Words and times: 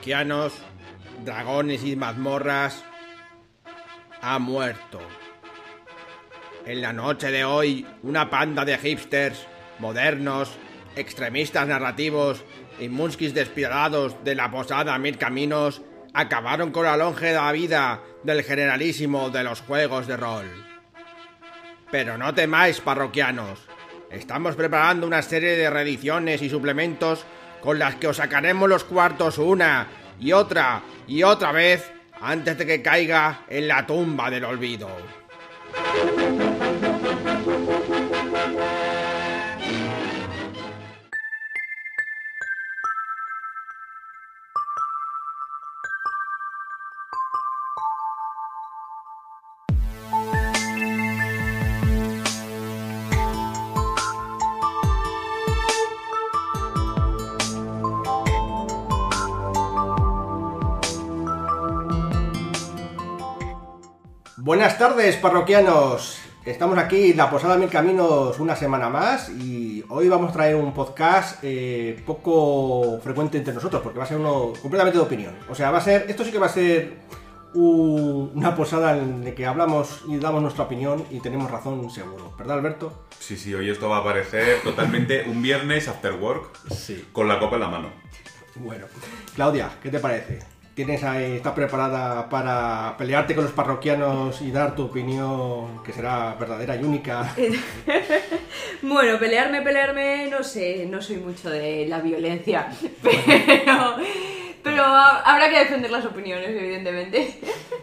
parroquianos, 0.00 0.54
dragones 1.26 1.84
y 1.84 1.94
mazmorras, 1.94 2.82
ha 4.22 4.38
muerto. 4.38 4.98
En 6.64 6.80
la 6.80 6.94
noche 6.94 7.30
de 7.30 7.44
hoy, 7.44 7.86
una 8.02 8.30
panda 8.30 8.64
de 8.64 8.78
hipsters, 8.78 9.46
modernos, 9.78 10.56
extremistas 10.96 11.68
narrativos 11.68 12.42
y 12.78 12.88
munskis 12.88 13.34
despiadados 13.34 14.16
de 14.24 14.34
la 14.34 14.50
posada 14.50 14.96
Mil 14.96 15.18
Caminos 15.18 15.82
acabaron 16.14 16.70
con 16.70 16.86
la 16.86 16.96
longeva 16.96 17.52
vida 17.52 18.00
del 18.22 18.42
generalísimo 18.42 19.28
de 19.28 19.44
los 19.44 19.60
juegos 19.60 20.06
de 20.06 20.16
rol. 20.16 20.46
Pero 21.90 22.16
no 22.16 22.32
temáis, 22.32 22.80
parroquianos. 22.80 23.60
Estamos 24.10 24.56
preparando 24.56 25.06
una 25.06 25.20
serie 25.20 25.56
de 25.56 25.68
reediciones 25.68 26.40
y 26.40 26.48
suplementos 26.48 27.26
con 27.62 27.78
las 27.78 27.96
que 27.96 28.08
os 28.08 28.16
sacaremos 28.16 28.68
los 28.68 28.84
cuartos 28.84 29.38
una 29.38 29.88
y 30.18 30.32
otra 30.32 30.82
y 31.06 31.22
otra 31.22 31.52
vez 31.52 31.90
antes 32.20 32.58
de 32.58 32.66
que 32.66 32.82
caiga 32.82 33.44
en 33.48 33.68
la 33.68 33.86
tumba 33.86 34.30
del 34.30 34.44
olvido. 34.44 34.88
Buenas 64.50 64.78
tardes, 64.78 65.14
parroquianos. 65.14 66.18
Estamos 66.44 66.76
aquí 66.76 67.12
en 67.12 67.16
la 67.18 67.30
Posada 67.30 67.56
Mil 67.56 67.68
Caminos 67.70 68.40
una 68.40 68.56
semana 68.56 68.88
más 68.88 69.28
y 69.28 69.84
hoy 69.90 70.08
vamos 70.08 70.30
a 70.30 70.32
traer 70.32 70.56
un 70.56 70.74
podcast 70.74 71.38
eh, 71.44 72.02
poco 72.04 72.98
frecuente 73.00 73.38
entre 73.38 73.54
nosotros 73.54 73.80
porque 73.80 73.98
va 74.00 74.04
a 74.06 74.08
ser 74.08 74.16
uno 74.16 74.52
completamente 74.60 74.98
de 74.98 75.04
opinión. 75.04 75.36
O 75.48 75.54
sea, 75.54 75.70
va 75.70 75.78
a 75.78 75.80
ser, 75.80 76.06
esto 76.10 76.24
sí 76.24 76.32
que 76.32 76.40
va 76.40 76.46
a 76.46 76.48
ser 76.48 76.94
un- 77.54 78.32
una 78.34 78.56
posada 78.56 78.98
en 78.98 79.24
la 79.24 79.30
que 79.36 79.46
hablamos 79.46 80.02
y 80.08 80.16
damos 80.18 80.42
nuestra 80.42 80.64
opinión 80.64 81.04
y 81.12 81.20
tenemos 81.20 81.48
razón 81.48 81.88
seguro. 81.88 82.34
¿Verdad, 82.36 82.58
Alberto? 82.58 83.04
Sí, 83.20 83.36
sí, 83.36 83.54
hoy 83.54 83.70
esto 83.70 83.88
va 83.88 83.98
a 83.98 84.04
parecer 84.04 84.62
totalmente 84.64 85.26
un 85.28 85.40
viernes 85.42 85.86
after 85.86 86.14
work 86.14 86.58
Sí. 86.74 87.04
con 87.12 87.28
la 87.28 87.38
copa 87.38 87.54
en 87.54 87.60
la 87.62 87.68
mano. 87.68 87.88
Bueno, 88.56 88.86
Claudia, 89.36 89.70
¿qué 89.80 89.90
te 89.90 90.00
parece? 90.00 90.40
¿Tienes 90.80 91.04
ahí, 91.04 91.36
estás 91.36 91.52
preparada 91.52 92.26
para 92.26 92.96
pelearte 92.96 93.34
con 93.34 93.44
los 93.44 93.52
parroquianos 93.52 94.40
y 94.40 94.50
dar 94.50 94.74
tu 94.74 94.84
opinión 94.84 95.82
que 95.84 95.92
será 95.92 96.34
verdadera 96.40 96.74
y 96.74 96.82
única? 96.82 97.36
Bueno, 98.80 99.18
pelearme, 99.18 99.60
pelearme, 99.60 100.28
no 100.30 100.42
sé, 100.42 100.86
no 100.86 101.02
soy 101.02 101.18
mucho 101.18 101.50
de 101.50 101.84
la 101.86 102.00
violencia, 102.00 102.70
pero, 103.02 103.96
pero 104.70 104.84
ha- 104.84 105.20
habrá 105.20 105.48
que 105.50 105.58
defender 105.60 105.90
las 105.90 106.04
opiniones, 106.04 106.48
evidentemente. 106.50 107.40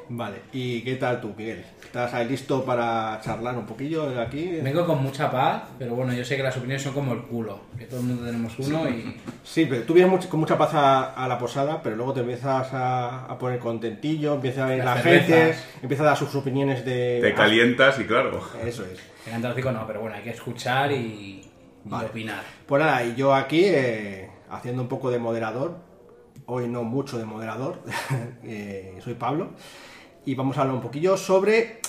Vale, 0.10 0.38
¿y 0.54 0.82
qué 0.82 0.96
tal 0.96 1.20
tú, 1.22 1.34
Miguel? 1.38 1.66
¿Estás 1.84 2.14
ahí 2.14 2.28
listo 2.28 2.64
para 2.66 3.20
charlar 3.24 3.56
un 3.58 3.66
poquillo 3.66 4.10
de 4.10 4.22
aquí? 4.22 4.60
Vengo 4.62 4.86
con 4.86 5.02
mucha 5.02 5.32
paz, 5.32 5.64
pero 5.80 5.96
bueno, 5.96 6.14
yo 6.14 6.24
sé 6.26 6.36
que 6.38 6.44
las 6.44 6.56
opiniones 6.58 6.82
son 6.84 6.94
como 6.94 7.14
el 7.14 7.22
culo, 7.24 7.62
que 7.78 7.86
todo 7.86 8.02
el 8.02 8.06
mundo 8.08 8.26
tenemos 8.26 8.54
uno 8.60 8.88
y... 8.90 9.18
Sí, 9.44 9.66
pero 9.70 9.84
tú 9.84 9.94
vienes 9.94 10.28
con 10.28 10.40
mucha 10.40 10.58
paz 10.58 10.74
a, 10.74 11.14
a 11.14 11.28
la 11.28 11.38
posada, 11.38 11.82
pero 11.82 11.96
luego 11.96 12.14
te 12.14 12.20
empiezas 12.22 12.74
a, 12.74 13.26
a 13.26 13.38
poner 13.38 13.60
contentillo, 13.60 14.36
empiezas 14.36 14.64
a 14.66 14.68
ver 14.68 14.80
Las 14.84 14.98
agencias, 15.00 15.28
cervezas. 15.40 15.66
empiezas 15.82 16.06
a 16.06 16.10
dar 16.10 16.18
sus 16.18 16.36
opiniones 16.36 16.84
de... 16.86 17.20
Te 17.22 17.34
calientas 17.34 18.00
y 18.00 18.04
claro. 18.06 18.42
Eso 18.66 18.84
es. 18.86 19.00
En 19.26 19.36
Antártico 19.36 19.72
no, 19.72 19.88
pero 19.88 20.02
bueno, 20.02 20.16
hay 20.18 20.24
que 20.24 20.32
escuchar 20.32 20.92
y, 20.92 20.96
y 20.96 21.50
Vale. 21.86 22.08
opinar. 22.08 22.44
Pues 22.66 22.84
nada, 22.84 23.04
y 23.04 23.16
yo 23.16 23.34
aquí 23.34 23.62
eh, 23.66 24.30
haciendo 24.50 24.82
un 24.82 24.88
poco 24.90 25.10
de 25.10 25.20
moderador, 25.20 25.78
hoy 26.48 26.68
no 26.68 26.84
mucho 26.84 27.18
de 27.18 27.26
moderador, 27.26 27.82
eh, 28.44 28.98
soy 29.04 29.14
Pablo, 29.14 29.52
y 30.26 30.36
vamos 30.36 30.58
a 30.58 30.62
hablar 30.62 30.76
un 30.76 30.82
poquillo 30.82 31.16
sobre 31.18 31.80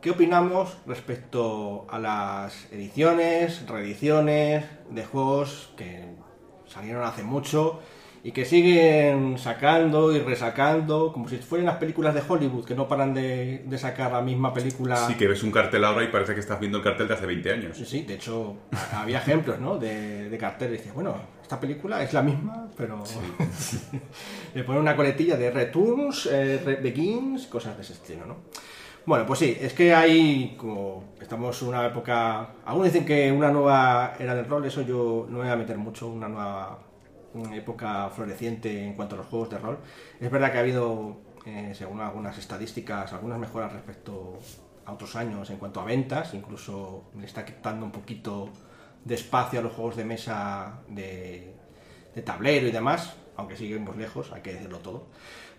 qué 0.00 0.10
opinamos 0.10 0.76
respecto 0.86 1.86
a 1.88 1.98
las 1.98 2.70
ediciones, 2.72 3.66
reediciones 3.66 4.64
de 4.90 5.04
juegos 5.04 5.72
que 5.76 6.04
salieron 6.66 7.04
hace 7.04 7.22
mucho 7.22 7.80
y 8.22 8.32
que 8.32 8.44
siguen 8.44 9.38
sacando 9.38 10.12
y 10.12 10.18
resacando, 10.18 11.12
como 11.12 11.28
si 11.28 11.36
fueran 11.36 11.66
las 11.66 11.76
películas 11.76 12.12
de 12.12 12.22
Hollywood, 12.26 12.64
que 12.64 12.74
no 12.74 12.88
paran 12.88 13.14
de, 13.14 13.62
de 13.64 13.78
sacar 13.78 14.10
la 14.10 14.20
misma 14.20 14.52
película. 14.52 14.96
Sí 14.96 15.14
que 15.14 15.28
ves 15.28 15.44
un 15.44 15.52
cartel 15.52 15.84
ahora 15.84 16.02
y 16.02 16.08
parece 16.08 16.34
que 16.34 16.40
estás 16.40 16.58
viendo 16.58 16.78
el 16.78 16.84
cartel 16.84 17.06
de 17.06 17.14
hace 17.14 17.26
20 17.26 17.52
años. 17.52 17.76
Sí, 17.76 17.84
sí, 17.84 18.02
de 18.02 18.14
hecho 18.14 18.56
había 18.92 19.18
ejemplos, 19.18 19.60
¿no? 19.60 19.78
De, 19.78 20.28
de 20.28 20.38
carteles. 20.38 20.78
Dices, 20.78 20.92
bueno, 20.92 21.14
esta 21.46 21.60
película 21.60 22.02
es 22.02 22.12
la 22.12 22.22
misma, 22.22 22.68
pero 22.76 23.04
le 24.54 24.64
ponen 24.64 24.82
una 24.82 24.96
coletilla 24.96 25.36
de 25.36 25.52
Returns, 25.52 26.26
eh, 26.26 26.80
Begins, 26.82 27.46
cosas 27.46 27.76
de 27.76 27.84
ese 27.84 27.92
estilo, 27.92 28.26
¿no? 28.26 28.38
Bueno, 29.04 29.24
pues 29.24 29.38
sí, 29.38 29.56
es 29.60 29.72
que 29.72 29.94
hay 29.94 30.56
como 30.58 31.14
estamos 31.20 31.62
en 31.62 31.68
una 31.68 31.86
época. 31.86 32.48
Algunos 32.64 32.92
dicen 32.92 33.06
que 33.06 33.30
una 33.30 33.52
nueva 33.52 34.14
era 34.18 34.34
del 34.34 34.46
rol, 34.46 34.64
eso 34.64 34.82
yo 34.82 35.28
no 35.28 35.38
me 35.38 35.44
voy 35.44 35.52
a 35.52 35.56
meter 35.56 35.78
mucho, 35.78 36.08
una 36.08 36.28
nueva 36.28 36.80
una 37.34 37.54
época 37.54 38.10
floreciente 38.10 38.84
en 38.84 38.94
cuanto 38.94 39.14
a 39.14 39.18
los 39.18 39.28
juegos 39.28 39.50
de 39.50 39.58
rol. 39.58 39.78
Es 40.18 40.28
verdad 40.28 40.50
que 40.50 40.58
ha 40.58 40.62
habido, 40.62 41.18
eh, 41.44 41.74
según 41.76 42.00
algunas 42.00 42.36
estadísticas, 42.38 43.12
algunas 43.12 43.38
mejoras 43.38 43.72
respecto 43.72 44.40
a 44.84 44.92
otros 44.92 45.14
años 45.14 45.48
en 45.50 45.58
cuanto 45.58 45.80
a 45.80 45.84
ventas, 45.84 46.34
incluso 46.34 47.04
le 47.16 47.26
está 47.26 47.44
quitando 47.44 47.86
un 47.86 47.92
poquito 47.92 48.50
de 49.06 49.14
espacio 49.14 49.60
a 49.60 49.62
los 49.62 49.72
juegos 49.72 49.96
de 49.96 50.04
mesa 50.04 50.80
de, 50.88 51.54
tablero 52.24 52.66
y 52.66 52.72
demás, 52.72 53.14
aunque 53.36 53.56
seguimos 53.56 53.96
lejos, 53.96 54.32
hay 54.32 54.42
que 54.42 54.52
decirlo 54.52 54.78
todo. 54.78 55.06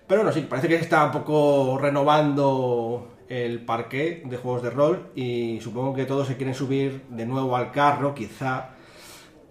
Pero 0.05 0.23
no, 0.23 0.31
sí, 0.31 0.41
parece 0.41 0.67
que 0.67 0.77
se 0.77 0.83
está 0.83 1.05
un 1.05 1.11
poco 1.11 1.77
renovando 1.79 3.15
el 3.29 3.63
parque 3.63 4.23
de 4.25 4.37
juegos 4.37 4.63
de 4.63 4.69
rol 4.69 5.11
y 5.15 5.59
supongo 5.61 5.93
que 5.93 6.05
todos 6.05 6.27
se 6.27 6.35
quieren 6.35 6.55
subir 6.55 7.05
de 7.09 7.25
nuevo 7.25 7.55
al 7.55 7.71
carro, 7.71 8.13
quizá, 8.13 8.71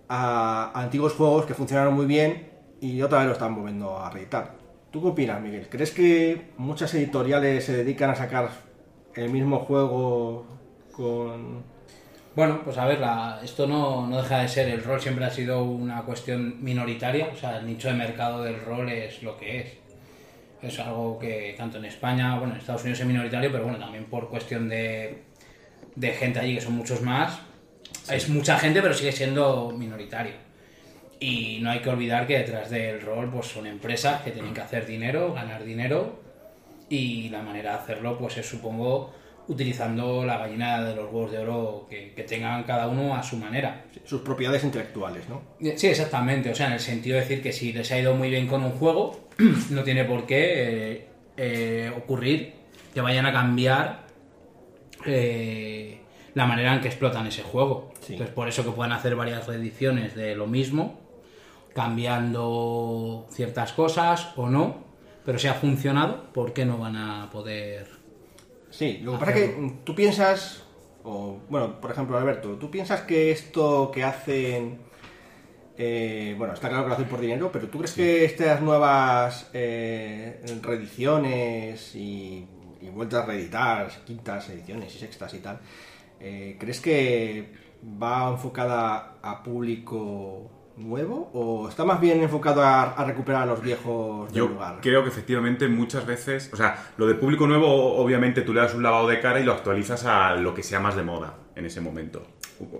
a 0.08 0.72
antiguos 0.74 1.14
juegos 1.14 1.46
que 1.46 1.54
funcionaron 1.54 1.94
muy 1.94 2.06
bien 2.06 2.50
y 2.80 3.00
otra 3.00 3.18
vez 3.18 3.28
lo 3.28 3.32
están 3.32 3.54
volviendo 3.54 3.98
a 3.98 4.10
reeditar. 4.10 4.56
¿Tú 4.90 5.00
qué 5.00 5.08
opinas, 5.08 5.40
Miguel? 5.40 5.68
¿Crees 5.70 5.90
que 5.90 6.52
muchas 6.58 6.92
editoriales 6.94 7.64
se 7.64 7.76
dedican 7.76 8.10
a 8.10 8.14
sacar 8.14 8.50
el 9.14 9.30
mismo 9.30 9.60
juego 9.60 10.46
con... 10.92 11.75
Bueno, 12.36 12.60
pues 12.62 12.76
a 12.76 12.84
ver, 12.84 13.00
la- 13.00 13.40
esto 13.42 13.66
no, 13.66 14.06
no 14.06 14.18
deja 14.22 14.40
de 14.40 14.48
ser, 14.48 14.68
el 14.68 14.84
rol 14.84 15.00
siempre 15.00 15.24
ha 15.24 15.30
sido 15.30 15.64
una 15.64 16.02
cuestión 16.02 16.62
minoritaria, 16.62 17.30
o 17.32 17.36
sea, 17.36 17.56
el 17.56 17.66
nicho 17.66 17.88
de 17.88 17.94
mercado 17.94 18.42
del 18.44 18.60
rol 18.60 18.88
es 18.90 19.22
lo 19.22 19.36
que 19.38 19.60
es. 19.60 19.66
Es 20.62 20.78
algo 20.80 21.18
que 21.18 21.54
tanto 21.56 21.78
en 21.78 21.86
España, 21.86 22.38
bueno, 22.38 22.54
en 22.54 22.60
Estados 22.60 22.82
Unidos 22.82 23.00
es 23.00 23.06
minoritario, 23.06 23.50
pero 23.50 23.64
bueno, 23.64 23.78
también 23.78 24.04
por 24.04 24.28
cuestión 24.28 24.68
de, 24.68 25.22
de 25.94 26.10
gente 26.12 26.38
allí, 26.38 26.54
que 26.56 26.60
son 26.60 26.74
muchos 26.74 27.00
más, 27.02 27.40
es 28.10 28.28
mucha 28.28 28.58
gente, 28.58 28.82
pero 28.82 28.92
sigue 28.94 29.12
siendo 29.12 29.70
minoritario. 29.76 30.34
Y 31.18 31.60
no 31.62 31.70
hay 31.70 31.80
que 31.80 31.88
olvidar 31.88 32.26
que 32.26 32.36
detrás 32.38 32.68
del 32.68 33.00
rol 33.00 33.30
pues 33.30 33.46
son 33.46 33.66
empresas 33.66 34.20
que 34.22 34.30
tienen 34.30 34.52
que 34.52 34.60
hacer 34.60 34.84
dinero, 34.86 35.32
ganar 35.32 35.64
dinero, 35.64 36.20
y 36.90 37.30
la 37.30 37.40
manera 37.42 37.72
de 37.72 37.78
hacerlo 37.78 38.18
pues 38.18 38.36
es 38.36 38.46
supongo 38.46 39.14
utilizando 39.48 40.24
la 40.24 40.38
gallina 40.38 40.82
de 40.82 40.94
los 40.94 41.12
huevos 41.12 41.30
de 41.30 41.38
oro 41.38 41.86
que, 41.88 42.12
que 42.14 42.24
tengan 42.24 42.64
cada 42.64 42.88
uno 42.88 43.14
a 43.14 43.22
su 43.22 43.36
manera. 43.36 43.84
sus 44.04 44.20
propiedades 44.22 44.64
intelectuales, 44.64 45.28
¿no? 45.28 45.42
Sí, 45.76 45.86
exactamente. 45.86 46.50
O 46.50 46.54
sea, 46.54 46.66
en 46.66 46.74
el 46.74 46.80
sentido 46.80 47.14
de 47.14 47.22
decir 47.22 47.42
que 47.42 47.52
si 47.52 47.72
les 47.72 47.90
ha 47.92 47.98
ido 47.98 48.14
muy 48.14 48.30
bien 48.30 48.46
con 48.46 48.64
un 48.64 48.72
juego, 48.72 49.28
no 49.70 49.82
tiene 49.84 50.04
por 50.04 50.26
qué 50.26 50.94
eh, 50.96 51.08
eh, 51.36 51.92
ocurrir 51.96 52.54
que 52.92 53.00
vayan 53.00 53.26
a 53.26 53.32
cambiar 53.32 54.06
eh, 55.04 56.00
la 56.34 56.46
manera 56.46 56.74
en 56.74 56.80
que 56.80 56.88
explotan 56.88 57.26
ese 57.26 57.42
juego. 57.42 57.92
Sí. 58.00 58.14
Entonces, 58.14 58.34
por 58.34 58.48
eso 58.48 58.64
que 58.64 58.70
puedan 58.70 58.92
hacer 58.92 59.14
varias 59.14 59.46
reediciones 59.46 60.14
de 60.14 60.34
lo 60.34 60.46
mismo, 60.46 61.00
cambiando 61.74 63.26
ciertas 63.30 63.72
cosas 63.72 64.32
o 64.36 64.48
no, 64.48 64.86
pero 65.24 65.38
si 65.38 65.48
ha 65.48 65.54
funcionado, 65.54 66.32
¿por 66.32 66.52
qué 66.52 66.64
no 66.64 66.78
van 66.78 66.96
a 66.96 67.30
poder 67.30 67.95
Sí, 68.76 69.00
lo 69.02 69.12
que 69.12 69.18
pasa 69.18 69.32
es 69.32 69.40
que 69.40 69.72
tú 69.84 69.94
piensas, 69.94 70.62
o 71.02 71.38
bueno, 71.48 71.80
por 71.80 71.90
ejemplo, 71.90 72.18
Alberto, 72.18 72.56
tú 72.56 72.70
piensas 72.70 73.00
que 73.02 73.30
esto 73.30 73.90
que 73.90 74.04
hacen, 74.04 74.80
eh, 75.78 76.34
bueno, 76.36 76.52
está 76.52 76.68
claro 76.68 76.84
que 76.84 76.88
lo 76.90 76.94
hacen 76.96 77.08
por 77.08 77.20
dinero, 77.22 77.50
pero 77.50 77.68
tú 77.68 77.78
crees 77.78 77.94
que 77.94 78.26
estas 78.26 78.60
nuevas 78.60 79.48
eh, 79.54 80.42
reediciones 80.60 81.94
y, 81.94 82.46
y 82.82 82.90
vueltas 82.90 83.24
a 83.24 83.26
reeditar, 83.26 83.90
quintas 84.04 84.50
ediciones 84.50 84.94
y 84.94 84.98
sextas 84.98 85.32
y 85.32 85.38
tal, 85.38 85.58
eh, 86.20 86.58
¿crees 86.60 86.82
que 86.82 87.54
va 87.82 88.28
enfocada 88.28 89.14
a 89.22 89.42
público 89.42 90.50
nuevo 90.76 91.30
o 91.32 91.68
está 91.68 91.84
más 91.84 92.00
bien 92.00 92.22
enfocado 92.22 92.62
a, 92.62 92.82
a 92.92 93.04
recuperar 93.04 93.42
a 93.42 93.46
los 93.46 93.62
viejos 93.62 94.28
del 94.28 94.36
Yo 94.36 94.48
lugar? 94.48 94.78
creo 94.82 95.02
que 95.02 95.08
efectivamente 95.08 95.68
muchas 95.68 96.04
veces, 96.06 96.50
o 96.52 96.56
sea, 96.56 96.92
lo 96.96 97.06
de 97.06 97.14
público 97.14 97.46
nuevo, 97.46 97.96
obviamente 97.96 98.42
tú 98.42 98.52
le 98.52 98.60
das 98.60 98.74
un 98.74 98.82
lavado 98.82 99.08
de 99.08 99.20
cara 99.20 99.40
y 99.40 99.44
lo 99.44 99.52
actualizas 99.52 100.04
a 100.04 100.34
lo 100.36 100.54
que 100.54 100.62
sea 100.62 100.80
más 100.80 100.94
de 100.96 101.02
moda 101.02 101.34
en 101.54 101.64
ese 101.66 101.80
momento, 101.80 102.26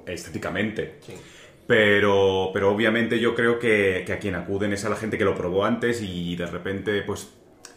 estéticamente. 0.06 0.98
Sí. 1.00 1.14
Pero, 1.66 2.50
pero 2.52 2.70
obviamente 2.72 3.18
yo 3.18 3.34
creo 3.34 3.58
que, 3.58 4.04
que 4.06 4.12
a 4.12 4.18
quien 4.18 4.34
acuden 4.36 4.72
es 4.72 4.84
a 4.84 4.88
la 4.88 4.96
gente 4.96 5.18
que 5.18 5.24
lo 5.24 5.34
probó 5.34 5.64
antes 5.64 6.00
y 6.00 6.36
de 6.36 6.46
repente, 6.46 7.02
pues, 7.02 7.32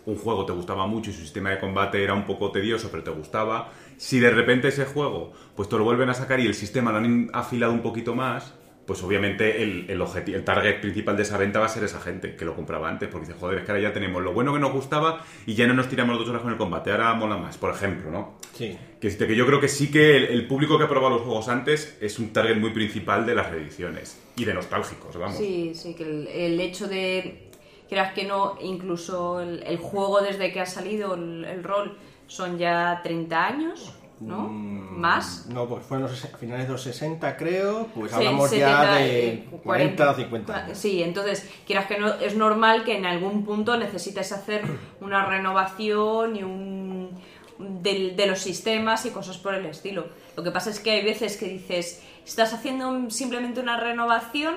un 0.05 0.15
juego 0.15 0.45
te 0.45 0.53
gustaba 0.53 0.85
mucho 0.85 1.09
y 1.09 1.13
su 1.13 1.21
sistema 1.21 1.49
de 1.49 1.59
combate 1.59 2.03
era 2.03 2.13
un 2.13 2.25
poco 2.25 2.51
tedioso, 2.51 2.89
pero 2.91 3.03
te 3.03 3.11
gustaba. 3.11 3.71
Si 3.97 4.19
de 4.19 4.29
repente 4.29 4.67
ese 4.67 4.85
juego, 4.85 5.33
pues 5.55 5.69
te 5.69 5.77
lo 5.77 5.83
vuelven 5.83 6.09
a 6.09 6.13
sacar 6.13 6.39
y 6.39 6.45
el 6.45 6.53
sistema 6.53 6.91
lo 6.91 6.97
han 6.99 7.29
afilado 7.33 7.73
un 7.73 7.81
poquito 7.81 8.15
más, 8.15 8.53
pues 8.89 9.03
obviamente 9.03 9.61
el, 9.61 9.85
el, 9.87 10.01
objeti- 10.01 10.33
el 10.33 10.43
target 10.43 10.81
principal 10.81 11.15
de 11.15 11.21
esa 11.21 11.37
venta 11.37 11.59
va 11.59 11.67
a 11.67 11.69
ser 11.69 11.83
esa 11.83 11.99
gente 12.01 12.35
que 12.35 12.43
lo 12.43 12.55
compraba 12.55 12.89
antes, 12.89 13.07
porque 13.07 13.27
dice, 13.27 13.37
joder, 13.39 13.59
es 13.59 13.65
que 13.65 13.71
ahora 13.71 13.83
ya 13.83 13.93
tenemos 13.93 14.23
lo 14.23 14.33
bueno 14.33 14.51
que 14.51 14.57
nos 14.59 14.71
gustaba 14.71 15.23
y 15.45 15.53
ya 15.53 15.67
no 15.67 15.75
nos 15.75 15.89
tiramos 15.89 16.17
dos 16.17 16.27
horas 16.27 16.41
con 16.41 16.51
el 16.51 16.57
combate, 16.57 16.89
ahora 16.91 17.13
mola 17.13 17.37
más, 17.37 17.59
por 17.59 17.71
ejemplo, 17.71 18.09
¿no? 18.09 18.39
Sí. 18.55 18.75
Que, 18.99 19.15
que 19.15 19.35
yo 19.35 19.45
creo 19.45 19.61
que 19.61 19.67
sí 19.67 19.91
que 19.91 20.17
el, 20.17 20.23
el 20.25 20.47
público 20.47 20.79
que 20.79 20.85
ha 20.85 20.89
probado 20.89 21.13
los 21.17 21.21
juegos 21.21 21.49
antes 21.49 21.99
es 22.01 22.17
un 22.17 22.33
target 22.33 22.57
muy 22.57 22.71
principal 22.71 23.27
de 23.27 23.35
las 23.35 23.51
reediciones 23.51 24.19
y 24.35 24.45
de 24.45 24.55
nostálgicos, 24.55 25.15
vamos. 25.15 25.37
Sí, 25.37 25.73
sí, 25.75 25.93
que 25.93 26.03
el, 26.05 26.27
el 26.27 26.59
hecho 26.59 26.87
de, 26.87 27.51
creas 27.87 28.13
que 28.13 28.23
no, 28.25 28.57
incluso 28.59 29.39
el, 29.39 29.61
el 29.67 29.77
juego 29.77 30.21
desde 30.21 30.51
que 30.51 30.61
ha 30.61 30.65
salido 30.65 31.13
el, 31.13 31.45
el 31.45 31.63
rol 31.63 31.95
son 32.25 32.57
ya 32.57 33.01
30 33.03 33.45
años, 33.45 33.93
¿no? 34.19 34.47
Mm, 34.49 34.99
Más. 34.99 35.45
No, 35.47 35.67
pues 35.67 35.85
fueron 35.85 36.07
los 36.09 36.23
ses- 36.23 36.37
finales 36.37 36.67
de 36.67 36.73
los 36.73 36.81
60, 36.83 37.37
creo. 37.37 37.87
Pues 37.95 38.11
Sí, 38.11 38.17
hablamos 38.17 38.49
70, 38.49 38.83
ya 38.83 38.93
de 38.95 39.27
eh, 39.29 39.49
40 39.63 40.11
o 40.11 40.15
50 40.15 40.55
años. 40.65 40.77
Sí, 40.77 41.01
entonces, 41.03 41.49
quieras 41.65 41.85
que 41.87 41.97
no, 41.97 42.13
es 42.15 42.35
normal 42.35 42.83
que 42.83 42.97
en 42.97 43.05
algún 43.05 43.45
punto 43.45 43.77
necesites 43.77 44.31
hacer 44.31 44.63
una 45.01 45.25
renovación 45.25 46.35
y 46.35 46.43
un 46.43 47.17
del- 47.59 48.15
de, 48.15 48.25
los 48.27 48.39
sistemas 48.39 49.05
y 49.05 49.11
cosas 49.11 49.37
por 49.37 49.53
el 49.53 49.65
estilo. 49.65 50.07
Lo 50.35 50.43
que 50.43 50.51
pasa 50.51 50.69
es 50.69 50.79
que 50.79 50.91
hay 50.91 51.03
veces 51.05 51.37
que 51.37 51.45
dices, 51.47 52.01
¿estás 52.25 52.53
haciendo 52.53 53.09
simplemente 53.09 53.59
una 53.61 53.77
renovación 53.79 54.55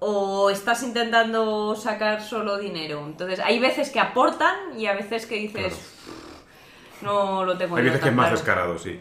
o 0.00 0.50
estás 0.50 0.82
intentando 0.84 1.74
sacar 1.76 2.22
solo 2.22 2.58
dinero? 2.58 3.04
Entonces, 3.06 3.40
hay 3.40 3.58
veces 3.58 3.90
que 3.90 4.00
aportan 4.00 4.54
y 4.78 4.86
a 4.86 4.94
veces 4.94 5.26
que 5.26 5.36
dices, 5.36 5.74
no 7.02 7.44
lo 7.44 7.56
tengo 7.56 7.76
Hay 7.76 7.84
veces 7.84 8.00
que 8.00 8.08
es 8.08 8.14
más 8.14 8.26
claro". 8.26 8.36
descarado, 8.36 8.78
sí. 8.78 9.00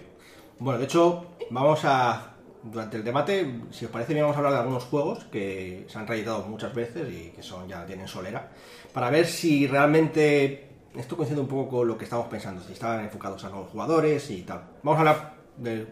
Bueno, 0.59 0.79
de 0.79 0.85
hecho, 0.85 1.25
vamos 1.49 1.81
a. 1.83 2.33
Durante 2.63 2.97
el 2.97 3.03
debate, 3.03 3.61
si 3.71 3.85
os 3.85 3.91
parece 3.91 4.13
bien, 4.13 4.25
vamos 4.25 4.35
a 4.35 4.39
hablar 4.39 4.53
de 4.53 4.59
algunos 4.59 4.83
juegos 4.85 5.23
que 5.25 5.85
se 5.87 5.97
han 5.97 6.07
reeditado 6.07 6.41
muchas 6.47 6.73
veces 6.73 7.07
y 7.09 7.29
que 7.29 7.41
son 7.41 7.67
ya 7.67 7.85
tienen 7.85 8.07
solera, 8.07 8.49
para 8.93 9.09
ver 9.09 9.25
si 9.25 9.67
realmente 9.67 10.67
esto 10.95 11.15
coincide 11.15 11.39
un 11.39 11.47
poco 11.47 11.69
con 11.77 11.87
lo 11.87 11.97
que 11.97 12.03
estamos 12.05 12.27
pensando, 12.27 12.61
si 12.63 12.73
estaban 12.73 13.05
enfocados 13.05 13.43
a 13.45 13.49
nuevos 13.49 13.69
jugadores 13.69 14.29
y 14.31 14.41
tal. 14.41 14.63
Vamos 14.83 14.97
a 14.97 14.99
hablar 14.99 15.33
del 15.55 15.87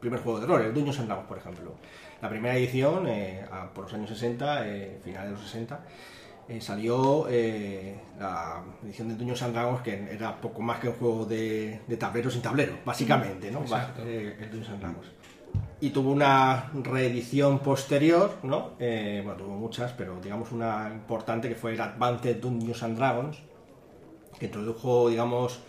primer 0.00 0.20
juego 0.20 0.40
de 0.40 0.46
rol, 0.46 0.62
el 0.62 0.74
Dungeons 0.74 0.98
and 0.98 1.06
Dragons, 1.06 1.28
por 1.28 1.38
ejemplo. 1.38 1.74
La 2.20 2.28
primera 2.28 2.54
edición, 2.56 3.06
eh, 3.06 3.46
por 3.72 3.84
los 3.84 3.94
años 3.94 4.10
60, 4.10 4.66
eh, 4.68 5.00
finales 5.02 5.30
de 5.30 5.36
los 5.36 5.44
60, 5.44 5.80
eh, 6.50 6.60
salió 6.60 7.28
eh, 7.30 7.94
la 8.18 8.60
edición 8.82 9.08
de 9.08 9.14
Dungeons 9.14 9.42
and 9.42 9.54
Dragons, 9.54 9.82
que 9.82 10.08
era 10.10 10.40
poco 10.40 10.60
más 10.60 10.80
que 10.80 10.88
un 10.88 10.94
juego 10.94 11.24
de, 11.24 11.80
de 11.86 11.96
tablero 11.96 12.28
sin 12.28 12.42
tablero, 12.42 12.72
básicamente, 12.84 13.52
¿no? 13.52 13.60
Exacto. 13.60 14.02
Eh, 14.04 14.36
el 14.40 14.50
Dungeons 14.50 14.70
and 14.70 14.80
Dragons. 14.80 15.06
Y 15.80 15.90
tuvo 15.90 16.10
una 16.10 16.70
reedición 16.74 17.60
posterior, 17.60 18.38
¿no? 18.42 18.72
Eh, 18.80 19.22
bueno, 19.24 19.38
tuvo 19.38 19.56
muchas, 19.56 19.92
pero 19.92 20.18
digamos 20.20 20.50
una 20.50 20.90
importante 20.92 21.48
que 21.48 21.54
fue 21.54 21.74
el 21.74 21.80
Advanced 21.80 22.40
Dungeons 22.40 22.82
and 22.82 22.96
Dragons, 22.96 23.38
que 24.36 24.46
introdujo, 24.46 25.08
digamos, 25.08 25.60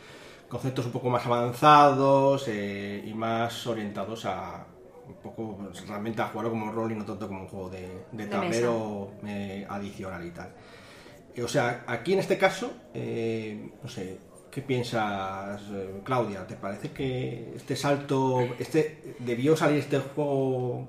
conceptos 0.50 0.88
un 0.88 0.92
poco 0.92 1.12
más 1.12 1.24
avanzados 1.28 2.48
y 2.48 3.14
más 3.14 3.68
orientados 3.68 4.26
a 4.26 4.66
un 5.08 5.16
poco 5.16 5.58
pues, 5.58 5.88
realmente 5.88 6.22
a 6.22 6.28
jugarlo 6.28 6.52
como 6.52 6.72
rol 6.72 6.92
y 6.92 6.96
no 6.96 7.06
tanto 7.06 7.28
como 7.28 7.42
un 7.42 7.48
juego 7.48 7.70
de, 7.70 8.06
de 8.12 8.28
tablero 8.28 9.12
eh, 9.26 9.66
adicional 9.70 10.26
y 10.26 10.32
tal. 10.32 10.54
Eh, 11.36 11.44
O 11.44 11.48
sea, 11.48 11.84
aquí 11.88 12.14
en 12.14 12.20
este 12.20 12.38
caso, 12.38 12.72
eh, 12.94 13.72
no 13.82 13.90
sé, 13.90 14.18
¿qué 14.50 14.62
piensas, 14.62 15.62
eh, 15.74 16.02
Claudia? 16.04 16.46
¿Te 16.48 16.56
parece 16.56 16.92
que 16.92 17.54
este 17.56 17.76
salto, 17.76 18.42
este 18.60 19.16
debió 19.20 19.56
salir 19.56 19.80
este 19.80 20.00
juego 20.00 20.88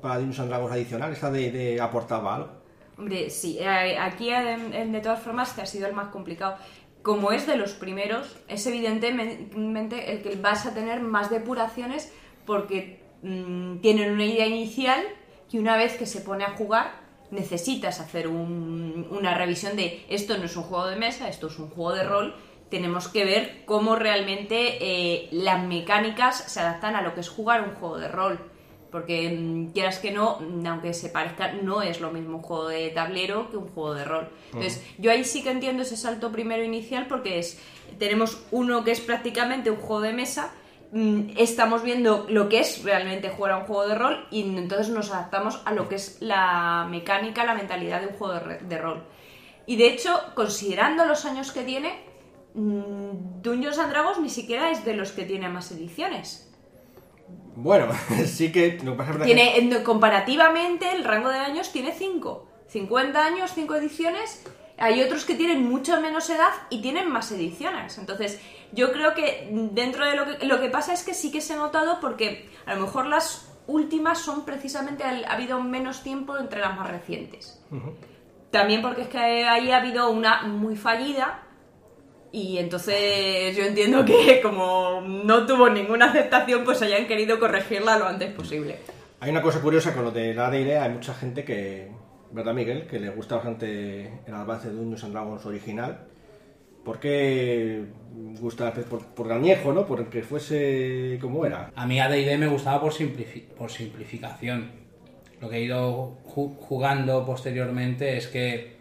para 0.00 0.16
Dungeons 0.16 0.40
and 0.40 0.48
Dragons 0.50 0.72
adicional? 0.72 1.12
¿Esta 1.12 1.30
de, 1.30 1.50
de 1.50 1.80
aportaba 1.80 2.36
algo? 2.36 2.50
Hombre, 2.98 3.28
sí, 3.28 3.58
aquí 3.62 4.30
de 4.30 5.00
todas 5.02 5.20
formas 5.20 5.52
que 5.52 5.60
ha 5.60 5.66
sido 5.66 5.86
el 5.86 5.94
más 5.94 6.08
complicado. 6.08 6.56
Como 7.02 7.30
es 7.30 7.46
de 7.46 7.56
los 7.56 7.74
primeros, 7.74 8.36
es 8.48 8.66
evidentemente 8.66 10.12
el 10.12 10.22
que 10.22 10.34
vas 10.36 10.66
a 10.66 10.72
tener 10.74 11.00
más 11.00 11.30
depuraciones 11.30 12.10
porque 12.46 13.05
mm, 13.22 13.78
tienen 13.78 14.12
una 14.12 14.24
idea 14.24 14.46
inicial 14.46 15.02
que 15.50 15.58
una 15.58 15.76
vez 15.76 15.96
que 15.96 16.06
se 16.06 16.20
pone 16.20 16.44
a 16.44 16.50
jugar 16.50 17.04
necesitas 17.30 18.00
hacer 18.00 18.28
un- 18.28 19.06
una 19.10 19.34
revisión 19.34 19.76
de 19.76 20.04
esto 20.08 20.38
no 20.38 20.44
es 20.44 20.56
un 20.56 20.62
juego 20.64 20.86
de 20.86 20.96
mesa, 20.96 21.28
esto 21.28 21.48
es 21.48 21.58
un 21.58 21.68
juego 21.70 21.92
de 21.92 22.04
rol. 22.04 22.34
Tenemos 22.70 23.08
que 23.08 23.24
ver 23.24 23.62
cómo 23.64 23.96
realmente 23.96 24.78
eh, 24.80 25.28
las 25.32 25.62
mecánicas 25.64 26.36
se 26.50 26.60
adaptan 26.60 26.96
a 26.96 27.02
lo 27.02 27.14
que 27.14 27.20
es 27.20 27.28
jugar 27.28 27.62
un 27.62 27.74
juego 27.76 27.98
de 27.98 28.08
rol. 28.08 28.38
Porque 28.90 29.28
mm, 29.30 29.72
quieras 29.72 29.98
que 29.98 30.10
no, 30.12 30.38
mm, 30.40 30.66
aunque 30.66 30.94
se 30.94 31.08
parezca, 31.08 31.52
no 31.52 31.82
es 31.82 32.00
lo 32.00 32.10
mismo 32.12 32.36
un 32.38 32.42
juego 32.42 32.68
de 32.68 32.90
tablero 32.90 33.50
que 33.50 33.56
un 33.56 33.68
juego 33.68 33.94
de 33.94 34.04
rol. 34.04 34.28
Entonces, 34.46 34.84
yo 34.98 35.10
ahí 35.10 35.24
sí 35.24 35.42
que 35.42 35.50
entiendo 35.50 35.82
ese 35.82 35.96
salto 35.96 36.30
primero 36.32 36.62
inicial 36.64 37.06
porque 37.08 37.38
es 37.40 37.60
tenemos 37.98 38.44
uno 38.52 38.84
que 38.84 38.92
es 38.92 39.00
prácticamente 39.00 39.70
un 39.70 39.76
juego 39.78 40.02
de 40.02 40.12
mesa, 40.12 40.52
estamos 41.36 41.82
viendo 41.82 42.26
lo 42.28 42.48
que 42.48 42.60
es 42.60 42.82
realmente 42.84 43.30
jugar 43.30 43.52
a 43.52 43.58
un 43.58 43.64
juego 43.64 43.88
de 43.88 43.94
rol 43.96 44.26
y 44.30 44.42
entonces 44.42 44.88
nos 44.88 45.10
adaptamos 45.10 45.60
a 45.64 45.72
lo 45.72 45.88
que 45.88 45.96
es 45.96 46.18
la 46.20 46.86
mecánica, 46.88 47.44
la 47.44 47.54
mentalidad 47.54 48.00
de 48.00 48.08
un 48.08 48.14
juego 48.14 48.34
de, 48.60 48.78
rol. 48.78 49.02
Y 49.66 49.76
de 49.76 49.88
hecho, 49.88 50.18
considerando 50.34 51.04
los 51.04 51.24
años 51.24 51.52
que 51.52 51.64
tiene, 51.64 51.98
mm, 52.54 53.42
Dungeons 53.42 53.78
and 53.78 53.90
Dragons 53.90 54.20
ni 54.20 54.30
siquiera 54.30 54.70
es 54.70 54.84
de 54.84 54.94
los 54.94 55.12
que 55.12 55.24
tiene 55.24 55.48
más 55.48 55.70
ediciones. 55.72 56.50
Bueno, 57.56 57.88
sí 58.26 58.52
que 58.52 58.76
que 58.78 58.90
pasa 58.92 59.12
que- 59.18 59.24
Tiene, 59.24 59.58
en- 59.58 59.82
comparativamente, 59.82 60.92
el 60.92 61.04
rango 61.04 61.30
de 61.30 61.38
años 61.38 61.72
tiene 61.72 61.92
5. 61.92 62.48
50 62.68 63.24
años, 63.24 63.52
5 63.54 63.74
ediciones. 63.74 64.44
Hay 64.78 65.02
otros 65.02 65.24
que 65.24 65.34
tienen 65.34 65.64
mucho 65.64 66.00
menos 66.00 66.28
edad 66.28 66.50
y 66.68 66.82
tienen 66.82 67.10
más 67.10 67.32
ediciones. 67.32 67.96
Entonces, 67.98 68.40
yo 68.72 68.92
creo 68.92 69.14
que 69.14 69.48
dentro 69.72 70.06
de 70.06 70.16
lo 70.16 70.24
que, 70.26 70.46
lo 70.46 70.60
que 70.60 70.68
pasa 70.68 70.92
es 70.92 71.02
que 71.02 71.14
sí 71.14 71.32
que 71.32 71.40
se 71.40 71.54
ha 71.54 71.56
notado 71.56 71.98
porque 72.00 72.50
a 72.66 72.74
lo 72.74 72.82
mejor 72.82 73.06
las 73.06 73.52
últimas 73.66 74.18
son 74.18 74.44
precisamente, 74.44 75.04
ha 75.04 75.32
habido 75.32 75.60
menos 75.62 76.02
tiempo 76.02 76.36
entre 76.38 76.60
las 76.60 76.76
más 76.76 76.90
recientes. 76.90 77.60
También 78.50 78.82
porque 78.82 79.02
es 79.02 79.08
que 79.08 79.18
ahí 79.18 79.70
ha 79.70 79.78
habido 79.78 80.10
una 80.10 80.42
muy 80.42 80.76
fallida 80.76 81.42
y 82.32 82.58
entonces 82.58 83.56
yo 83.56 83.64
entiendo 83.64 84.04
que 84.04 84.40
como 84.42 85.00
no 85.00 85.46
tuvo 85.46 85.68
ninguna 85.70 86.06
aceptación, 86.06 86.64
pues 86.64 86.82
hayan 86.82 87.06
querido 87.06 87.38
corregirla 87.40 87.98
lo 87.98 88.06
antes 88.06 88.32
posible. 88.32 88.78
Hay 89.20 89.30
una 89.30 89.42
cosa 89.42 89.60
curiosa 89.60 89.94
con 89.94 90.04
lo 90.04 90.10
de 90.10 90.34
la 90.34 90.48
AD&D, 90.48 90.78
hay 90.78 90.90
mucha 90.90 91.14
gente 91.14 91.44
que, 91.44 91.90
¿verdad 92.32 92.54
Miguel? 92.54 92.86
Que 92.86 92.98
le 93.00 93.10
gusta 93.10 93.36
bastante 93.36 94.20
el 94.26 94.34
avance 94.34 94.68
de 94.68 94.74
Dungeons 94.74 95.04
and 95.04 95.12
Dragons 95.12 95.46
original. 95.46 96.06
¿Por 96.84 97.00
qué 97.00 97.84
gusta? 98.40 98.72
Por, 98.72 99.04
por 99.06 99.32
añejo, 99.32 99.72
¿no? 99.72 99.86
Porque 99.86 100.22
fuese 100.22 101.18
como 101.20 101.44
era. 101.44 101.72
A 101.74 101.86
mí 101.86 101.98
AD&D 101.98 102.38
me 102.38 102.46
gustaba 102.46 102.80
por, 102.80 102.92
simplifi- 102.92 103.44
por 103.48 103.70
simplificación. 103.70 104.70
Lo 105.40 105.48
que 105.50 105.56
he 105.56 105.62
ido 105.62 106.16
ju- 106.24 106.56
jugando 106.58 107.26
posteriormente 107.26 108.16
es 108.16 108.28
que 108.28 108.76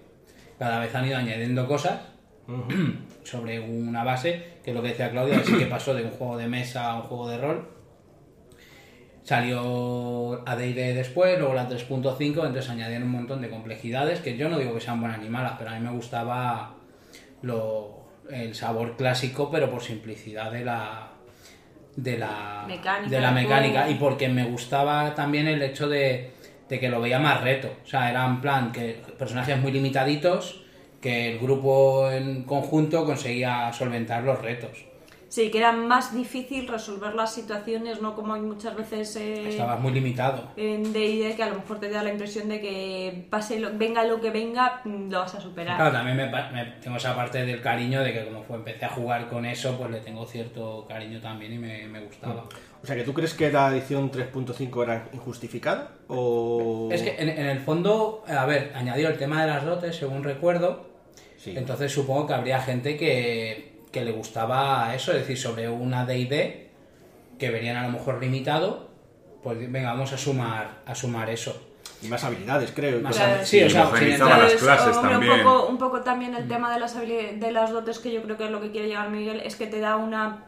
cada 0.60 0.80
vez 0.80 0.94
han 0.96 1.06
ido 1.08 1.18
añadiendo 1.18 1.68
cosas 1.68 2.02
sobre 3.24 3.60
una 3.60 4.04
base, 4.04 4.44
que 4.64 4.72
es 4.72 4.76
lo 4.76 4.82
que 4.84 4.90
decía 4.90 5.10
Claudia, 5.12 5.40
así 5.40 5.58
que 5.58 5.66
pasó 5.66 5.94
de 5.96 6.04
un 6.04 6.12
juego 6.12 6.38
de 6.38 6.48
mesa 6.48 6.92
a 6.92 6.96
un 6.98 7.02
juego 7.04 7.28
de 7.28 7.38
rol. 7.40 7.68
Salió 9.26 10.44
AD&D 10.48 10.94
después, 10.94 11.40
luego 11.40 11.56
la 11.56 11.68
3.5, 11.68 12.20
entonces 12.28 12.70
añadieron 12.70 13.08
un 13.08 13.14
montón 13.14 13.42
de 13.42 13.50
complejidades, 13.50 14.20
que 14.20 14.38
yo 14.38 14.50
no 14.50 14.60
digo 14.60 14.76
que 14.76 14.82
sean 14.82 15.02
buenas 15.02 15.20
ni 15.20 15.30
malas, 15.30 15.56
pero 15.58 15.72
a 15.72 15.74
mí 15.74 15.80
me 15.80 15.92
gustaba 15.92 16.76
lo, 17.42 18.06
el 18.30 18.54
sabor 18.54 18.96
clásico, 18.96 19.50
pero 19.50 19.72
por 19.72 19.82
simplicidad 19.82 20.52
de 20.52 20.64
la, 20.64 21.10
de 21.96 22.20
la 22.20 22.66
Mecánica 22.68 23.10
de 23.10 23.20
la 23.20 23.32
mecánica 23.32 23.90
y 23.90 23.96
porque 23.96 24.30
me 24.30 24.46
gustaba 24.46 25.16
también 25.16 25.48
el 25.48 25.60
hecho 25.64 25.90
de, 25.90 26.34
de 26.70 26.80
que 26.80 26.88
lo 26.88 27.02
veía 27.02 27.18
más 27.18 27.42
reto. 27.42 27.72
O 27.84 27.88
sea, 27.88 28.12
era 28.12 28.26
en 28.28 28.42
plan 28.42 28.72
que 28.72 29.02
personajes 29.18 29.60
muy 29.60 29.72
limitaditos, 29.72 30.64
que 31.02 31.32
el 31.32 31.40
grupo 31.40 32.12
en 32.12 32.44
conjunto 32.44 33.06
conseguía 33.06 33.74
solventar 33.74 34.24
los 34.24 34.40
retos. 34.40 34.86
Sí, 35.36 35.52
que 35.52 35.58
era 35.58 35.74
más 35.74 36.16
difícil 36.16 36.66
resolver 36.66 37.14
las 37.14 37.34
situaciones, 37.34 38.02
¿no? 38.02 38.16
Como 38.16 38.34
hay 38.36 38.40
muchas 38.40 38.74
veces 38.74 39.14
eh, 39.18 39.50
Estabas 39.50 39.82
muy 39.82 39.92
limitado. 39.92 40.48
en 40.56 40.94
D&D 40.94 41.34
que 41.36 41.44
a 41.44 41.50
lo 41.50 41.56
mejor 41.56 41.78
te 41.82 41.90
da 41.90 42.02
la 42.04 42.10
impresión 42.10 42.48
de 42.48 42.62
que 42.62 43.26
pase 43.30 43.60
lo, 43.60 43.78
venga 43.78 44.06
lo 44.06 44.22
que 44.22 44.30
venga, 44.30 44.80
mm, 44.86 45.12
lo 45.12 45.20
vas 45.20 45.36
a 45.36 45.42
superar. 45.42 45.76
Claro, 45.76 45.92
también 45.92 46.16
me, 46.16 46.26
me- 46.28 46.72
tengo 46.82 46.96
esa 46.96 47.14
parte 47.14 47.46
del 47.46 47.60
cariño 47.62 48.00
de 48.02 48.14
que 48.14 48.24
como 48.24 48.44
fue, 48.44 48.56
empecé 48.56 48.86
a 48.86 48.90
jugar 48.92 49.28
con 49.28 49.46
eso, 49.46 49.78
pues 49.78 49.92
le 49.92 50.00
tengo 50.00 50.26
cierto 50.26 50.86
cariño 50.88 51.20
también 51.20 51.52
y 51.52 51.58
me, 51.58 51.86
me 51.90 52.00
gustaba. 52.00 52.46
O 52.82 52.88
sea, 52.88 52.96
que 52.96 53.04
tú 53.04 53.14
crees 53.14 53.34
que 53.34 53.52
la 53.52 53.68
edición 53.76 54.10
3.5 54.12 54.84
era 54.84 55.10
injustificada 55.12 55.92
o... 56.08 56.88
Es 56.94 57.02
que 57.02 57.14
en, 57.22 57.28
en 57.28 57.48
el 57.48 57.60
fondo, 57.60 58.24
a 58.26 58.46
ver, 58.46 58.72
añadió 58.74 59.10
el 59.10 59.18
tema 59.18 59.42
de 59.44 59.52
las 59.52 59.66
dotes, 59.66 59.98
según 59.98 60.24
recuerdo, 60.24 60.96
Sí. 61.38 61.54
entonces 61.58 61.92
supongo 61.92 62.26
que 62.26 62.34
habría 62.34 62.62
gente 62.62 62.96
que, 62.96 63.75
que 63.96 64.04
le 64.04 64.12
gustaba 64.12 64.94
eso, 64.94 65.14
es 65.14 65.20
decir, 65.20 65.38
sobre 65.38 65.70
una 65.70 66.06
D&D 66.06 66.68
que 67.40 67.50
verían 67.50 67.78
a 67.78 67.84
lo 67.88 67.94
mejor 67.94 68.20
limitado, 68.22 68.90
pues 69.42 69.58
venga, 69.72 69.94
vamos 69.94 70.12
a 70.12 70.18
sumar, 70.18 70.82
a 70.86 70.94
sumar 70.94 71.30
eso. 71.30 71.56
Y 72.02 72.08
más 72.10 72.24
habilidades, 72.26 72.72
creo. 72.76 73.00
Más 73.00 73.16
sí, 73.44 73.64
o 73.64 73.70
sea, 73.70 73.90
sin 73.96 74.10
entrar- 74.12 74.44
las 74.44 74.54
clases 74.56 74.98
hombre, 74.98 75.14
también. 75.14 75.32
Un 75.34 75.44
poco, 75.44 75.68
un 75.68 75.78
poco 75.78 76.02
también 76.02 76.36
el 76.36 76.48
tema 76.50 76.74
de 76.74 76.80
las, 76.82 76.98
habili- 76.98 77.40
de 77.40 77.52
las 77.54 77.72
dotes, 77.72 78.00
que 78.00 78.12
yo 78.12 78.22
creo 78.24 78.36
que 78.38 78.46
es 78.46 78.52
lo 78.52 78.60
que 78.60 78.72
quiere 78.72 78.88
llegar 78.90 79.10
Miguel, 79.10 79.40
es 79.46 79.56
que 79.56 79.66
te 79.68 79.80
da 79.80 79.96
una 79.96 80.48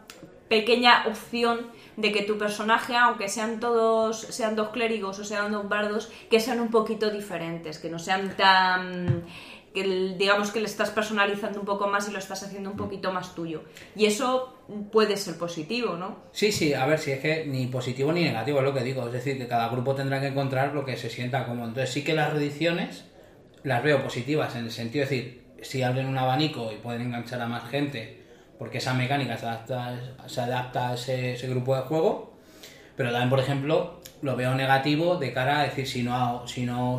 pequeña 0.50 1.06
opción 1.08 1.68
de 1.96 2.12
que 2.12 2.24
tu 2.24 2.38
personaje, 2.38 2.96
aunque 2.98 3.30
sean 3.30 3.60
todos, 3.62 4.20
sean 4.20 4.56
dos 4.58 4.70
clérigos 4.70 5.20
o 5.20 5.24
sean 5.24 5.52
dos 5.54 5.68
bardos, 5.70 6.12
que 6.30 6.40
sean 6.42 6.60
un 6.60 6.70
poquito 6.70 7.10
diferentes, 7.10 7.80
que 7.80 7.90
no 7.90 7.98
sean 8.00 8.36
tan 8.38 9.24
que 9.78 9.84
el- 9.84 10.18
digamos 10.18 10.50
que 10.52 10.60
le 10.60 10.66
estás 10.66 10.90
personalizando 10.90 11.60
un 11.60 11.66
poco 11.66 11.88
más 11.88 12.10
y 12.10 12.12
lo 12.12 12.20
estás 12.20 12.42
haciendo 12.44 12.72
un 12.72 12.78
poquito 12.78 13.12
más 13.12 13.36
tuyo. 13.36 13.62
Y 13.96 14.06
eso 14.06 14.56
puede 14.92 15.18
ser 15.18 15.38
positivo, 15.38 15.96
¿no? 15.96 16.18
Sí, 16.32 16.52
sí, 16.52 16.74
a 16.74 16.86
ver, 16.86 16.98
si 17.00 17.12
es 17.12 17.20
que 17.20 17.46
ni 17.46 17.68
positivo 17.68 18.12
ni 18.12 18.24
negativo 18.24 18.60
es 18.60 18.64
lo 18.66 18.74
que 18.74 18.82
digo, 18.84 19.06
es 19.08 19.14
decir, 19.14 19.38
que 19.38 19.48
cada 19.48 19.70
grupo 19.70 19.94
tendrá 19.96 20.20
que 20.20 20.28
encontrar 20.28 20.74
lo 20.74 20.84
que 20.84 20.98
se 20.98 21.10
sienta 21.10 21.46
cómodo. 21.46 21.68
Entonces 21.70 21.92
sí 21.94 22.04
que 22.04 22.14
las 22.14 22.34
reediciones 22.34 23.06
las 23.64 23.84
veo 23.84 24.02
positivas 24.04 24.56
en 24.56 24.66
el 24.66 24.72
sentido 24.72 25.06
de 25.06 25.10
decir, 25.16 25.44
si 25.62 25.84
abren 25.84 26.08
un 26.08 26.18
abanico 26.18 26.72
y 26.72 26.76
pueden 26.78 27.02
enganchar 27.02 27.42
a 27.42 27.48
más 27.48 27.70
gente, 27.70 28.24
porque 28.58 28.80
esa 28.80 28.94
mecánica 28.94 29.38
se 29.38 29.46
adapta, 29.46 30.00
se 30.28 30.42
adapta 30.42 30.90
a 30.90 30.94
ese, 30.96 31.34
ese 31.34 31.48
grupo 31.48 31.76
de 31.76 31.82
juego, 31.84 32.34
pero 32.96 33.12
también, 33.12 33.30
por 33.30 33.40
ejemplo, 33.40 34.02
lo 34.22 34.36
veo 34.36 34.56
negativo 34.56 35.18
de 35.18 35.32
cara 35.34 35.60
a 35.60 35.64
decir 35.64 35.88
si 35.88 36.02
no, 36.04 36.48
si 36.48 36.66
no 36.66 36.98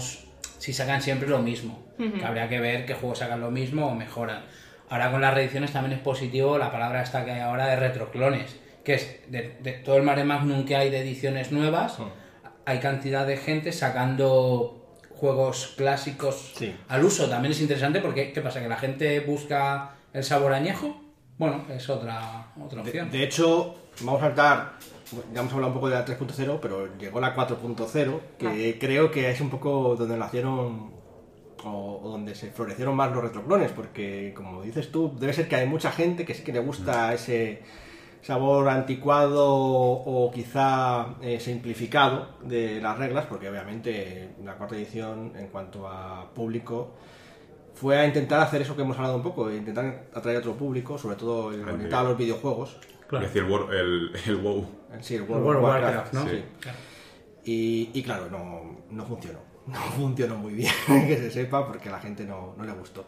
si 0.58 0.72
sacan 0.72 1.00
siempre 1.02 1.28
lo 1.28 1.38
mismo, 1.40 1.87
que 1.98 2.24
habría 2.24 2.48
que 2.48 2.60
ver 2.60 2.86
qué 2.86 2.94
juegos 2.94 3.18
sacan 3.18 3.40
lo 3.40 3.50
mismo 3.50 3.86
o 3.88 3.94
mejoran. 3.94 4.42
Ahora 4.90 5.10
con 5.10 5.20
las 5.20 5.34
reediciones 5.34 5.72
también 5.72 5.94
es 5.98 6.02
positivo 6.02 6.56
la 6.56 6.70
palabra 6.72 7.02
esta 7.02 7.24
que 7.24 7.32
hay 7.32 7.40
ahora 7.40 7.66
de 7.66 7.76
retroclones, 7.76 8.56
que 8.84 8.94
es 8.94 9.20
de, 9.28 9.56
de 9.60 9.72
todo 9.72 9.96
el 9.98 10.02
mare 10.02 10.24
magnum 10.24 10.64
que 10.64 10.76
hay 10.76 10.88
de 10.90 11.00
ediciones 11.00 11.52
nuevas, 11.52 11.98
hay 12.64 12.78
cantidad 12.78 13.26
de 13.26 13.36
gente 13.36 13.72
sacando 13.72 14.96
juegos 15.10 15.74
clásicos 15.76 16.52
Sí. 16.56 16.74
al 16.88 17.04
uso. 17.04 17.28
También 17.28 17.52
es 17.52 17.60
interesante 17.60 18.00
porque, 18.00 18.32
¿qué 18.32 18.40
pasa? 18.40 18.60
¿Que 18.62 18.68
la 18.68 18.76
gente 18.76 19.20
busca 19.20 19.90
el 20.12 20.22
sabor 20.24 20.52
añejo? 20.54 21.00
Bueno, 21.38 21.64
es 21.68 21.88
otra, 21.90 22.46
otra 22.64 22.82
De, 22.82 22.88
opción. 22.88 23.10
de 23.10 23.22
hecho, 23.24 23.76
vamos 24.00 24.22
a 24.22 24.26
saltar, 24.26 24.72
ya 25.34 25.40
hemos 25.40 25.52
hablado 25.52 25.68
un 25.68 25.74
poco 25.74 25.88
de 25.88 25.94
la 25.96 26.04
3.0, 26.04 26.58
pero 26.60 26.96
llegó 26.98 27.20
la 27.20 27.34
4.0, 27.34 28.20
que 28.38 28.78
creo 28.80 29.10
que 29.10 29.30
es 29.30 29.40
un 29.40 29.50
poco 29.50 29.94
donde 29.96 30.16
nacieron 30.16 30.97
o, 31.64 32.00
o 32.02 32.08
donde 32.10 32.34
se 32.34 32.50
florecieron 32.50 32.94
más 32.96 33.12
los 33.12 33.22
retroclones, 33.22 33.72
porque 33.72 34.32
como 34.36 34.62
dices 34.62 34.90
tú, 34.90 35.14
debe 35.18 35.32
ser 35.32 35.48
que 35.48 35.56
hay 35.56 35.66
mucha 35.66 35.90
gente 35.90 36.24
que 36.24 36.34
sí 36.34 36.42
que 36.42 36.52
le 36.52 36.60
gusta 36.60 37.12
ese 37.14 37.62
sabor 38.22 38.68
anticuado 38.68 39.46
o 39.48 40.30
quizá 40.32 41.14
eh, 41.22 41.38
simplificado 41.40 42.28
de 42.42 42.80
las 42.80 42.98
reglas, 42.98 43.26
porque 43.26 43.48
obviamente 43.48 44.30
la 44.44 44.54
cuarta 44.56 44.76
edición 44.76 45.32
en 45.36 45.46
cuanto 45.48 45.88
a 45.88 46.32
público 46.34 46.94
fue 47.74 47.96
a 47.96 48.04
intentar 48.04 48.40
hacer 48.40 48.62
eso 48.62 48.74
que 48.74 48.82
hemos 48.82 48.96
hablado 48.96 49.16
un 49.16 49.22
poco, 49.22 49.50
intentar 49.52 50.06
atraer 50.12 50.38
a 50.38 50.40
otro 50.40 50.56
público, 50.56 50.98
sobre 50.98 51.16
todo 51.16 51.52
el 51.52 51.62
orientado 51.68 52.06
a 52.06 52.08
los 52.10 52.18
videojuegos. 52.18 52.76
Es 53.12 53.20
decir, 53.20 53.44
el, 53.44 53.74
el, 53.74 54.10
el 54.26 54.36
WoW. 54.36 54.66
En 54.92 55.02
sí, 55.02 55.14
el 55.14 55.22
El 55.22 55.30
World, 55.30 55.46
of 55.46 55.62
Warcraft, 55.62 56.12
Warcraft, 56.12 56.12
¿no? 56.14 56.28
sí. 56.28 56.44
Claro. 56.60 56.78
Y, 57.44 57.90
y 57.94 58.02
claro, 58.02 58.28
no, 58.30 58.80
no 58.90 59.06
funcionó. 59.06 59.38
No 59.68 59.78
funcionó 59.96 60.36
muy 60.36 60.54
bien, 60.54 60.72
que 60.86 61.16
se 61.16 61.30
sepa, 61.30 61.66
porque 61.66 61.88
a 61.88 61.92
la 61.92 62.00
gente 62.00 62.24
no, 62.24 62.54
no 62.56 62.64
le 62.64 62.72
gustó. 62.72 63.04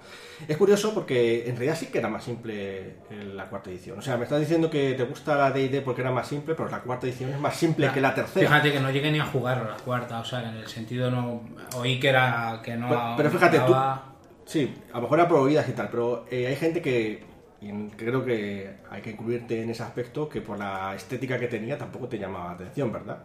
Es 0.46 0.56
curioso 0.56 0.92
porque 0.94 1.48
en 1.48 1.56
realidad 1.56 1.76
sí 1.76 1.86
que 1.86 1.98
era 1.98 2.08
más 2.08 2.24
simple 2.24 2.96
en 3.10 3.36
la 3.36 3.48
cuarta 3.48 3.70
edición. 3.70 3.98
O 3.98 4.02
sea, 4.02 4.16
me 4.16 4.24
estás 4.24 4.40
diciendo 4.40 4.68
que 4.68 4.94
te 4.94 5.04
gusta 5.04 5.36
la 5.36 5.50
D&D 5.50 5.80
porque 5.80 6.02
era 6.02 6.10
más 6.10 6.28
simple, 6.28 6.54
pero 6.54 6.68
la 6.68 6.80
cuarta 6.80 7.06
edición 7.06 7.30
es 7.30 7.40
más 7.40 7.56
simple 7.56 7.90
que 7.92 8.00
la 8.00 8.14
tercera. 8.14 8.46
Fíjate 8.46 8.72
que 8.72 8.80
no 8.80 8.90
llegué 8.90 9.10
ni 9.10 9.20
a 9.20 9.26
jugar 9.26 9.58
a 9.58 9.70
la 9.70 9.76
cuarta, 9.76 10.20
o 10.20 10.24
sea, 10.24 10.42
que 10.42 10.48
en 10.48 10.56
el 10.56 10.68
sentido 10.68 11.10
no. 11.10 11.42
Oí 11.76 11.98
que 11.98 12.08
era. 12.08 12.60
que 12.62 12.76
no. 12.76 12.88
Pero, 12.88 13.14
pero 13.16 13.30
fíjate, 13.30 13.60
tú... 13.60 13.74
Sí, 14.44 14.74
a 14.92 14.96
lo 14.96 15.02
mejor 15.02 15.20
era 15.20 15.28
por 15.28 15.38
oídas 15.38 15.68
y 15.68 15.72
tal, 15.72 15.88
pero 15.90 16.26
eh, 16.30 16.48
hay 16.48 16.56
gente 16.56 16.82
que... 16.82 17.22
y 17.60 17.70
creo 17.90 18.24
que 18.24 18.78
hay 18.90 19.00
que 19.00 19.10
incluirte 19.12 19.62
en 19.62 19.70
ese 19.70 19.84
aspecto 19.84 20.28
que 20.28 20.40
por 20.40 20.58
la 20.58 20.94
estética 20.94 21.38
que 21.38 21.46
tenía 21.46 21.78
tampoco 21.78 22.08
te 22.08 22.18
llamaba 22.18 22.46
la 22.46 22.52
atención, 22.52 22.92
¿verdad? 22.92 23.18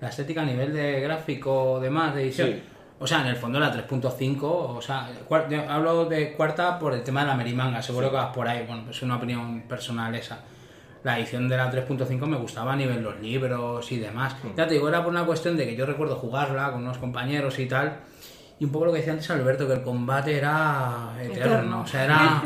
La 0.00 0.08
estética 0.08 0.42
a 0.42 0.44
nivel 0.44 0.72
de 0.72 1.00
gráfico, 1.00 1.78
demás, 1.80 2.14
de 2.14 2.22
edición. 2.22 2.48
Sí. 2.48 2.62
O 3.02 3.06
sea, 3.06 3.22
en 3.22 3.28
el 3.28 3.36
fondo 3.36 3.58
la 3.58 3.72
3.5, 3.72 4.42
o 4.42 4.82
sea, 4.82 5.08
hablo 5.70 6.04
de 6.04 6.34
cuarta 6.34 6.78
por 6.78 6.92
el 6.92 7.02
tema 7.02 7.22
de 7.22 7.28
la 7.28 7.34
merimanga, 7.34 7.80
seguro 7.80 8.10
que 8.10 8.16
vas 8.16 8.34
por 8.34 8.46
ahí, 8.46 8.66
bueno, 8.66 8.90
es 8.90 9.00
una 9.00 9.16
opinión 9.16 9.62
personal 9.62 10.14
esa. 10.14 10.40
La 11.02 11.18
edición 11.18 11.48
de 11.48 11.56
la 11.56 11.72
3.5 11.72 12.26
me 12.26 12.36
gustaba 12.36 12.74
a 12.74 12.76
nivel 12.76 13.02
los 13.02 13.18
libros 13.18 13.90
y 13.90 13.98
demás. 13.98 14.36
Mm. 14.42 14.48
Ya 14.54 14.66
te 14.66 14.74
digo, 14.74 14.86
era 14.86 15.02
por 15.02 15.10
una 15.10 15.24
cuestión 15.24 15.56
de 15.56 15.64
que 15.64 15.74
yo 15.74 15.86
recuerdo 15.86 16.16
jugarla 16.16 16.72
con 16.72 16.82
unos 16.82 16.98
compañeros 16.98 17.58
y 17.58 17.64
tal, 17.64 18.00
y 18.58 18.66
un 18.66 18.70
poco 18.70 18.84
lo 18.84 18.92
que 18.92 18.98
decía 18.98 19.14
antes 19.14 19.30
Alberto, 19.30 19.66
que 19.66 19.72
el 19.72 19.82
combate 19.82 20.36
era 20.36 21.14
eterno, 21.22 21.54
Eterno. 21.54 21.80
o 21.80 21.86
sea, 21.86 22.04
era 22.04 22.42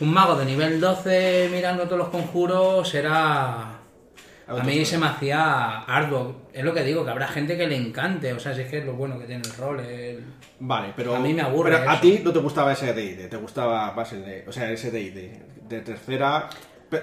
un 0.00 0.12
mago 0.12 0.36
de 0.36 0.44
nivel 0.44 0.78
12 0.78 1.48
mirando 1.50 1.84
todos 1.84 1.98
los 1.98 2.08
conjuros, 2.08 2.94
era... 2.94 3.73
A 4.46 4.62
mí 4.62 4.84
se 4.84 4.98
me 4.98 5.06
hacía 5.06 5.78
arduo. 5.80 6.42
Es 6.52 6.62
lo 6.64 6.74
que 6.74 6.82
digo, 6.84 7.04
que 7.04 7.10
habrá 7.10 7.26
gente 7.28 7.56
que 7.56 7.66
le 7.66 7.76
encante. 7.76 8.32
O 8.32 8.38
sea, 8.38 8.54
si 8.54 8.60
es 8.62 8.68
que 8.70 8.78
es 8.78 8.84
lo 8.84 8.92
bueno 8.94 9.18
que 9.18 9.24
tiene 9.24 9.42
el 9.44 9.54
rol. 9.56 9.80
el- 9.80 10.24
Vale, 10.60 10.92
pero 10.96 11.16
A 11.16 11.18
mí 11.20 11.32
me 11.34 11.42
aburre 11.42 11.70
pero 11.76 11.90
a 11.90 12.00
ti 12.00 12.20
no 12.24 12.32
te 12.32 12.38
gustaba 12.38 12.72
ese 12.72 12.92
D&D, 12.92 13.26
te 13.28 13.36
gustaba 13.36 13.92
más 13.92 14.12
el 14.12 14.24
de, 14.24 14.44
o 14.46 14.52
sea, 14.52 14.70
ese 14.70 14.90
D&D 14.90 15.42
de 15.68 15.80
tercera. 15.80 16.48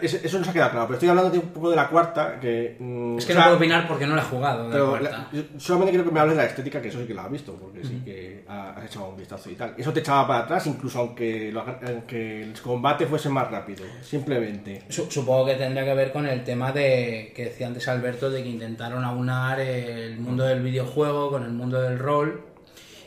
Eso 0.02 0.38
no 0.38 0.44
se 0.46 0.50
ha 0.50 0.54
quedado 0.54 0.72
claro, 0.72 0.86
pero 0.88 0.96
estoy 0.96 1.10
hablando 1.10 1.30
de 1.32 1.40
un 1.40 1.50
poco 1.50 1.70
de 1.70 1.76
la 1.76 1.88
cuarta 1.90 2.40
que 2.40 2.78
mm, 2.80 3.18
Es 3.18 3.26
que 3.26 3.34
o 3.34 3.36
no 3.36 3.42
puedo 3.44 3.56
opinar 3.58 3.88
porque 3.88 4.08
no 4.08 4.16
la 4.16 4.22
he 4.22 4.26
jugado. 4.26 4.64
la 4.66 4.72
pero 4.72 5.00
la- 5.00 5.28
yo 5.34 5.42
solamente 5.58 5.92
quiero 5.92 6.06
que 6.06 6.12
me 6.14 6.20
hables 6.20 6.38
de 6.38 6.44
la 6.44 6.48
estética, 6.50 6.82
que 6.82 6.88
eso 6.88 7.00
sí 7.00 7.08
que 7.08 7.14
lo 7.14 7.22
has 7.22 7.32
visto, 7.32 7.54
porque 7.56 7.84
sí 7.84 8.02
que 8.06 8.46
ha- 8.48 8.72
has 8.72 8.86
echado 8.86 9.10
un 9.10 9.18
vistazo 9.18 9.50
y 9.50 9.56
tal. 9.56 9.74
Eso 9.78 9.92
te 9.92 10.00
echaba 10.00 10.28
para 10.28 10.40
atrás, 10.46 10.66
incluso 10.68 11.00
aunque, 11.00 11.52
lo- 11.52 11.66
aunque 11.86 12.44
el 12.44 12.54
combate 12.62 13.06
fuese 13.06 13.28
más 13.30 13.50
rápido, 13.52 13.84
simplemente. 14.02 14.84
Su- 14.90 15.10
Supongo 15.12 15.46
que 15.48 15.56
tendría 15.56 15.84
que 15.84 15.94
ver 15.94 16.12
con 16.12 16.26
el 16.28 16.44
tema 16.44 16.72
de 16.72 17.34
que 17.36 17.46
decía 17.46 17.68
antes 17.68 17.88
Alberto 17.88 18.30
de 18.30 18.44
que 18.44 18.50
intentaron 18.50 19.04
aunar 19.04 19.60
el 19.60 20.18
mundo 20.20 20.44
del 20.46 20.62
videojuego 20.62 21.30
con 21.32 21.44
el 21.44 21.52
mundo 21.52 21.82
del 21.82 21.98
rol. 22.00 22.42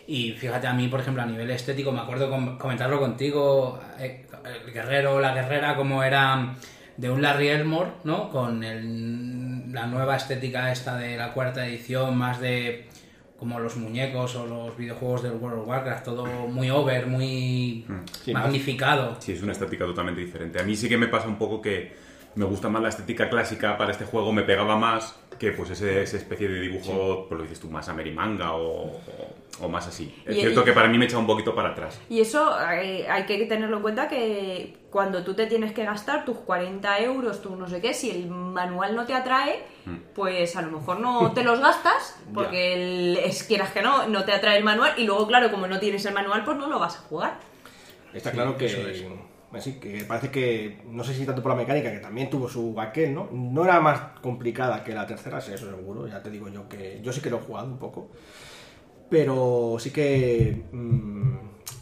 Y 0.07 0.33
fíjate, 0.33 0.67
a 0.67 0.73
mí, 0.75 0.89
por 0.89 1.01
ejemplo, 1.01 1.23
a 1.23 1.27
nivel 1.27 1.51
estético, 1.51 1.91
me 1.93 2.01
acuerdo 2.01 2.29
com- 2.29 2.59
comentarlo 2.59 2.99
contigo, 3.01 3.81
eh, 3.99 4.27
el 4.67 4.73
guerrero 4.73 5.15
o 5.15 5.21
la 5.21 5.33
guerrera, 5.35 5.75
como 5.77 6.03
era 6.03 6.55
de 6.97 7.11
un 7.11 7.23
Larry 7.23 7.49
Elmore, 7.49 7.91
¿no? 8.05 8.29
Con 8.31 8.63
el- 8.63 9.73
la 9.73 9.87
nueva 9.87 10.17
estética 10.17 10.71
esta 10.71 10.97
de 10.97 11.17
la 11.17 11.33
cuarta 11.33 11.67
edición, 11.67 12.17
más 12.17 12.41
de 12.41 12.87
como 13.39 13.59
los 13.59 13.77
muñecos 13.77 14.37
o 14.37 14.47
los 14.47 14.77
videojuegos 14.77 15.23
del 15.23 15.33
World 15.33 15.61
of 15.63 15.69
Warcraft, 15.69 16.05
todo 16.05 16.25
muy 16.49 16.71
over, 16.71 17.07
muy 17.07 17.85
Sí, 18.23 18.33
más- 18.33 18.45
magnificado. 18.45 19.17
Sí, 19.21 19.33
es 19.33 19.43
una 19.43 19.53
estética 19.53 19.85
totalmente 19.85 20.21
diferente. 20.21 20.61
A 20.61 20.65
mí 20.65 20.77
sí 20.77 20.89
que 20.89 20.97
me 20.97 21.09
pasa 21.09 21.27
un 21.29 21.37
poco 21.37 21.61
que 21.61 21.93
me 22.37 22.45
gusta 22.45 22.69
más 22.69 22.83
la 22.83 22.89
estética 22.89 23.29
clásica 23.29 23.77
para 23.79 23.93
este 23.93 24.05
juego, 24.05 24.33
me 24.33 24.43
pegaba 24.43 24.77
más 24.77 25.19
que 25.39 25.51
pues 25.53 25.71
ese, 25.71 26.03
esa 26.03 26.17
especie 26.17 26.49
de 26.49 26.61
dibujo, 26.61 27.27
pues 27.29 27.37
lo 27.39 27.43
dices 27.43 27.61
tú, 27.61 27.69
más 27.69 27.89
amerimanga 27.89 28.53
o, 28.55 28.87
o, 28.87 29.01
o 29.61 29.69
más 29.69 29.87
así. 29.89 30.15
Es 30.25 30.37
Y- 30.37 30.41
cierto 30.41 30.61
y- 30.61 30.65
que 30.65 30.73
para 30.73 30.89
mí 30.89 30.97
me 30.97 31.07
echa 31.07 31.19
un 31.19 31.27
poquito 31.27 31.55
para 31.55 31.71
atrás. 31.71 32.01
Y 32.09 32.21
eso 32.21 32.57
eh, 32.73 33.07
hay 33.09 33.25
que 33.27 33.45
tenerlo 33.47 33.77
en 33.77 33.83
cuenta 33.83 34.09
que 34.09 34.77
cuando 34.91 35.25
tú 35.25 35.35
te 35.35 35.47
tienes 35.47 35.73
que 35.73 35.85
gastar 35.85 36.25
tus 36.25 36.39
40 36.39 37.01
euros, 37.01 37.43
tu 37.43 37.57
no 37.57 37.69
sé 37.69 37.81
qué, 37.81 37.95
si 37.95 38.11
el 38.11 38.29
manual 38.29 38.95
no 38.95 39.05
te 39.07 39.15
atrae, 39.15 39.65
pues 40.15 40.55
a 40.57 40.63
lo 40.63 40.71
mejor 40.79 41.01
no 41.01 41.33
te 41.33 41.43
los 41.43 41.59
gastas, 41.61 42.17
porque 42.35 42.75
el- 42.75 43.17
es, 43.19 43.43
quieras 43.43 43.73
que 43.73 43.83
no, 43.83 44.07
no 44.09 44.25
te 44.25 44.33
atrae 44.33 44.57
el 44.59 44.65
manual 44.65 44.93
y 44.97 45.05
luego, 45.05 45.27
claro, 45.27 45.51
como 45.51 45.67
no 45.67 45.81
tienes 45.81 46.05
el 46.07 46.15
manual, 46.15 46.45
pues 46.45 46.57
no 46.57 46.69
lo 46.69 46.79
vas 46.79 46.97
a 46.97 47.01
jugar. 47.01 47.39
Está 48.13 48.31
claro 48.31 48.57
que, 48.57 48.67
eso 48.67 48.89
es. 48.89 49.05
Así 49.57 49.75
que 49.81 50.05
parece 50.05 50.31
que, 50.31 50.83
no 50.87 51.03
sé 51.05 51.15
si 51.15 51.25
tanto 51.27 51.43
por 51.43 51.51
la 51.53 51.57
mecánica, 51.57 51.91
que 51.91 51.99
también 51.99 52.31
tuvo 52.31 52.49
su 52.49 52.79
aquel, 52.81 53.15
¿no? 53.15 53.29
No 53.33 53.65
era 53.65 53.81
más 53.81 54.01
complicada 54.23 54.83
que 54.85 54.93
la 54.95 55.07
tercera, 55.07 55.41
sí, 55.41 55.53
eso 55.53 55.69
seguro, 55.71 56.07
ya 56.07 56.23
te 56.23 56.31
digo 56.31 56.49
yo 56.49 56.69
que 56.69 57.01
yo 57.03 57.13
sí 57.13 57.21
que 57.21 57.31
lo 57.31 57.39
he 57.39 57.41
jugado 57.41 57.67
un 57.67 57.79
poco. 57.79 58.11
Pero 59.11 59.77
sí 59.79 59.91
que 59.91 60.65
mm, 60.73 61.37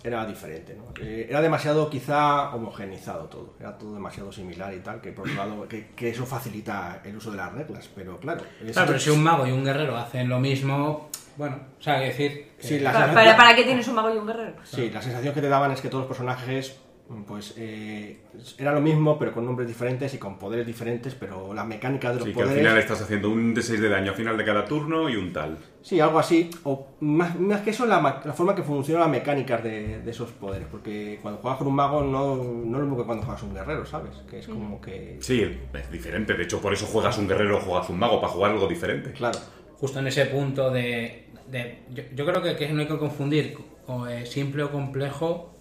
era 0.04 0.26
diferente, 0.26 0.74
¿no? 0.74 0.84
Eh, 1.00 1.26
era 1.30 1.40
demasiado 1.40 1.88
quizá 1.88 2.54
homogenizado 2.54 3.24
todo, 3.26 3.54
era 3.60 3.78
todo 3.78 3.94
demasiado 3.94 4.32
similar 4.32 4.74
y 4.74 4.80
tal, 4.80 5.00
que 5.00 5.12
por 5.12 5.28
un 5.28 5.36
lado, 5.36 5.68
que, 5.68 5.88
que 5.94 6.10
eso 6.10 6.26
facilita 6.26 7.00
el 7.04 7.16
uso 7.16 7.30
de 7.30 7.36
las 7.36 7.52
reglas, 7.52 7.88
pero 7.94 8.18
claro. 8.18 8.42
Claro, 8.72 8.86
pero 8.88 8.98
si 8.98 9.10
un 9.10 9.22
mago 9.22 9.46
y 9.46 9.52
un 9.52 9.64
guerrero 9.64 9.96
hacen 9.96 10.28
lo 10.28 10.40
mismo, 10.40 11.08
bueno, 11.36 11.56
o 11.78 11.82
sea, 11.82 11.94
hay 11.94 12.00
que 12.00 12.06
decir... 12.08 12.50
que- 12.60 12.66
Sí, 12.66 12.78
la 12.80 12.92
¿Para, 12.92 13.06
sensación- 13.06 13.14
para, 13.14 13.36
para 13.36 13.56
qué 13.56 13.64
tienes 13.64 13.88
un 13.88 13.94
mago 13.94 14.12
y 14.14 14.18
un 14.18 14.26
guerrero? 14.26 14.54
Sí, 14.64 14.90
la 14.90 15.00
sensación 15.00 15.32
que 15.32 15.40
te 15.40 15.48
daban 15.48 15.70
es 15.70 15.80
que 15.80 15.88
todos 15.88 16.02
los 16.02 16.08
personajes 16.08 16.78
pues 17.26 17.54
eh, 17.56 18.18
era 18.58 18.72
lo 18.72 18.80
mismo 18.80 19.18
pero 19.18 19.32
con 19.32 19.44
nombres 19.44 19.68
diferentes 19.68 20.12
y 20.14 20.18
con 20.18 20.38
poderes 20.38 20.66
diferentes 20.66 21.14
pero 21.14 21.52
la 21.54 21.64
mecánica 21.64 22.08
de 22.12 22.14
los 22.20 22.24
Sí, 22.24 22.32
que 22.34 22.40
al 22.40 22.46
poderes 22.46 22.62
final 22.64 22.78
estás 22.78 23.02
haciendo 23.02 23.30
un 23.30 23.54
D6 23.54 23.80
de 23.80 23.88
daño 23.88 24.10
al 24.12 24.16
final 24.16 24.36
de 24.36 24.44
cada 24.44 24.64
turno 24.64 25.08
y 25.08 25.16
un 25.16 25.32
tal. 25.32 25.58
sí 25.82 26.00
algo 26.00 26.18
así 26.18 26.50
o 26.64 26.86
más, 27.00 27.38
más 27.38 27.60
que 27.62 27.70
eso 27.70 27.86
la, 27.86 28.00
ma- 28.00 28.20
la 28.24 28.32
forma 28.32 28.54
que 28.54 28.62
funcionan 28.62 29.02
las 29.02 29.10
mecánicas 29.10 29.62
de, 29.62 30.00
de 30.00 30.10
esos 30.10 30.30
poderes 30.32 30.66
porque 30.70 31.18
cuando 31.22 31.40
juegas 31.40 31.58
con 31.58 31.68
un 31.68 31.74
mago 31.74 32.02
no, 32.02 32.36
no 32.36 32.42
es 32.42 32.72
lo 32.72 32.80
mismo 32.80 32.96
que 32.96 33.04
cuando 33.04 33.24
juegas 33.24 33.42
un 33.42 33.54
guerrero 33.54 33.84
sabes 33.84 34.16
que 34.30 34.38
es 34.38 34.46
como 34.48 34.80
que 34.80 35.18
Sí, 35.20 35.42
es 35.74 35.90
diferente. 35.90 36.34
De 36.34 36.44
hecho, 36.44 36.60
por 36.60 36.72
eso 36.72 36.86
juegas 36.86 37.18
un 37.18 37.28
guerrero 37.28 37.58
o 37.58 37.60
juegas 37.60 37.88
un 37.90 37.98
mago, 37.98 38.20
para 38.20 38.32
jugar 38.32 38.52
algo 38.52 38.66
diferente. 38.66 39.12
claro 39.12 39.38
justo 39.78 39.98
en 39.98 40.06
ese 40.06 40.26
punto 40.26 40.70
de... 40.70 41.26
de- 41.48 41.82
yo, 41.90 42.02
yo 42.14 42.24
creo 42.26 42.40
que, 42.42 42.54
que 42.56 42.72
no 42.72 42.80
hay 42.82 42.86
que 42.86 42.98
confundir 42.98 43.58
o, 43.88 44.06
eh, 44.06 44.24
simple 44.26 44.62
o 44.62 44.70
complejo 44.70 45.51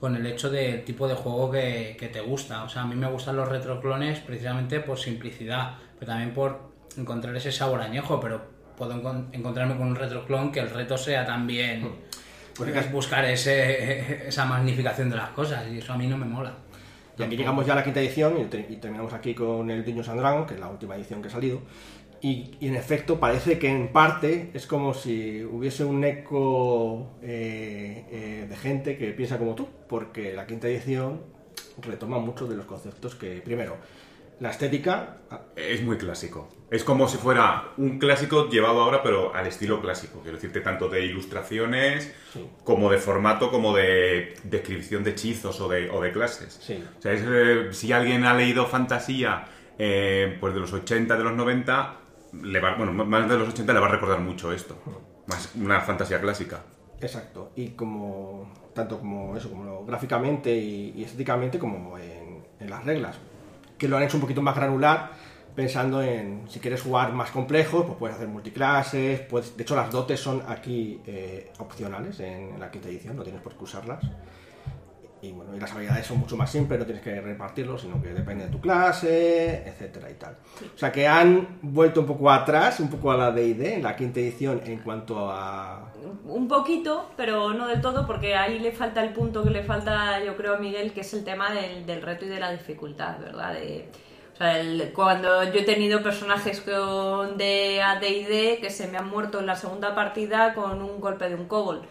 con 0.00 0.14
el 0.16 0.26
hecho 0.26 0.50
del 0.50 0.84
tipo 0.84 1.08
de 1.08 1.14
juego 1.14 1.50
que, 1.50 1.96
que 1.98 2.08
te 2.08 2.20
gusta. 2.20 2.62
O 2.64 2.68
sea, 2.68 2.82
a 2.82 2.86
mí 2.86 2.94
me 2.94 3.08
gustan 3.10 3.36
los 3.36 3.48
retroclones 3.48 4.20
precisamente 4.20 4.80
por 4.80 4.98
simplicidad, 4.98 5.74
pero 5.98 6.10
también 6.12 6.32
por 6.32 6.70
encontrar 6.96 7.34
ese 7.36 7.50
sabor 7.52 7.80
añejo, 7.80 8.20
pero 8.20 8.40
puedo 8.76 8.92
encon- 8.94 9.26
encontrarme 9.32 9.76
con 9.76 9.88
un 9.88 9.96
retroclon 9.96 10.52
que 10.52 10.60
el 10.60 10.70
reto 10.70 10.96
sea 10.96 11.26
también 11.26 11.88
Pues 12.56 12.74
es 12.74 12.90
buscar 12.92 13.24
ese, 13.24 14.26
esa 14.28 14.44
magnificación 14.44 15.10
de 15.10 15.16
las 15.16 15.30
cosas 15.30 15.64
y 15.72 15.78
eso 15.78 15.92
a 15.92 15.98
mí 15.98 16.06
no 16.06 16.16
me 16.16 16.26
mola. 16.26 16.54
Y 17.18 17.22
aquí 17.24 17.36
llegamos 17.36 17.66
ya 17.66 17.72
a 17.72 17.76
la 17.76 17.82
quinta 17.84 18.00
edición 18.00 18.38
y, 18.40 18.44
te- 18.44 18.66
y 18.68 18.76
terminamos 18.76 19.12
aquí 19.12 19.34
con 19.34 19.68
el 19.70 19.84
Dungeons 19.84 20.08
and 20.08 20.20
Dragons, 20.20 20.46
que 20.46 20.54
es 20.54 20.60
la 20.60 20.68
última 20.68 20.94
edición 20.94 21.20
que 21.20 21.26
ha 21.26 21.30
salido. 21.32 21.60
Y, 22.20 22.56
y 22.60 22.66
en 22.68 22.74
efecto 22.74 23.20
parece 23.20 23.58
que 23.60 23.68
en 23.68 23.88
parte 23.88 24.50
es 24.52 24.66
como 24.66 24.92
si 24.92 25.44
hubiese 25.44 25.84
un 25.84 26.02
eco 26.04 27.12
eh, 27.22 28.04
eh, 28.10 28.46
de 28.48 28.56
gente 28.56 28.96
que 28.98 29.12
piensa 29.12 29.38
como 29.38 29.54
tú, 29.54 29.68
porque 29.88 30.32
la 30.32 30.46
quinta 30.46 30.66
edición 30.68 31.20
retoma 31.80 32.18
muchos 32.18 32.48
de 32.48 32.56
los 32.56 32.66
conceptos 32.66 33.14
que, 33.14 33.40
primero, 33.40 33.76
la 34.40 34.50
estética, 34.50 35.18
ah, 35.30 35.42
Es 35.54 35.82
muy 35.82 35.96
clásico. 35.96 36.48
Es 36.70 36.84
como 36.84 37.08
si 37.08 37.16
fuera 37.18 37.70
un 37.76 37.98
clásico 37.98 38.48
llevado 38.48 38.82
ahora, 38.82 39.02
pero 39.02 39.34
al 39.34 39.46
estilo 39.46 39.80
clásico. 39.80 40.20
Quiero 40.20 40.36
decirte, 40.36 40.60
tanto 40.60 40.88
de 40.88 41.04
ilustraciones, 41.04 42.12
Sí. 42.32 42.44
como 42.64 42.90
de 42.90 42.98
formato, 42.98 43.50
como 43.50 43.74
de 43.76 44.34
descripción 44.44 45.02
de 45.04 45.10
hechizos 45.12 45.60
o 45.60 45.68
de, 45.68 45.88
o 45.90 46.00
de 46.00 46.12
clases. 46.12 46.58
Sí. 46.60 46.82
O 46.98 47.00
sea, 47.02 47.12
es, 47.12 47.22
eh, 47.26 47.68
si 47.72 47.92
alguien 47.92 48.24
ha 48.24 48.34
leído 48.34 48.66
fantasía 48.66 49.46
pues 50.40 50.54
de 50.54 50.58
los 50.60 50.72
80, 50.72 51.16
de 51.16 51.22
los 51.22 51.34
90, 51.34 51.96
le 52.32 52.60
va- 52.60 52.74
bueno, 52.76 52.92
más 52.92 53.28
de 53.28 53.38
los 53.38 53.48
80 53.48 53.72
le 53.72 53.80
va 53.80 53.86
a 53.86 53.90
recordar 53.90 54.20
mucho 54.20 54.52
esto. 54.52 54.76
Más 55.26 55.52
una 55.56 55.80
fantasía 55.80 56.20
clásica. 56.20 56.62
Exacto, 57.00 57.52
y 57.54 57.68
como 57.70 58.50
tanto 58.74 58.98
como 58.98 59.36
eso, 59.36 59.50
como 59.50 59.64
lo- 59.64 59.84
gráficamente 59.84 60.54
y, 60.56 60.94
y 60.96 61.04
estéticamente 61.04 61.58
como 61.58 61.96
en, 61.98 62.44
en 62.58 62.70
las 62.70 62.84
reglas, 62.84 63.16
que 63.76 63.86
lo 63.88 63.96
han 63.96 64.02
hecho 64.04 64.16
un 64.16 64.20
poquito 64.22 64.42
más 64.42 64.56
granular, 64.56 65.12
pensando 65.54 66.02
en 66.02 66.44
si 66.48 66.60
quieres 66.60 66.82
jugar 66.82 67.12
más 67.12 67.30
complejos, 67.30 67.84
pues 67.84 67.98
puedes 67.98 68.16
hacer 68.16 68.28
multiclases, 68.28 69.20
puedes, 69.20 69.56
de 69.56 69.62
hecho 69.62 69.76
las 69.76 69.90
dotes 69.90 70.18
son 70.20 70.42
aquí 70.48 71.00
eh, 71.06 71.52
opcionales 71.58 72.18
en, 72.20 72.54
en 72.54 72.60
la 72.60 72.70
quinta 72.70 72.88
edición, 72.88 73.16
no 73.16 73.22
tienes 73.22 73.42
por 73.42 73.54
qué 73.56 73.64
usarlas. 73.64 74.04
Y 75.20 75.32
bueno, 75.32 75.56
y 75.56 75.58
las 75.58 75.72
habilidades 75.72 76.06
son 76.06 76.18
mucho 76.18 76.36
más 76.36 76.48
simples, 76.50 76.78
no 76.78 76.86
tienes 76.86 77.02
que 77.02 77.20
repartirlo, 77.20 77.76
sino 77.76 78.00
que 78.00 78.10
depende 78.14 78.44
de 78.44 78.50
tu 78.52 78.60
clase, 78.60 79.66
etcétera 79.68 80.08
y 80.10 80.14
tal. 80.14 80.36
O 80.74 80.78
sea 80.78 80.92
que 80.92 81.08
han 81.08 81.58
vuelto 81.62 82.00
un 82.02 82.06
poco 82.06 82.30
atrás, 82.30 82.78
un 82.78 82.88
poco 82.88 83.10
a 83.10 83.16
la 83.16 83.32
D&D 83.32 83.74
en 83.74 83.82
la 83.82 83.96
quinta 83.96 84.20
edición 84.20 84.60
en 84.64 84.78
cuanto 84.78 85.28
a 85.30 85.92
Un 86.24 86.46
poquito, 86.46 87.10
pero 87.16 87.52
no 87.52 87.66
del 87.66 87.80
todo, 87.80 88.06
porque 88.06 88.36
ahí 88.36 88.60
le 88.60 88.70
falta 88.70 89.02
el 89.02 89.12
punto 89.12 89.42
que 89.42 89.50
le 89.50 89.64
falta, 89.64 90.22
yo 90.22 90.36
creo, 90.36 90.54
a 90.54 90.58
Miguel, 90.58 90.92
que 90.92 91.00
es 91.00 91.12
el 91.14 91.24
tema 91.24 91.50
del, 91.52 91.84
del 91.84 92.00
reto 92.02 92.24
y 92.24 92.28
de 92.28 92.38
la 92.38 92.52
dificultad, 92.52 93.18
¿verdad? 93.18 93.54
De, 93.54 93.88
o 94.34 94.36
sea, 94.36 94.60
el- 94.60 94.92
cuando 94.94 95.42
yo 95.42 95.58
he 95.60 95.64
tenido 95.64 96.00
personajes 96.00 96.60
con 96.60 97.36
de 97.36 97.82
AD&D 97.82 98.58
que 98.60 98.70
se 98.70 98.86
me 98.86 98.98
han 98.98 99.08
muerto 99.08 99.40
en 99.40 99.46
la 99.46 99.56
segunda 99.56 99.96
partida 99.96 100.54
con 100.54 100.80
un 100.80 101.00
golpe 101.00 101.28
de 101.28 101.34
un 101.34 101.46
kobold. 101.48 101.82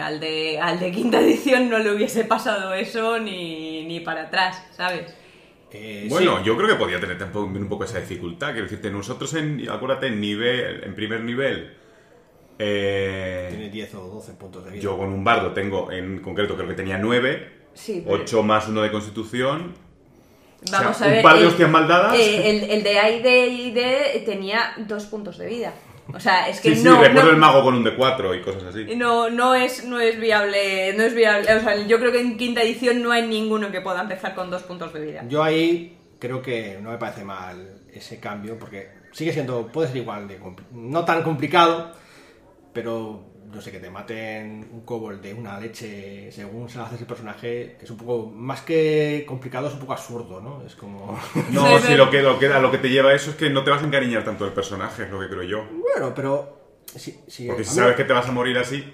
Al 0.00 0.20
de, 0.20 0.58
al 0.58 0.80
de 0.80 0.90
quinta 0.90 1.20
edición 1.20 1.68
no 1.68 1.78
le 1.78 1.92
hubiese 1.92 2.24
pasado 2.24 2.72
eso 2.74 3.18
ni, 3.18 3.84
ni 3.84 4.00
para 4.00 4.22
atrás, 4.22 4.62
¿sabes? 4.76 5.14
Eh, 5.70 6.06
Bueno, 6.08 6.38
sí. 6.38 6.44
yo 6.44 6.56
creo 6.56 6.68
que 6.68 6.76
podía 6.76 6.98
tener 6.98 7.18
también 7.18 7.62
un 7.64 7.68
poco 7.68 7.84
esa 7.84 8.00
dificultad. 8.00 8.48
Quiero 8.52 8.62
decirte, 8.64 8.90
nosotros, 8.90 9.34
en, 9.34 9.68
acuérdate, 9.68 10.06
en 10.06 10.20
nivel, 10.20 10.82
en 10.84 10.94
primer 10.94 11.20
nivel, 11.22 11.74
eh, 12.58 13.48
Tiene 13.50 13.68
10 13.70 13.94
o 13.96 14.00
12 14.08 14.32
puntos 14.34 14.64
de 14.64 14.70
vida. 14.70 14.80
yo 14.82 14.96
con 14.96 15.12
un 15.12 15.22
bardo 15.24 15.52
tengo, 15.52 15.92
en 15.92 16.20
concreto, 16.20 16.54
creo 16.56 16.68
que 16.68 16.74
tenía 16.74 16.96
9, 16.98 17.52
Sí, 17.74 18.02
pero- 18.04 18.22
8 18.22 18.42
más 18.42 18.68
1 18.68 18.80
de 18.82 18.90
constitución. 18.90 19.74
Vamos 20.72 20.96
O 20.96 20.98
sea, 20.98 21.06
a 21.06 21.08
un 21.10 21.14
ver. 21.16 21.22
par 21.22 21.34
de 21.34 21.40
el- 21.42 21.46
hostias 21.48 21.70
mal 21.70 21.86
dadas. 21.86 22.18
eh, 22.18 22.50
el, 22.50 22.70
el 22.70 22.82
de 22.82 22.98
AD 22.98 24.24
tenía 24.24 24.72
dos 24.78 25.04
puntos 25.04 25.36
de 25.36 25.46
vida. 25.48 25.74
O 26.14 26.20
sea, 26.20 26.48
es 26.48 26.60
que 26.60 26.70
Sí, 26.70 26.82
sí, 26.82 26.84
no. 26.84 27.00
recuerdo 27.00 27.24
no- 27.24 27.30
el 27.34 27.36
mago 27.36 27.62
con 27.62 27.74
un 27.74 27.84
D4 27.84 28.34
y 28.38 28.42
cosas 28.42 28.62
así. 28.64 28.86
No, 28.96 29.28
no 29.28 29.54
es, 29.54 29.84
no 29.84 29.98
es 30.00 30.18
viable, 30.20 30.92
no 30.96 31.02
es 31.02 31.14
viable. 31.14 31.52
O 31.54 31.60
sea, 31.60 31.76
yo 31.86 31.98
creo 31.98 32.12
que 32.12 32.20
en 32.20 32.36
quinta 32.36 32.62
edición 32.62 33.02
no 33.02 33.10
hay 33.12 33.26
ninguno 33.26 33.70
que 33.72 33.80
pueda 33.80 34.00
empezar 34.02 34.34
con 34.34 34.48
dos 34.50 34.62
puntos 34.62 34.92
de 34.92 35.00
vida. 35.00 35.24
Yo 35.28 35.42
ahí 35.42 35.98
creo 36.18 36.40
que 36.42 36.78
no 36.80 36.90
me 36.90 36.98
parece 36.98 37.24
mal 37.24 37.82
ese 37.92 38.20
cambio, 38.20 38.58
porque 38.58 38.88
sigue 39.12 39.32
siendo, 39.32 39.66
puede 39.68 39.88
ser 39.88 39.96
igual 39.98 40.28
de 40.28 40.38
no 40.72 41.04
tan 41.04 41.22
complicado, 41.22 41.92
pero 42.72 43.24
no 43.52 43.60
sé, 43.60 43.70
que 43.70 43.78
te 43.80 43.90
maten 43.90 44.68
un 44.72 44.80
kobold 44.84 45.20
de 45.22 45.32
una 45.34 45.58
leche 45.60 46.30
según 46.32 46.68
se 46.68 46.78
hace 46.80 46.96
ese 46.96 47.04
personaje, 47.06 47.76
es 47.80 47.90
un 47.90 47.96
poco, 47.96 48.26
más 48.30 48.62
que 48.62 49.24
complicado, 49.26 49.68
es 49.68 49.74
un 49.74 49.80
poco 49.80 49.92
absurdo, 49.92 50.40
¿no? 50.40 50.62
Es 50.66 50.74
como... 50.76 51.18
No, 51.50 51.78
Sí, 51.78 51.84
si 51.88 51.94
lo 51.94 52.10
que, 52.10 52.22
lo, 52.22 52.38
que, 52.38 52.46
a 52.48 52.58
lo 52.60 52.70
que 52.70 52.78
te 52.78 52.88
lleva 52.90 53.14
eso 53.14 53.30
es 53.30 53.36
que 53.36 53.50
no 53.50 53.62
te 53.64 53.70
vas 53.70 53.82
a 53.82 53.86
encariñar 53.86 54.24
tanto 54.24 54.44
del 54.44 54.52
personaje, 54.54 55.04
es 55.04 55.10
lo 55.10 55.20
que 55.20 55.28
creo 55.28 55.42
yo. 55.42 55.64
bueno, 55.94 56.12
pero... 56.14 56.56
Sí, 56.94 57.18
sí, 57.26 57.46
Porque 57.46 57.62
a 57.62 57.64
si 57.64 57.70
mí- 57.72 57.76
sabes 57.76 57.96
que 57.96 58.04
te 58.04 58.12
vas 58.12 58.26
a 58.28 58.32
morir 58.32 58.56
así, 58.58 58.84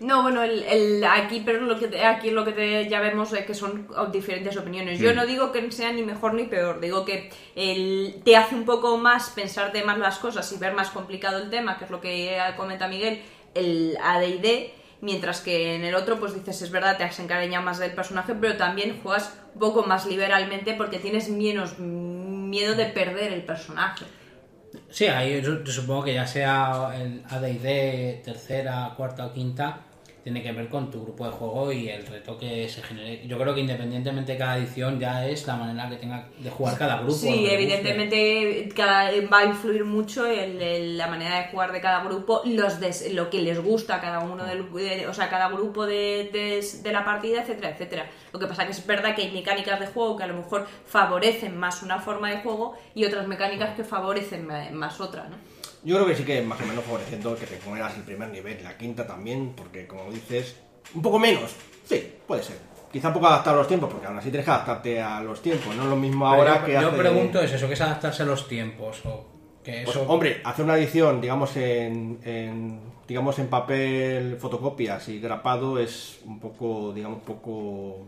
No, 0.00 0.20
bueno, 0.22 0.42
el, 0.42 0.62
el- 0.64 1.04
aquí, 1.04 1.42
pero 1.44 1.60
lo 1.62 1.78
que 1.78 1.88
te- 1.88 2.04
aquí 2.04 2.30
lo 2.30 2.44
que 2.44 2.52
te- 2.52 2.86
ya 2.86 3.00
vemos 3.00 3.32
es 3.32 3.46
que 3.46 3.54
son 3.54 3.88
diferentes 4.12 4.54
opiniones. 4.58 4.98
Yo 4.98 5.12
Mm. 5.12 5.16
no 5.16 5.24
digo 5.26 5.52
que 5.52 5.70
sea 5.72 5.90
ni 5.90 6.02
mejor 6.02 6.34
ni 6.34 6.44
peor, 6.44 6.80
digo 6.80 7.04
que 7.06 7.30
el- 7.54 8.20
te 8.22 8.36
hace 8.36 8.54
un 8.54 8.64
poco 8.66 8.98
más 8.98 9.30
pensarte 9.30 9.82
más 9.84 9.96
las 9.98 10.18
cosas 10.18 10.52
y 10.52 10.58
ver 10.58 10.74
más 10.74 10.90
complicado 10.90 11.38
el 11.42 11.48
tema, 11.48 11.78
que 11.78 11.86
es 11.86 11.90
lo 11.90 12.00
que 12.02 12.36
comenta 12.58 12.88
Miguel, 12.88 13.22
el 13.56 13.96
AD&D, 14.02 14.74
mientras 15.00 15.40
que 15.40 15.74
en 15.74 15.84
el 15.84 15.94
otro 15.94 16.18
pues 16.18 16.34
dices, 16.34 16.62
es 16.62 16.70
verdad, 16.70 16.96
te 16.96 17.04
has 17.04 17.18
encariñado 17.18 17.64
más 17.64 17.78
del 17.78 17.92
personaje, 17.92 18.34
pero 18.34 18.56
también 18.56 19.00
juegas 19.02 19.38
un 19.54 19.60
poco 19.60 19.82
más 19.84 20.06
liberalmente 20.06 20.74
porque 20.74 20.98
tienes 20.98 21.28
menos 21.28 21.78
miedo 21.78 22.74
de 22.74 22.86
perder 22.86 23.32
el 23.32 23.42
personaje. 23.42 24.04
Sí, 24.90 25.06
ahí 25.06 25.40
yo, 25.42 25.64
supongo 25.66 26.04
que 26.04 26.14
ya 26.14 26.26
sea 26.26 26.92
el 26.96 27.22
AD&D 27.28 28.22
tercera, 28.24 28.92
cuarta 28.96 29.26
o 29.26 29.32
quinta, 29.32 29.85
tiene 30.26 30.42
que 30.42 30.50
ver 30.50 30.68
con 30.68 30.90
tu 30.90 31.04
grupo 31.04 31.24
de 31.24 31.30
juego 31.30 31.70
y 31.70 31.88
el 31.88 32.04
reto 32.04 32.36
que 32.36 32.68
se 32.68 32.82
genere. 32.82 33.24
Yo 33.28 33.38
creo 33.38 33.54
que 33.54 33.60
independientemente 33.60 34.32
de 34.32 34.38
cada 34.38 34.58
edición 34.58 34.98
ya 34.98 35.24
es 35.24 35.46
la 35.46 35.54
manera 35.54 35.88
que 35.88 35.94
tenga 35.94 36.26
de 36.40 36.50
jugar 36.50 36.76
cada 36.76 36.96
grupo. 36.96 37.12
Sí, 37.12 37.46
evidentemente 37.48 38.68
cada, 38.74 39.10
va 39.32 39.38
a 39.38 39.44
influir 39.44 39.84
mucho 39.84 40.26
el- 40.26 40.98
la 40.98 41.06
manera 41.06 41.38
de 41.38 41.44
jugar 41.52 41.70
de 41.70 41.80
cada 41.80 42.02
grupo, 42.02 42.42
los 42.44 42.80
des- 42.80 43.12
lo 43.14 43.30
que 43.30 43.40
les 43.40 43.62
gusta 43.62 43.94
a 43.94 44.00
cada 44.00 44.18
uno 44.18 44.44
del, 44.44 44.68
de- 44.72 45.06
o 45.06 45.14
sea, 45.14 45.28
cada 45.30 45.48
grupo 45.48 45.86
de, 45.86 46.28
de- 46.32 46.66
de 46.82 46.92
la 46.92 47.04
partida, 47.04 47.42
etcétera, 47.42 47.70
etcétera. 47.70 48.10
Lo 48.32 48.40
que 48.40 48.48
pasa 48.48 48.64
que 48.66 48.72
es 48.72 48.84
verdad 48.84 49.14
que 49.14 49.22
hay 49.22 49.30
mecánicas 49.30 49.78
de 49.78 49.86
juego 49.86 50.16
que 50.16 50.24
a 50.24 50.26
lo 50.26 50.34
mejor 50.34 50.66
favorecen 50.86 51.56
más 51.56 51.84
una 51.84 52.00
forma 52.00 52.30
de 52.30 52.38
juego 52.38 52.74
y 52.96 53.04
otras 53.04 53.28
mecánicas 53.28 53.76
que 53.76 53.84
favorecen 53.84 54.48
más 54.72 55.00
otra, 55.00 55.28
¿no? 55.28 55.36
Yo 55.86 55.94
creo 55.94 56.06
que 56.08 56.16
sí 56.16 56.24
que 56.24 56.42
más 56.42 56.60
o 56.60 56.66
menos 56.66 56.84
favoreciendo 56.84 57.36
que 57.36 57.46
te 57.46 57.56
pongas 57.58 57.94
el 57.96 58.02
primer 58.02 58.28
nivel, 58.30 58.58
la 58.64 58.76
quinta 58.76 59.06
también, 59.06 59.52
porque 59.56 59.86
como 59.86 60.10
dices, 60.10 60.56
un 60.92 61.00
poco 61.00 61.16
menos, 61.20 61.54
sí, 61.84 62.12
puede 62.26 62.42
ser. 62.42 62.56
Quizá 62.92 63.08
un 63.08 63.14
poco 63.14 63.28
adaptado 63.28 63.54
a 63.54 63.58
los 63.60 63.68
tiempos, 63.68 63.90
porque 63.92 64.08
aún 64.08 64.18
así 64.18 64.30
tienes 64.30 64.44
que 64.44 64.50
adaptarte 64.50 65.00
a 65.00 65.20
los 65.20 65.40
tiempos, 65.40 65.76
no 65.76 65.84
es 65.84 65.88
lo 65.88 65.94
mismo 65.94 66.28
Pero 66.28 66.40
ahora 66.42 66.58
yo, 66.60 66.66
que 66.66 66.72
yo 66.72 66.88
hace... 66.88 66.96
pregunto 66.98 67.40
es 67.40 67.52
eso, 67.52 67.68
que 67.68 67.74
es 67.74 67.80
adaptarse 67.80 68.24
a 68.24 68.26
los 68.26 68.48
tiempos 68.48 69.00
o 69.04 69.26
que 69.62 69.82
Pues, 69.84 69.96
hombre, 69.96 70.40
hacer 70.44 70.64
una 70.64 70.76
edición, 70.76 71.20
digamos, 71.20 71.56
en, 71.56 72.18
en, 72.24 72.80
digamos, 73.06 73.38
en 73.38 73.46
papel, 73.46 74.38
fotocopias 74.40 75.08
y 75.08 75.20
grapado 75.20 75.78
es 75.78 76.18
un 76.24 76.40
poco, 76.40 76.92
digamos, 76.92 77.18
un 77.18 77.24
poco... 77.24 78.06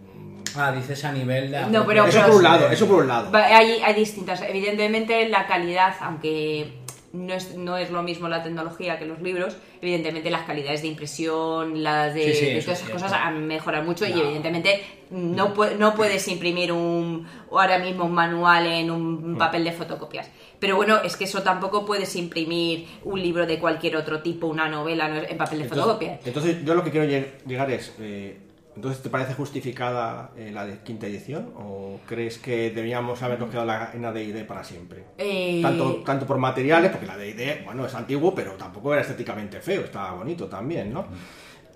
Ah, 0.56 0.72
dices 0.72 1.04
a 1.04 1.12
nivel 1.12 1.52
de... 1.52 1.66
No, 1.66 1.86
pero- 1.86 2.06
Eso 2.06 2.22
por 2.22 2.34
un 2.36 2.42
lado, 2.42 2.70
eso 2.70 2.88
por 2.88 3.02
un 3.02 3.08
lado. 3.08 3.30
Hay, 3.36 3.80
hay 3.84 3.94
distintas. 3.94 4.40
Evidentemente 4.42 5.28
la 5.28 5.46
calidad, 5.46 5.94
aunque 6.00 6.77
no 7.12 7.32
es, 7.34 7.54
no 7.56 7.76
es 7.78 7.90
lo 7.90 8.02
mismo 8.02 8.28
la 8.28 8.42
tecnología 8.42 8.98
que 8.98 9.06
los 9.06 9.20
libros, 9.22 9.56
evidentemente 9.80 10.30
las 10.30 10.42
calidades 10.42 10.82
de 10.82 10.88
impresión, 10.88 11.82
las 11.82 12.12
de, 12.14 12.24
Sí, 12.24 12.34
sí, 12.34 12.44
de 12.52 12.60
todas 12.62 12.78
es 12.80 12.84
esas 12.84 12.90
cosas 12.90 13.12
han 13.12 13.46
mejorado 13.46 13.84
mucho 13.84 14.06
y 14.06 14.12
evidentemente 14.12 14.82
no, 15.10 15.54
pu- 15.54 15.76
no 15.76 15.94
puedes 15.94 16.28
imprimir 16.28 16.70
un 16.72 17.26
ahora 17.50 17.78
mismo 17.78 18.04
un 18.04 18.12
manual 18.12 18.66
en 18.66 18.90
un 18.90 19.32
Mm. 19.34 19.38
papel 19.38 19.64
de 19.64 19.72
fotocopias. 19.72 20.30
Pero 20.60 20.76
bueno, 20.76 20.98
es 21.02 21.16
que 21.16 21.24
eso 21.24 21.42
tampoco 21.42 21.86
puedes 21.86 22.14
imprimir 22.16 22.86
un 23.04 23.22
libro 23.22 23.46
de 23.46 23.58
cualquier 23.58 23.96
otro 23.96 24.20
tipo, 24.20 24.46
una 24.46 24.68
novela 24.68 25.24
en 25.28 25.38
papel 25.38 25.60
de 25.60 25.68
fotocopias. 25.68 26.18
Entonces, 26.26 26.52
entonces, 26.56 26.64
yo 26.66 26.74
lo 26.74 26.84
que 26.84 26.90
quiero 26.90 27.06
lleg- 27.06 27.44
llegar 27.46 27.70
es, 27.70 27.94
eh, 28.00 28.36
entonces, 28.78 29.02
¿te 29.02 29.10
parece 29.10 29.34
justificada 29.34 30.30
eh, 30.36 30.50
la 30.54 30.64
de 30.64 30.78
quinta 30.78 31.06
edición 31.06 31.52
o 31.56 31.98
crees 32.06 32.38
que 32.38 32.70
deberíamos 32.70 33.20
habernos 33.22 33.50
quedado 33.50 33.66
la- 33.66 33.90
en 33.92 34.02
la 34.02 34.12
D&D 34.12 34.44
para 34.44 34.62
siempre? 34.62 35.04
Eh, 35.18 35.60
Tanto, 35.60 35.96
tanto 36.06 36.26
por 36.26 36.38
materiales, 36.38 36.90
porque 36.92 37.06
la 37.06 37.16
D&D, 37.16 37.62
bueno, 37.64 37.84
es 37.84 37.94
antiguo, 37.94 38.34
pero 38.34 38.52
tampoco 38.52 38.92
era 38.92 39.02
estéticamente 39.02 39.60
feo, 39.60 39.82
estaba 39.82 40.12
bonito 40.12 40.46
también, 40.46 40.92
¿no? 40.92 41.06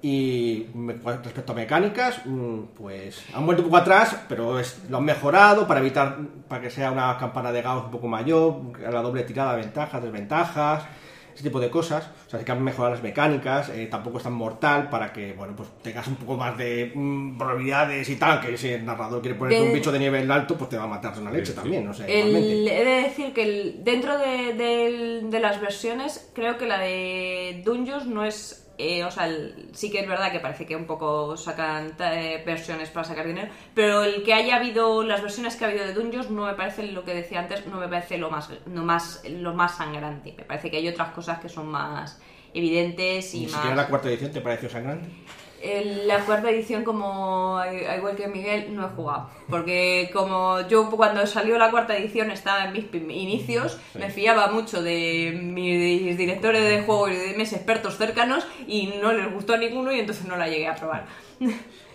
Y 0.05 0.67
respecto 1.05 1.53
a 1.53 1.55
mecánicas, 1.55 2.23
mm, 2.27 2.59
pues 2.77 3.23
han 3.35 3.47
vuelto 3.47 3.63
un 3.63 3.69
poco 3.69 3.77
atrás, 3.83 4.17
pero 4.29 4.59
es- 4.59 4.83
lo 4.91 4.99
han 4.99 5.05
mejorado 5.05 5.67
para 5.69 5.79
evitar 5.81 6.19
para 6.49 6.61
que 6.63 6.71
sea 6.71 6.91
una 6.91 7.17
campana 7.19 7.53
de 7.53 7.63
Gauss 7.63 7.85
un 7.85 7.91
poco 7.93 8.09
mayor, 8.09 8.63
la 8.81 9.01
doble 9.01 9.23
tirada, 9.23 9.55
ventajas, 9.55 10.03
desventajas, 10.03 10.85
ese 11.35 11.43
tipo 11.45 11.61
de 11.61 11.71
cosas. 11.71 12.09
O 12.27 12.31
sea, 12.31 12.39
sí 12.39 12.45
que 12.45 12.53
han 12.53 12.63
mejorado 12.63 12.95
las 12.95 13.03
mecánicas, 13.03 13.69
eh, 13.71 13.87
tampoco 13.91 14.19
es 14.19 14.25
tan 14.25 14.33
mortal 14.35 14.89
para 14.91 15.13
que, 15.13 15.33
bueno, 15.33 15.55
pues 15.57 15.69
tengas 15.83 16.07
un 16.09 16.17
poco 16.17 16.37
más 16.37 16.57
de 16.59 16.93
mm, 16.95 17.39
probabilidades 17.39 18.09
y 18.09 18.17
tal, 18.17 18.41
que 18.41 18.57
si 18.57 18.69
el 18.69 18.85
narrador 18.85 19.21
quiere 19.23 19.37
ponerte 19.39 19.61
De- 19.61 19.67
un 19.69 19.73
bicho 19.75 19.93
de 19.93 19.99
nivel 19.99 20.31
alto, 20.31 20.57
pues 20.57 20.71
te 20.71 20.77
va 20.77 20.85
a 20.85 20.89
matar 20.89 21.15
de 21.15 21.21
una 21.23 21.31
leche 21.31 21.53
sí. 21.53 21.57
también, 21.57 21.85
no 21.85 21.93
sé, 21.95 22.05
El- 22.05 22.29
igualmente. 22.29 22.81
he 22.81 22.85
de 22.85 23.03
decir 23.09 23.33
que 23.33 23.43
el- 23.43 23.85
dentro 23.85 24.19
de, 24.19 24.55
del- 24.55 25.31
de 25.31 25.41
las 25.41 25.61
versiones, 25.61 26.31
creo 26.35 26.59
que 26.59 26.67
la 26.67 26.79
de 26.79 27.63
Dungeons 27.65 28.07
no 28.07 28.25
es. 28.25 28.62
Eh, 28.83 29.05
o 29.05 29.11
sea, 29.11 29.27
el- 29.27 29.69
sí 29.73 29.91
que 29.91 30.01
es 30.01 30.09
verdad 30.09 30.33
que 30.33 30.41
parece 30.41 30.67
que 30.67 30.75
un 30.77 30.87
poco 30.87 31.37
sacan 31.37 31.93
eh, 32.01 32.43
versiones 32.45 32.91
para 32.91 33.05
sacar 33.05 33.27
dinero, 33.27 33.49
pero 33.75 34.03
el 34.03 34.23
que 34.25 34.35
haya 34.35 34.57
habido, 34.57 35.03
las 35.05 35.23
versiones 35.23 35.57
que 35.57 35.65
ha 35.65 35.69
habido 35.69 35.87
de 35.87 35.95
Dungeons 35.95 36.31
no 36.31 36.47
me 36.47 36.55
parece 36.55 36.83
lo 36.85 37.05
que 37.05 37.15
decía 37.15 37.41
antes, 37.41 37.67
no 37.67 37.79
me 37.79 37.89
parece 37.89 38.19
lo 38.19 38.31
más, 38.31 38.51
no 38.67 38.85
más, 38.85 39.23
lo 39.29 39.55
más 39.55 39.77
sangrante. 39.77 40.35
Me 40.37 40.45
parece 40.45 40.71
que 40.71 40.79
hay 40.79 40.89
otras 40.89 41.11
cosas 41.11 41.39
que 41.41 41.49
son 41.49 41.69
más 41.69 42.21
evidentes 42.55 43.35
y 43.35 43.41
Ni 43.41 43.45
más. 43.47 43.53
siquiera 43.55 43.77
la 43.77 43.87
cuarta 43.89 44.09
edición 44.09 44.31
te 44.33 44.41
pareció 44.41 44.69
sangrante. 44.69 45.09
El- 45.63 46.09
la 46.09 46.25
cuarta 46.25 46.51
edición, 46.51 46.83
como 46.83 47.61
igual 47.97 48.17
que 48.17 48.27
Miguel, 48.27 48.75
no 48.75 48.85
he 48.85 48.89
jugado. 48.91 49.31
Porque 49.49 50.11
como 50.13 50.67
yo 50.69 50.91
cuando 50.91 51.27
salió 51.27 51.57
la 51.59 51.71
cuarta 51.71 51.97
edición 51.97 52.31
estaba 52.31 52.65
en 52.65 52.73
mis 52.73 52.87
inicios, 52.93 53.79
me 53.95 54.11
fiaba 54.11 54.49
mucho 54.51 54.83
de 54.83 55.39
mis 55.43 56.17
directores 56.19 56.63
de 56.65 56.83
juego 56.83 57.09
y 57.09 57.17
de 57.17 57.35
mis 57.37 57.53
expertos 57.53 57.97
cercanos 57.97 58.47
y 58.67 58.93
no 59.01 59.13
les 59.13 59.33
gustó 59.33 59.55
a 59.55 59.59
ninguno 59.59 59.93
y 59.93 60.01
entonces 60.01 60.27
no 60.27 60.37
la 60.37 60.49
llegué 60.49 60.67
a 60.67 60.75
probar. 60.75 61.07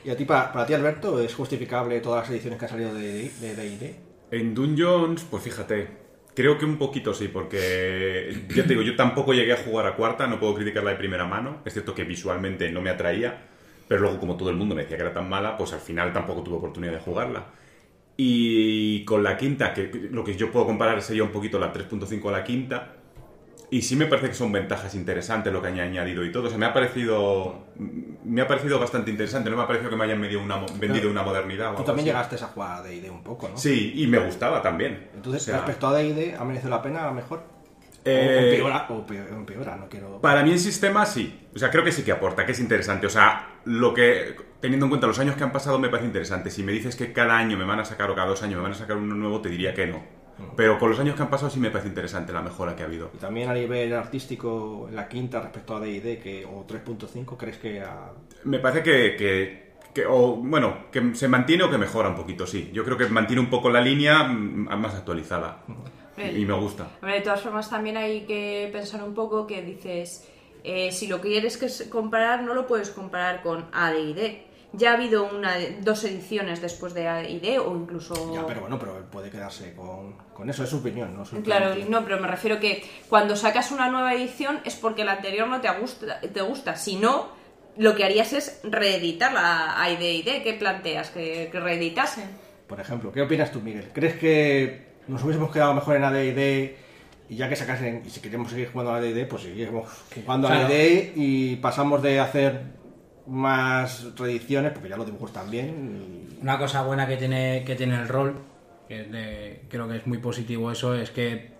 ¿Y 0.05 0.09
a 0.09 0.15
ti, 0.15 0.23
para, 0.25 0.51
para 0.53 0.65
ti, 0.65 0.73
Alberto, 0.73 1.19
es 1.19 1.33
justificable 1.35 1.99
todas 1.99 2.21
las 2.23 2.29
ediciones 2.31 2.57
que 2.59 2.65
han 2.65 2.71
salido 2.71 2.93
de 2.93 3.29
de 3.41 3.55
D&D? 3.55 3.95
En 4.31 4.53
Dungeons, 4.53 5.25
pues 5.29 5.43
fíjate, 5.43 5.87
creo 6.33 6.57
que 6.57 6.65
un 6.65 6.77
poquito 6.77 7.13
sí, 7.13 7.27
porque 7.27 8.33
ya 8.49 8.63
te 8.63 8.69
digo, 8.69 8.81
yo 8.81 8.95
tampoco 8.95 9.33
llegué 9.33 9.53
a 9.53 9.57
jugar 9.57 9.87
a 9.87 9.95
cuarta, 9.95 10.27
no 10.27 10.39
puedo 10.39 10.55
criticarla 10.55 10.91
de 10.91 10.97
primera 10.97 11.25
mano, 11.25 11.61
es 11.65 11.73
cierto 11.73 11.93
que 11.95 12.03
visualmente 12.03 12.69
no 12.71 12.81
me 12.81 12.89
atraía, 12.89 13.47
pero 13.87 14.01
luego 14.01 14.19
como 14.19 14.35
todo 14.37 14.49
el 14.49 14.55
mundo 14.55 14.75
me 14.75 14.83
decía 14.83 14.97
que 14.97 15.03
era 15.03 15.13
tan 15.13 15.29
mala, 15.29 15.57
pues 15.57 15.73
al 15.73 15.79
final 15.79 16.13
tampoco 16.13 16.41
tuve 16.43 16.57
oportunidad 16.57 16.93
de 16.93 16.99
jugarla. 16.99 17.45
Y 18.15 19.05
con 19.05 19.23
la 19.23 19.37
quinta, 19.37 19.73
que 19.73 20.09
lo 20.11 20.23
que 20.23 20.35
yo 20.35 20.51
puedo 20.51 20.65
comparar 20.65 21.01
sería 21.01 21.23
un 21.23 21.31
poquito 21.31 21.59
la 21.59 21.71
3.5 21.71 22.29
a 22.29 22.31
la 22.31 22.43
quinta, 22.43 22.93
y 23.69 23.81
sí 23.81 23.95
me 23.97 24.05
parece 24.05 24.29
que 24.29 24.33
son 24.33 24.51
ventajas 24.51 24.95
interesantes 24.95 25.51
lo 25.51 25.61
que 25.61 25.67
han 25.67 25.79
añadido 25.79 26.23
y 26.23 26.31
todo. 26.31 26.47
O 26.47 26.49
sea, 26.49 26.57
me 26.57 26.65
ha 26.65 26.73
parecido, 26.73 27.65
me 28.23 28.41
ha 28.41 28.47
parecido 28.47 28.79
bastante 28.79 29.11
interesante. 29.11 29.49
No 29.49 29.57
me 29.57 29.63
ha 29.63 29.67
parecido 29.67 29.89
que 29.89 29.97
me 29.97 30.05
hayan 30.05 30.21
vendido 30.21 30.41
una, 30.41 30.65
vendido 30.79 31.11
una 31.11 31.21
modernidad. 31.21 31.73
o 31.73 31.75
Tú 31.75 31.83
también 31.83 32.05
así. 32.05 32.11
llegaste 32.29 32.35
a 32.43 32.47
jugar 32.47 32.77
a 32.77 32.81
D&D 32.81 33.09
un 33.09 33.23
poco, 33.23 33.49
¿no? 33.49 33.57
Sí, 33.57 33.91
y 33.95 34.07
me 34.07 34.19
gustaba 34.19 34.61
también. 34.61 35.09
Entonces, 35.13 35.41
O 35.41 35.45
sea, 35.45 35.57
respecto 35.57 35.87
a 35.87 35.93
D&D, 35.93 36.35
¿ha 36.39 36.43
merecido 36.45 36.69
la 36.69 36.81
pena 36.81 37.03
a 37.03 37.07
lo 37.07 37.13
mejor? 37.13 37.43
Eh, 38.09 38.49
empeora, 38.51 38.85
o 38.89 39.05
peor- 39.05 39.27
empeora, 39.29 39.75
no 39.75 39.87
quiero... 39.89 40.21
Para 40.21 40.43
mí 40.43 40.51
en 40.51 40.59
sistema 40.59 41.05
sí. 41.05 41.47
O 41.55 41.59
sea, 41.59 41.69
creo 41.69 41.83
que 41.83 41.91
sí 41.91 42.03
que 42.03 42.11
aporta, 42.11 42.45
que 42.45 42.51
es 42.53 42.59
interesante. 42.59 43.07
O 43.07 43.09
sea, 43.09 43.59
lo 43.65 43.93
que, 43.93 44.35
teniendo 44.61 44.85
en 44.85 44.89
cuenta 44.89 45.07
los 45.07 45.19
años 45.19 45.35
que 45.35 45.43
han 45.43 45.51
pasado, 45.51 45.79
me 45.79 45.89
parece 45.89 46.07
interesante. 46.07 46.49
Si 46.51 46.63
me 46.63 46.71
dices 46.71 46.95
que 46.95 47.11
cada 47.13 47.37
año 47.37 47.57
me 47.57 47.65
van 47.65 47.79
a 47.79 47.85
sacar 47.85 48.09
o 48.11 48.15
cada 48.15 48.27
dos 48.27 48.41
años 48.43 48.57
me 48.57 48.63
van 48.63 48.71
a 48.71 48.75
sacar 48.75 48.97
uno 48.97 49.15
nuevo, 49.15 49.41
te 49.41 49.49
diría 49.49 49.73
que 49.73 49.87
no. 49.87 50.03
Pero 50.55 50.77
con 50.77 50.91
los 50.91 50.99
años 50.99 51.15
que 51.15 51.23
han 51.23 51.31
pasado 51.31 51.49
sí 51.49 51.59
me 51.59 51.71
parece 51.71 51.87
interesante 51.89 52.31
la 52.31 52.43
mejora 52.43 52.75
que 52.75 52.83
ha 52.83 52.85
habido. 52.85 53.09
Y 53.13 53.17
también 53.17 53.49
a 53.49 53.53
nivel 53.55 53.91
artístico, 53.93 54.87
la 54.91 55.07
quinta 55.07 55.39
respecto 55.41 55.75
a 55.75 55.79
D&D, 55.79 56.19
que, 56.19 56.45
o 56.45 56.63
3.5, 56.67 57.37
¿crees 57.37 57.57
que 57.57 57.81
ha- 57.81 58.11
Me 58.43 58.59
parece 58.59 58.83
que, 58.83 59.15
que- 59.15 59.67
que- 59.95 60.05
o, 60.05 60.35
bueno, 60.35 60.91
que 60.91 61.15
se 61.15 61.27
mantiene 61.27 61.63
o 61.63 61.71
que 61.71 61.79
mejora 61.79 62.09
un 62.09 62.15
poquito, 62.15 62.45
sí. 62.45 62.69
Yo 62.71 62.83
creo 62.83 62.97
que 62.97 63.07
mantiene 63.07 63.41
un 63.41 63.49
poco 63.49 63.71
la 63.71 63.81
línea 63.81 64.25
mm, 64.25 64.67
más 64.79 64.93
actualizada. 64.93 65.63
Y 66.17 66.45
me 66.45 66.53
gusta. 66.53 66.87
De 67.01 67.21
todas 67.21 67.41
formas, 67.41 67.69
también 67.69 67.97
hay 67.97 68.21
que 68.21 68.69
pensar 68.71 69.03
un 69.03 69.13
poco 69.13 69.45
que 69.45 69.61
dices, 69.61 70.27
eh, 70.63 70.91
si 70.91 71.07
lo 71.07 71.21
quieres 71.21 71.57
que 71.57 71.67
es 71.67 71.87
comparar, 71.91 72.43
no 72.43 72.53
lo 72.53 72.65
puedes 72.67 72.89
comparar 72.89 73.41
con 73.43 73.67
AD&D. 73.71 74.45
Ya 74.73 74.91
ha 74.91 74.93
habido 74.95 75.23
una, 75.33 75.55
dos 75.81 76.03
ediciones 76.03 76.61
después 76.61 76.93
de 76.93 77.07
AD&D 77.07 77.57
o 77.59 77.73
incluso... 77.75 78.33
Ya, 78.33 78.45
pero 78.45 78.61
bueno, 78.61 78.77
pero 78.77 78.97
él 78.97 79.05
puede 79.05 79.29
quedarse 79.29 79.73
con, 79.73 80.13
con 80.33 80.49
eso, 80.49 80.63
es 80.63 80.69
su 80.69 80.77
opinión, 80.77 81.15
¿no? 81.15 81.23
Su 81.25 81.41
Claro, 81.41 81.69
opinión. 81.71 81.89
no, 81.91 82.03
pero 82.03 82.19
me 82.19 82.27
refiero 82.27 82.59
que 82.59 82.83
cuando 83.07 83.35
sacas 83.35 83.71
una 83.71 83.89
nueva 83.89 84.13
edición 84.13 84.59
es 84.65 84.75
porque 84.75 85.05
la 85.05 85.13
anterior 85.13 85.47
no 85.47 85.61
te 85.61 85.69
gusta. 85.79 86.19
Te 86.19 86.41
gusta. 86.41 86.75
Si 86.75 86.97
no, 86.97 87.29
lo 87.77 87.95
que 87.95 88.03
harías 88.03 88.33
es 88.33 88.59
reeditar 88.63 89.31
la 89.33 89.81
AD&D. 89.83 90.41
¿Qué 90.43 90.55
planteas? 90.59 91.11
¿Que, 91.11 91.47
que 91.49 91.59
reeditase? 91.59 92.23
Por 92.67 92.81
ejemplo, 92.81 93.11
¿qué 93.13 93.21
opinas 93.21 93.51
tú, 93.53 93.61
Miguel? 93.61 93.89
¿Crees 93.93 94.15
que 94.15 94.85
nos 95.07 95.23
hubiésemos 95.23 95.51
quedado 95.51 95.73
mejor 95.73 95.95
en 95.95 96.03
AD&D 96.03 96.75
y 97.29 97.35
ya 97.35 97.49
que 97.49 97.55
sacasen, 97.55 98.03
y 98.05 98.09
si 98.09 98.19
queremos 98.21 98.49
seguir 98.51 98.69
jugando 98.71 98.93
a 98.93 98.97
AD&D, 98.97 99.25
pues 99.25 99.43
seguimos 99.43 99.85
jugando 100.15 100.47
a. 100.47 100.51
AD&D 100.65 101.13
y 101.15 101.55
pasamos 101.57 102.01
de 102.01 102.19
hacer 102.19 102.61
más 103.27 104.15
reediciones, 104.17 104.71
porque 104.71 104.89
ya 104.89 104.97
los 104.97 105.05
dibujos 105.05 105.33
también, 105.33 106.27
Una 106.41 106.57
cosa 106.57 106.83
buena 106.83 107.07
que 107.07 107.17
tiene, 107.17 107.63
que 107.65 107.75
tiene 107.75 107.95
el 107.95 108.07
rol, 108.07 108.35
que 108.87 109.03
de- 109.03 109.65
creo 109.69 109.87
que 109.89 109.97
es 109.97 110.07
muy 110.07 110.19
positivo 110.19 110.71
eso, 110.71 110.95
es 110.95 111.09
que 111.11 111.57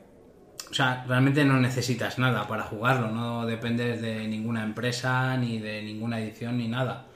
o 0.70 0.74
sea, 0.74 1.06
realmente 1.08 1.44
no 1.46 1.60
necesitas 1.60 2.20
nada 2.20 2.48
para 2.48 2.64
jugarlo, 2.64 3.10
no 3.10 3.46
dependes 3.46 4.02
de 4.02 4.28
ninguna 4.28 4.64
empresa, 4.64 5.36
ni 5.38 5.60
de 5.60 5.82
ninguna 5.82 6.20
edición, 6.20 6.58
ni 6.58 6.68
nada. 6.68 7.08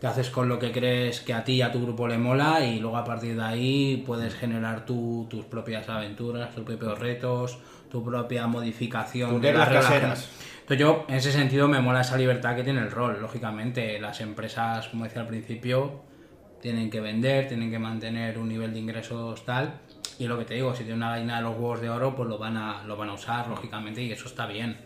Te 0.00 0.06
haces 0.06 0.30
con 0.30 0.48
lo 0.48 0.58
que 0.58 0.70
crees 0.70 1.20
que 1.20 1.34
a 1.34 1.42
ti 1.42 1.54
y 1.54 1.62
a 1.62 1.72
tu 1.72 1.82
grupo 1.82 2.06
le 2.06 2.18
mola 2.18 2.64
y 2.64 2.78
luego 2.78 2.96
a 2.96 3.04
partir 3.04 3.34
de 3.34 3.42
ahí 3.42 4.04
puedes 4.06 4.34
generar 4.34 4.86
tú 4.86 5.26
tus 5.28 5.44
propias 5.44 5.88
aventuras, 5.88 6.54
tus 6.54 6.64
propios 6.64 6.98
retos, 6.98 7.58
tu 7.90 8.04
propia 8.04 8.46
modificación 8.46 9.30
Tus 9.30 9.42
de 9.42 9.52
las 9.52 9.68
caseras. 9.68 10.30
Entonces 10.60 10.78
yo, 10.78 11.04
en 11.08 11.14
ese 11.14 11.32
sentido, 11.32 11.66
me 11.66 11.80
mola 11.80 12.02
esa 12.02 12.16
libertad 12.16 12.54
que 12.54 12.62
tiene 12.62 12.80
el 12.80 12.90
rol. 12.90 13.18
Lógicamente, 13.20 13.98
las 13.98 14.20
empresas, 14.20 14.88
como 14.88 15.04
decía 15.04 15.22
al 15.22 15.26
principio, 15.26 16.02
tienen 16.60 16.90
que 16.90 17.00
vender, 17.00 17.48
tienen 17.48 17.70
que 17.70 17.78
mantener 17.78 18.38
un 18.38 18.48
nivel 18.48 18.72
de 18.74 18.80
ingresos 18.80 19.44
tal. 19.44 19.80
Y 20.18 20.26
lo 20.26 20.38
que 20.38 20.44
te 20.44 20.54
digo, 20.54 20.74
si 20.74 20.84
tiene 20.84 20.96
una 20.96 21.10
gallina 21.10 21.36
de 21.36 21.42
los 21.42 21.54
huevos 21.54 21.80
de 21.80 21.88
oro, 21.88 22.14
pues 22.14 22.28
lo 22.28 22.38
van 22.38 22.56
a, 22.56 22.84
lo 22.84 22.96
van 22.96 23.08
a 23.08 23.14
usar, 23.14 23.48
lógicamente, 23.48 24.02
y 24.02 24.12
eso 24.12 24.26
está 24.26 24.46
bien. 24.46 24.76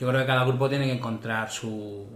Yo 0.00 0.08
creo 0.08 0.20
que 0.20 0.26
cada 0.26 0.44
grupo 0.44 0.68
tiene 0.68 0.86
que 0.86 0.92
encontrar 0.92 1.50
su, 1.50 2.06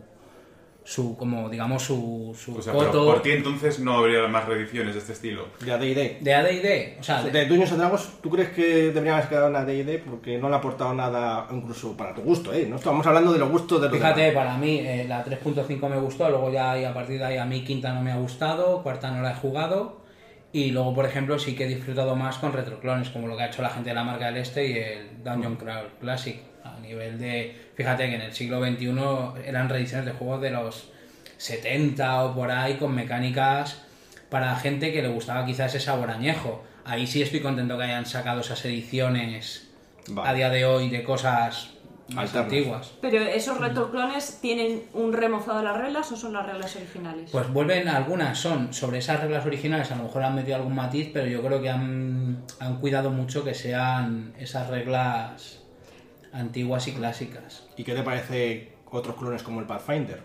su 0.83 1.17
como 1.17 1.49
digamos, 1.51 1.83
su, 1.83 2.35
su 2.39 2.57
O 2.57 2.63
sea, 2.63 2.73
pero 2.73 2.87
coto 2.87 3.05
por 3.05 3.23
ti 3.23 3.31
entonces 3.33 3.79
no 3.81 3.99
habría 3.99 4.27
más 4.29 4.47
reediciones 4.47 4.95
de 4.95 5.01
este 5.01 5.13
estilo. 5.13 5.47
de 5.65 5.73
AD&D. 5.73 6.19
de 6.21 6.35
AD&D. 6.35 6.97
O 6.99 7.03
sea, 7.03 7.23
de- 7.23 7.31
De 7.31 7.47
Dungeons 7.47 7.73
and 7.73 7.81
Dragons, 7.81 8.09
¿tú 8.23 8.31
crees 8.31 8.49
que 8.51 8.65
deberían 8.87 9.15
haber 9.17 9.29
quedado 9.29 9.49
en 9.49 9.57
AD&D 9.57 9.99
porque 9.99 10.39
no 10.39 10.49
le 10.49 10.55
ha 10.55 10.59
aportado 10.59 10.93
nada, 10.95 11.47
incluso 11.53 11.97
para 11.97 12.15
tu 12.15 12.23
gusto, 12.23 12.53
eh? 12.53 12.67
No 12.69 12.77
estamos 12.77 13.07
hablando 13.07 13.33
de 13.33 13.39
los 13.39 13.51
gustos 13.51 13.81
de 13.81 13.89
los 13.89 13.97
Fíjate, 13.99 14.21
demás. 14.23 14.35
para 14.47 14.57
mí 14.59 14.79
eh, 14.81 15.05
la 15.07 15.25
3.5 15.25 15.89
me 15.89 15.99
gustó, 15.99 16.29
luego 16.31 16.51
ya 16.51 16.79
y 16.79 16.85
a 16.85 16.95
partir 16.95 17.19
de 17.19 17.25
ahí 17.27 17.37
a 17.37 17.45
mí 17.45 17.63
quinta 17.63 17.93
no 17.93 18.03
me 18.03 18.11
ha 18.13 18.17
gustado, 18.17 18.83
cuarta 18.83 19.11
no 19.11 19.23
la 19.23 19.33
he 19.33 19.35
jugado 19.37 20.01
y 20.53 20.73
luego 20.73 20.93
por 20.95 21.05
ejemplo 21.07 21.39
sí 21.39 21.55
que 21.55 21.65
he 21.65 21.69
disfrutado 21.69 22.17
más 22.17 22.39
con 22.39 22.53
retroclones 22.53 23.11
como 23.11 23.29
lo 23.29 23.37
que 23.37 23.45
ha 23.45 23.47
hecho 23.47 23.63
la 23.63 23.71
gente 23.71 23.91
de 23.91 23.95
la 23.95 24.03
marca 24.03 24.27
del 24.27 24.39
Este 24.39 24.67
y 24.67 24.73
el 24.79 25.23
Dungeon 25.23 25.55
Crawl 25.55 25.87
Classic 26.01 26.41
a 26.65 26.79
nivel 26.81 27.19
de, 27.19 27.57
fíjate 27.75 28.09
que 28.09 28.15
en 28.15 28.21
el 28.23 28.33
siglo 28.33 28.65
XXI 28.65 29.47
eran 29.47 29.69
reediciones 29.69 30.07
de 30.07 30.13
juegos 30.13 30.41
de 30.41 30.51
los 30.51 30.91
70 31.39 32.25
o 32.25 32.35
por 32.35 32.51
ahí 32.51 32.75
con 32.75 32.95
mecánicas 32.95 33.83
para 34.29 34.55
gente 34.57 34.93
que 34.93 35.03
le 35.03 35.09
gustaba 35.09 35.45
quizás 35.45 35.75
ese 35.75 35.85
sabor 35.85 36.11
añejo. 36.11 36.63
Ahí 36.85 37.07
sí 37.07 37.23
estoy 37.23 37.41
contento 37.41 37.77
que 37.77 37.85
hayan 37.85 38.07
sacado 38.07 38.41
esas 38.41 38.65
ediciones 38.65 39.69
Vale. 40.09 40.29
a 40.29 40.35
día 40.35 40.51
de 40.51 40.65
hoy 40.65 40.89
de 40.89 41.03
cosas 41.03 41.71
más 42.15 42.35
antiguas. 42.35 42.93
Pero 43.01 43.23
esos 43.23 43.59
retroclones 43.59 44.41
tienen 44.41 44.83
un 44.95 45.13
remozado 45.13 45.59
de 45.59 45.65
las 45.65 45.77
reglas 45.77 46.11
o 46.13 46.17
son 46.17 46.33
las 46.33 46.47
reglas 46.47 46.75
originales? 46.77 47.31
Pues 47.31 47.49
vuelven 47.53 47.89
algunas, 47.89 48.39
son 48.39 48.73
sobre 48.73 48.99
esas 48.99 49.21
reglas 49.21 49.47
originales, 49.47 49.91
a 49.93 49.97
lo 49.97 50.05
mejor 50.05 50.23
han 50.23 50.35
metido 50.35 50.57
algún 50.57 50.75
matiz, 50.75 51.11
pero 51.13 51.27
yo 51.27 51.43
creo 51.43 51.63
que 51.63 51.71
han, 51.71 52.45
han 52.59 52.81
cuidado 52.81 53.11
mucho 53.11 53.45
que 53.45 53.55
sean 53.55 54.35
esas 54.39 54.69
reglas 54.69 55.60
antiguas 56.33 56.87
y 56.89 56.93
clásicas. 56.93 57.65
¿Y 57.77 57.85
qué 57.85 57.95
te 57.95 58.03
parece 58.03 58.73
otros 58.91 59.17
clones 59.17 59.43
como 59.43 59.61
el 59.61 59.67
Pathfinder? 59.67 60.23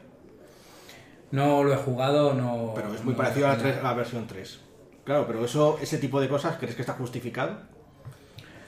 No 1.31 1.63
lo 1.63 1.73
he 1.73 1.77
jugado, 1.77 2.33
no. 2.33 2.71
Pero 2.75 2.93
es 2.93 3.03
muy 3.03 3.13
no 3.13 3.17
parecido 3.17 3.47
a 3.47 3.51
la, 3.51 3.55
he- 3.55 3.61
3 3.61 3.77
a 3.79 3.83
la 3.83 3.93
versión 3.93 4.27
3. 4.27 4.59
Claro, 5.03 5.27
pero 5.27 5.43
eso, 5.45 5.77
ese 5.81 5.97
tipo 5.97 6.19
de 6.21 6.27
cosas, 6.29 6.57
¿crees 6.57 6.75
que 6.75 6.81
está 6.81 6.93
justificado? 6.93 7.57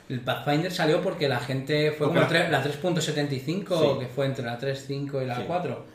El 0.10 0.22
Pathfinder 0.22 0.72
salió 0.72 1.02
porque 1.02 1.28
la 1.28 1.40
gente 1.40 1.92
fue 1.92 2.08
como 2.08 2.20
la 2.22 2.30
3.75, 2.30 3.80
Sí. 3.94 4.00
que 4.00 4.08
fue 4.08 4.26
entre 4.26 4.46
la 4.46 4.58
3.5 4.58 5.22
y 5.22 5.26
la 5.26 5.36
Sí. 5.36 5.44
4. 5.48 5.86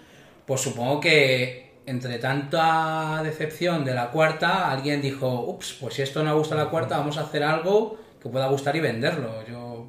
Pues 0.47 0.61
supongo 0.61 1.01
que 1.01 1.73
entre 1.87 2.19
tanta 2.19 3.21
decepción 3.25 3.85
de 3.85 3.95
la 3.95 4.11
cuarta, 4.11 4.71
alguien 4.71 5.01
dijo, 5.01 5.29
ups, 5.47 5.79
pues 5.81 5.95
si 5.95 6.03
esto 6.03 6.23
no 6.23 6.37
gusta 6.37 6.55
la 6.55 6.67
cuarta, 6.69 6.99
vamos 6.99 7.17
a 7.19 7.23
hacer 7.23 7.43
algo 7.43 7.99
que 8.23 8.29
pueda 8.29 8.47
gustar 8.49 8.77
y 8.77 8.81
venderlo. 8.81 9.45
Yo 9.49 9.87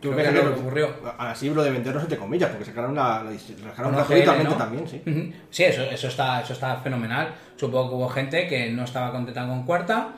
creo 0.00 0.16
que 0.16 0.22
es 0.22 0.34
lo 0.34 0.54
que 0.54 0.60
ocurrió. 0.60 0.88
Así 1.18 1.50
lo 1.50 1.62
de 1.62 1.70
venderlos 1.70 2.02
entre 2.02 2.18
comillas, 2.18 2.50
porque 2.50 2.64
sacaron 2.64 2.94
la, 2.94 3.24
gratuitamente 3.24 4.50
¿no? 4.50 4.56
también, 4.56 4.88
sí. 4.88 5.02
Sí, 5.50 5.64
eso, 5.64 5.82
eso, 5.82 6.08
está, 6.08 6.40
eso 6.40 6.52
está 6.52 6.76
fenomenal. 6.76 7.34
Supongo 7.56 7.90
que 7.90 7.94
hubo 7.96 8.08
gente 8.08 8.46
que 8.46 8.70
no 8.70 8.84
estaba 8.84 9.12
contenta 9.12 9.46
con 9.46 9.64
cuarta, 9.64 10.14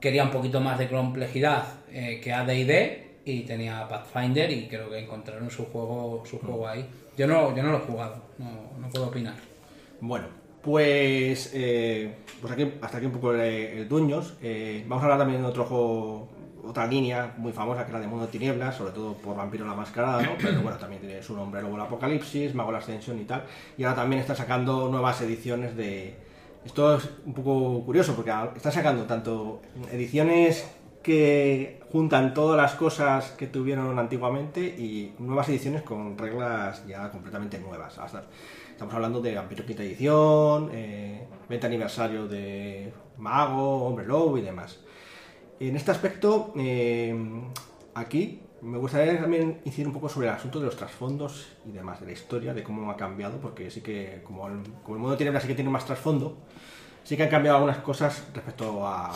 quería 0.00 0.24
un 0.24 0.30
poquito 0.30 0.60
más 0.60 0.78
de 0.78 0.88
complejidad 0.88 1.64
eh, 1.90 2.20
que 2.22 2.32
AD&D 2.32 3.06
y 3.24 3.40
tenía 3.42 3.88
Pathfinder 3.88 4.50
y 4.50 4.68
creo 4.68 4.88
que 4.88 5.00
encontraron 5.00 5.50
su 5.50 5.66
juego, 5.66 6.22
su 6.24 6.38
juego 6.38 6.68
ahí. 6.68 6.86
Yo 7.16 7.26
no, 7.26 7.54
yo 7.56 7.62
no 7.62 7.72
lo 7.72 7.78
he 7.78 7.80
jugado, 7.80 8.22
no, 8.38 8.78
no 8.78 8.88
puedo 8.90 9.08
opinar. 9.08 9.34
Bueno, 10.00 10.26
pues, 10.62 11.52
eh, 11.54 12.12
pues 12.40 12.52
aquí, 12.52 12.72
hasta 12.80 12.98
aquí 12.98 13.06
un 13.06 13.12
poco 13.12 13.32
el, 13.32 13.40
el 13.40 13.88
Dueños. 13.88 14.34
Eh, 14.42 14.84
vamos 14.86 15.02
a 15.02 15.06
hablar 15.06 15.20
también 15.20 15.40
de 15.40 15.48
otro 15.48 15.64
juego, 15.64 16.28
otra 16.68 16.86
línea 16.86 17.34
muy 17.36 17.52
famosa 17.52 17.84
que 17.84 17.90
era 17.90 18.00
de 18.00 18.06
Mundo 18.06 18.26
de 18.26 18.32
Tinieblas, 18.32 18.76
sobre 18.76 18.92
todo 18.92 19.14
por 19.14 19.36
Vampiro 19.36 19.66
la 19.66 19.74
Mascarada, 19.74 20.22
¿no? 20.22 20.30
Pero 20.40 20.60
bueno, 20.62 20.76
también 20.78 21.00
tiene 21.00 21.22
su 21.22 21.34
nombre 21.34 21.60
luego 21.60 21.76
el 21.76 21.82
Apocalipsis, 21.82 22.54
Mago 22.54 22.72
la 22.72 22.78
Ascensión 22.78 23.18
y 23.20 23.24
tal. 23.24 23.44
Y 23.76 23.84
ahora 23.84 23.96
también 23.96 24.20
está 24.20 24.34
sacando 24.34 24.88
nuevas 24.88 25.20
ediciones 25.20 25.76
de... 25.76 26.16
Esto 26.64 26.96
es 26.96 27.08
un 27.24 27.32
poco 27.32 27.84
curioso 27.84 28.14
porque 28.16 28.32
está 28.56 28.72
sacando 28.72 29.04
tanto 29.04 29.62
ediciones 29.92 30.68
que 31.02 31.78
juntan 31.92 32.34
todas 32.34 32.56
las 32.56 32.74
cosas 32.74 33.30
que 33.38 33.46
tuvieron 33.46 33.96
antiguamente 33.96 34.60
y 34.60 35.14
nuevas 35.20 35.48
ediciones 35.48 35.82
con 35.82 36.18
reglas 36.18 36.84
ya 36.88 37.08
completamente 37.12 37.60
nuevas. 37.60 37.96
Estamos 38.72 38.92
hablando 38.92 39.20
de 39.20 39.36
Vampiro 39.36 39.64
Quinta 39.64 39.84
Edición, 39.84 40.70
eh, 40.72 41.24
20 41.48 41.66
aniversario 41.68 42.26
de 42.26 42.92
Mago, 43.18 43.86
Hombre 43.86 44.04
Lobo 44.04 44.36
y 44.36 44.42
demás. 44.42 44.80
En 45.58 45.74
este 45.74 45.90
aspecto, 45.90 46.52
eh, 46.56 47.14
aquí 47.94 48.42
me 48.60 48.76
gustaría 48.76 49.18
también 49.18 49.60
incidir 49.64 49.86
un 49.86 49.94
poco 49.94 50.08
sobre 50.08 50.28
el 50.28 50.34
asunto 50.34 50.60
de 50.60 50.66
los 50.66 50.76
trasfondos 50.76 51.46
y 51.64 51.72
demás, 51.72 51.98
de 52.00 52.06
la 52.06 52.12
historia, 52.12 52.52
de 52.52 52.62
cómo 52.62 52.90
ha 52.90 52.96
cambiado, 52.96 53.38
porque 53.38 53.70
sí 53.70 53.80
que, 53.80 54.20
como 54.22 54.48
el, 54.48 54.62
como 54.82 54.96
el 54.96 55.02
mundo 55.02 55.16
tiene 55.16 55.38
sí 55.40 55.46
que 55.46 55.54
tiene 55.54 55.70
más 55.70 55.86
trasfondo, 55.86 56.36
sí 57.04 57.16
que 57.16 57.22
han 57.22 57.30
cambiado 57.30 57.56
algunas 57.56 57.78
cosas 57.78 58.28
respecto 58.34 58.86
a, 58.86 59.12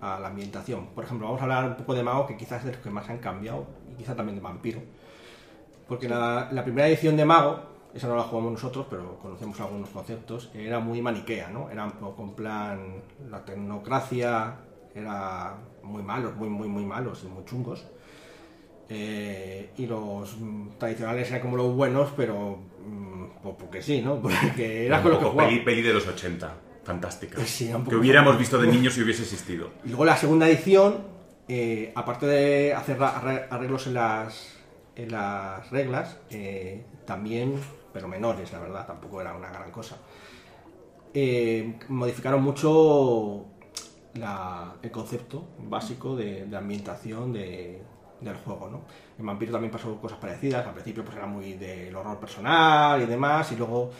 la 0.00 0.26
ambientación. 0.26 0.88
Por 0.88 1.04
ejemplo, 1.04 1.28
vamos 1.28 1.40
a 1.40 1.44
hablar 1.44 1.68
un 1.70 1.76
poco 1.76 1.94
de 1.94 2.02
Mago, 2.02 2.26
que 2.26 2.36
quizás 2.36 2.58
es 2.58 2.64
de 2.66 2.72
los 2.72 2.80
que 2.82 2.90
más 2.90 3.08
han 3.08 3.18
cambiado, 3.18 3.66
y 3.90 3.94
quizás 3.94 4.16
también 4.16 4.36
de 4.36 4.42
Vampiro. 4.42 4.80
Porque 5.88 6.08
la, 6.08 6.48
la 6.52 6.64
primera 6.64 6.88
edición 6.88 7.16
de 7.16 7.24
Mago, 7.24 7.60
esa 7.94 8.08
no 8.08 8.16
la 8.16 8.24
jugamos 8.24 8.52
nosotros, 8.52 8.86
pero 8.90 9.18
conocemos 9.20 9.58
algunos 9.60 9.88
conceptos, 9.88 10.50
era 10.54 10.80
muy 10.80 11.00
maniquea, 11.00 11.48
¿no? 11.50 11.70
Era 11.70 11.84
un 11.84 11.92
poco 11.92 12.24
en 12.24 12.32
plan, 12.32 13.02
la 13.30 13.44
tecnocracia 13.44 14.56
era 14.94 15.56
muy 15.82 16.02
malos, 16.02 16.34
muy, 16.36 16.48
muy, 16.48 16.68
muy 16.68 16.84
malos 16.84 17.22
y 17.24 17.28
muy 17.28 17.44
chungos. 17.44 17.84
Eh, 18.88 19.70
y 19.78 19.86
los 19.86 20.36
tradicionales 20.78 21.28
eran 21.30 21.40
como 21.40 21.56
los 21.56 21.74
buenos, 21.74 22.10
pero 22.16 22.58
mm, 22.86 23.24
pues 23.42 23.54
porque 23.58 23.80
sí, 23.82 24.02
¿no? 24.02 24.20
Porque 24.22 24.86
era 24.86 24.98
un 24.98 25.02
con 25.02 25.12
lo 25.12 25.20
que 25.20 25.36
peli, 25.36 25.60
peli 25.60 25.82
de 25.82 25.94
los 25.94 26.06
80. 26.06 26.54
Fantástica. 26.84 27.38
Sí, 27.46 27.68
un 27.72 27.84
poco. 27.84 27.90
que 27.90 27.96
hubiéramos 27.96 28.36
visto 28.38 28.58
de 28.58 28.66
niños 28.72 28.94
si 28.94 29.02
hubiese 29.02 29.22
existido. 29.22 29.70
Y 29.84 29.88
luego 29.88 30.04
la 30.04 30.16
segunda 30.16 30.48
edición, 30.48 31.04
eh, 31.48 31.92
aparte 31.94 32.26
de 32.26 32.74
hacer 32.74 33.00
arreglos 33.02 33.86
en 33.86 33.94
las, 33.94 34.56
en 34.96 35.12
las 35.12 35.70
reglas, 35.70 36.18
eh, 36.30 36.84
también, 37.06 37.54
pero 37.92 38.08
menores, 38.08 38.52
la 38.52 38.58
verdad, 38.60 38.86
tampoco 38.86 39.20
era 39.20 39.34
una 39.34 39.50
gran 39.50 39.70
cosa. 39.70 39.96
eh, 41.14 41.78
modificaron 41.88 42.42
mucho 42.42 43.46
la- 44.14 44.74
el 44.82 44.90
concepto 44.90 45.44
básico 45.58 46.16
de, 46.16 46.46
de 46.46 46.56
ambientación 46.56 47.32
de- 47.32 47.82
del 48.20 48.36
juego, 48.36 48.68
¿no? 48.70 48.82
En 49.18 49.26
Vampiro 49.26 49.52
también 49.52 49.72
pasó 49.72 49.96
cosas 50.00 50.18
parecidas, 50.18 50.64
al 50.66 50.74
principio 50.74 51.04
pues 51.04 51.16
era 51.16 51.26
muy 51.26 51.54
del 51.54 51.94
horror 51.96 52.18
personal 52.20 53.02
y 53.02 53.06
demás, 53.06 53.50
y 53.52 53.56
luego 53.56 53.90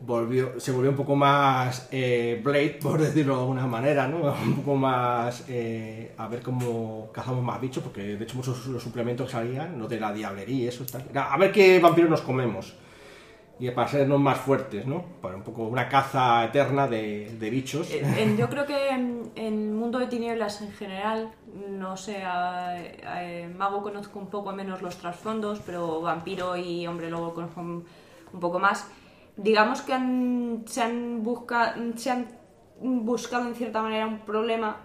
volvió, 0.00 0.58
se 0.60 0.70
volvió 0.72 0.90
un 0.90 0.96
poco 0.96 1.16
más 1.16 1.88
eh, 1.90 2.40
Blade, 2.42 2.78
por 2.82 3.00
decirlo 3.00 3.34
de 3.34 3.40
alguna 3.40 3.66
manera, 3.66 4.06
¿no? 4.08 4.18
Un 4.42 4.54
poco 4.56 4.76
más 4.76 5.44
eh, 5.48 6.12
a 6.16 6.28
ver 6.28 6.40
cómo 6.42 7.10
cazamos 7.12 7.42
más 7.42 7.60
bichos, 7.60 7.82
porque 7.82 8.16
de 8.16 8.24
hecho 8.24 8.36
muchos 8.36 8.66
los 8.66 8.82
suplementos 8.82 9.26
que 9.26 9.32
salían, 9.32 9.78
no 9.78 9.86
de 9.88 10.00
la 10.00 10.12
diablería 10.12 10.68
eso, 10.68 10.84
era 11.10 11.32
a 11.32 11.36
ver 11.36 11.52
qué 11.52 11.80
vampiros 11.80 12.10
nos 12.10 12.20
comemos. 12.22 12.74
Y 13.60 13.70
para 13.72 13.88
sernos 13.88 14.20
más 14.20 14.38
fuertes, 14.38 14.86
¿no? 14.86 15.02
Para 15.20 15.34
un 15.36 15.42
poco 15.42 15.64
una 15.64 15.88
caza 15.88 16.44
eterna 16.44 16.86
de, 16.86 17.36
de 17.40 17.50
bichos. 17.50 17.90
En- 17.92 18.14
en- 18.14 18.36
yo 18.36 18.48
creo 18.48 18.64
que 18.66 18.88
en 18.90 19.30
el 19.34 19.52
mundo 19.70 19.98
de 19.98 20.06
tinieblas 20.06 20.62
en 20.62 20.70
general, 20.72 21.32
no 21.68 21.96
sé, 21.96 22.22
a, 22.22 22.74
a- 22.76 23.48
Mago 23.56 23.82
conozco 23.82 24.18
un 24.20 24.28
poco 24.28 24.52
menos 24.52 24.80
los 24.80 24.96
trasfondos, 24.96 25.60
pero 25.66 26.00
Vampiro 26.00 26.56
y 26.56 26.86
Hombre 26.86 27.10
Lobo 27.10 27.34
conozco 27.34 27.60
un, 27.60 27.84
un 28.32 28.40
poco 28.40 28.58
más. 28.60 28.86
Digamos 29.36 29.82
que 29.82 29.92
han- 29.92 30.62
se, 30.66 30.82
han 30.82 31.24
busca- 31.24 31.74
se 31.96 32.10
han 32.10 32.26
buscado 32.80 33.48
en 33.48 33.54
cierta 33.56 33.82
manera 33.82 34.06
un 34.06 34.20
problema 34.20 34.76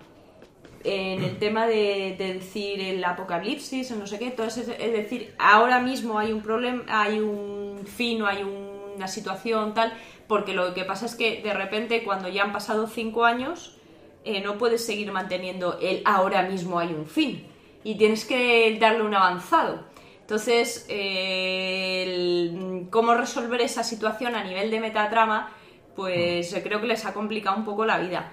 en 0.83 1.23
el 1.23 1.37
tema 1.39 1.65
de, 1.67 2.15
de 2.17 2.33
decir 2.35 2.79
el 2.81 3.03
apocalipsis 3.03 3.91
o 3.91 3.95
no 3.95 4.05
sé 4.07 4.19
qué, 4.19 4.25
entonces 4.27 4.67
es, 4.67 4.75
es 4.79 4.91
decir, 4.91 5.33
ahora 5.39 5.79
mismo 5.79 6.19
hay 6.19 6.31
un 6.31 6.41
problema, 6.41 6.83
hay 6.87 7.19
un 7.19 7.81
fin 7.85 8.21
o 8.21 8.27
hay 8.27 8.43
una 8.43 9.07
situación 9.07 9.73
tal, 9.73 9.93
porque 10.27 10.53
lo 10.53 10.73
que 10.73 10.83
pasa 10.85 11.05
es 11.05 11.15
que 11.15 11.41
de 11.41 11.53
repente 11.53 12.03
cuando 12.03 12.27
ya 12.29 12.43
han 12.43 12.51
pasado 12.53 12.87
cinco 12.87 13.25
años 13.25 13.77
eh, 14.25 14.41
no 14.41 14.57
puedes 14.57 14.85
seguir 14.85 15.11
manteniendo 15.11 15.77
el 15.81 16.01
ahora 16.05 16.43
mismo 16.43 16.79
hay 16.79 16.93
un 16.93 17.05
fin 17.05 17.45
y 17.83 17.95
tienes 17.95 18.23
que 18.25 18.77
darle 18.79 19.01
un 19.03 19.13
avanzado. 19.13 19.83
Entonces, 20.21 20.85
eh, 20.89 22.03
el- 22.07 22.87
cómo 22.89 23.13
resolver 23.15 23.61
esa 23.61 23.83
situación 23.83 24.35
a 24.35 24.43
nivel 24.43 24.71
de 24.71 24.79
metatrama, 24.79 25.51
pues 25.95 26.53
eh, 26.53 26.63
creo 26.63 26.79
que 26.81 26.87
les 26.87 27.05
ha 27.05 27.13
complicado 27.13 27.57
un 27.57 27.65
poco 27.65 27.85
la 27.85 27.97
vida. 27.99 28.31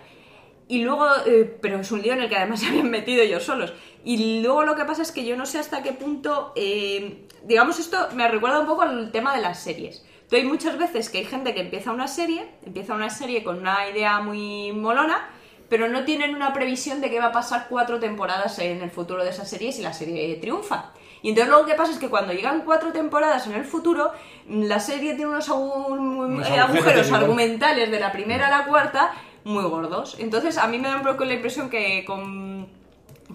Y 0.70 0.83
luego, 0.85 1.06
eh, 1.26 1.59
pero 1.61 1.80
es 1.80 1.90
un 1.90 2.00
lío 2.00 2.12
en 2.12 2.22
el 2.22 2.28
que 2.28 2.37
además 2.37 2.61
se 2.61 2.66
habían 2.70 2.90
metido 2.90 3.22
ellos 3.22 3.42
solos. 3.42 3.72
Y 4.04 4.40
luego 4.40 4.62
lo 4.64 4.76
que 4.76 4.85
pasa 4.85 5.02
es 5.02 5.12
que 5.12 5.24
yo 5.24 5.37
no 5.37 5.44
sé 5.44 5.59
hasta 5.59 5.83
qué 5.83 5.92
punto, 5.92 6.52
eh, 6.56 7.26
digamos, 7.44 7.78
esto 7.78 7.96
me 8.14 8.26
recuerda 8.28 8.61
un 8.61 8.66
poco 8.66 8.83
al 8.83 9.11
tema 9.12 9.35
de 9.35 9.42
las 9.42 9.61
series. 9.62 10.04
Tú 10.28 10.37
hay 10.37 10.44
muchas 10.44 10.78
veces 10.78 11.11
que 11.11 11.18
hay 11.18 11.24
gente 11.24 11.54
que 11.54 11.61
empieza 11.61 11.90
una 11.90 12.06
serie, 12.06 12.48
empieza 12.64 12.94
una 12.94 13.11
serie 13.11 13.42
con 13.42 13.59
una 13.59 13.90
idea 13.90 14.20
muy 14.20 14.70
molona, 14.72 15.28
pero 15.68 15.88
no 15.88 16.04
tienen 16.04 16.35
una 16.37 16.52
previsión 16.52 17.00
de 17.00 17.11
qué 17.11 17.18
va 17.18 17.26
a 17.26 17.33
pasar 17.33 17.66
cuatro 17.68 17.98
temporadas 17.98 18.59
en 18.61 18.80
el 18.80 18.90
futuro 18.90 19.24
de 19.24 19.30
esa 19.30 19.44
serie 19.44 19.72
si 19.72 19.83
la 19.83 19.92
serie 19.92 20.37
triunfa. 20.37 20.92
Y 21.22 21.30
entonces 21.30 21.50
luego 21.50 21.66
qué 21.66 21.74
pasa 21.74 21.92
es 21.92 21.98
que 21.98 22.09
cuando 22.09 22.33
llegan 22.33 22.62
cuatro 22.64 22.92
temporadas 22.92 23.46
en 23.48 23.54
el 23.54 23.64
futuro, 23.64 24.12
la 24.48 24.80
serie 24.80 25.14
tiene 25.14 25.30
unos, 25.33 25.48
agu- 25.50 25.87
Unos 25.88 26.48
eh, 26.48 26.59
agujeros 26.59 27.11
argumentales 27.12 27.90
de 27.90 28.00
la 28.00 28.11
primera 28.12 28.46
a 28.46 28.50
la 28.59 28.64
cuarta 28.66 29.12
muy 29.44 29.64
gordos. 29.64 30.16
Entonces 30.18 30.59
a 30.59 30.66
mí 30.66 30.79
me 30.79 30.88
da 30.88 30.96
un 30.96 31.03
poco 31.03 31.24
la 31.24 31.35
impresión 31.35 31.70
que 31.70 32.05
con, 32.05 32.66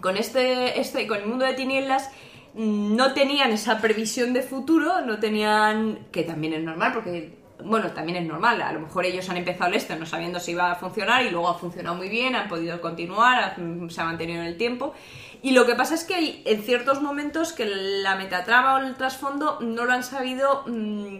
con 0.01 0.17
este, 0.17 0.79
este, 0.79 1.07
con 1.07 1.19
el 1.19 1.27
mundo 1.27 1.45
de 1.45 1.53
tinieblas 1.53 2.09
mm, 2.53 2.95
no 2.95 3.13
tenían 3.13 3.51
esa 3.51 3.79
previsión 3.81 4.33
de 4.33 4.41
futuro, 4.41 5.01
no 5.01 5.19
tenían, 5.19 6.07
que 6.11 6.23
también 6.23 6.53
es 6.53 6.63
normal 6.63 6.91
porque, 6.93 7.37
bueno, 7.63 7.91
también 7.91 8.17
es 8.17 8.25
normal, 8.27 8.61
a 8.61 8.71
lo 8.73 8.81
mejor 8.81 9.05
ellos 9.05 9.29
han 9.29 9.37
empezado 9.37 9.73
esto 9.73 9.95
no 9.95 10.05
sabiendo 10.05 10.39
si 10.39 10.51
iba 10.51 10.71
a 10.71 10.75
funcionar 10.75 11.23
y 11.25 11.29
luego 11.31 11.49
ha 11.49 11.55
funcionado 11.57 11.95
muy 11.95 12.09
bien, 12.09 12.35
han 12.35 12.47
podido 12.49 12.79
continuar, 12.81 13.43
ha- 13.43 13.89
se 13.89 14.01
ha 14.01 14.05
mantenido 14.05 14.41
en 14.41 14.47
el 14.47 14.57
tiempo. 14.57 14.93
Y 15.41 15.51
lo 15.51 15.65
que 15.65 15.75
pasa 15.75 15.93
es 15.95 16.03
que 16.03 16.15
hay 16.15 16.41
en 16.45 16.63
ciertos 16.63 17.01
momentos 17.01 17.53
que 17.53 17.65
la 17.65 18.15
metatrama 18.15 18.75
o 18.75 18.77
el 18.79 18.95
trasfondo 18.95 19.59
no 19.61 19.85
lo 19.85 19.93
han 19.93 20.03
sabido... 20.03 20.63
mm, 20.67 21.17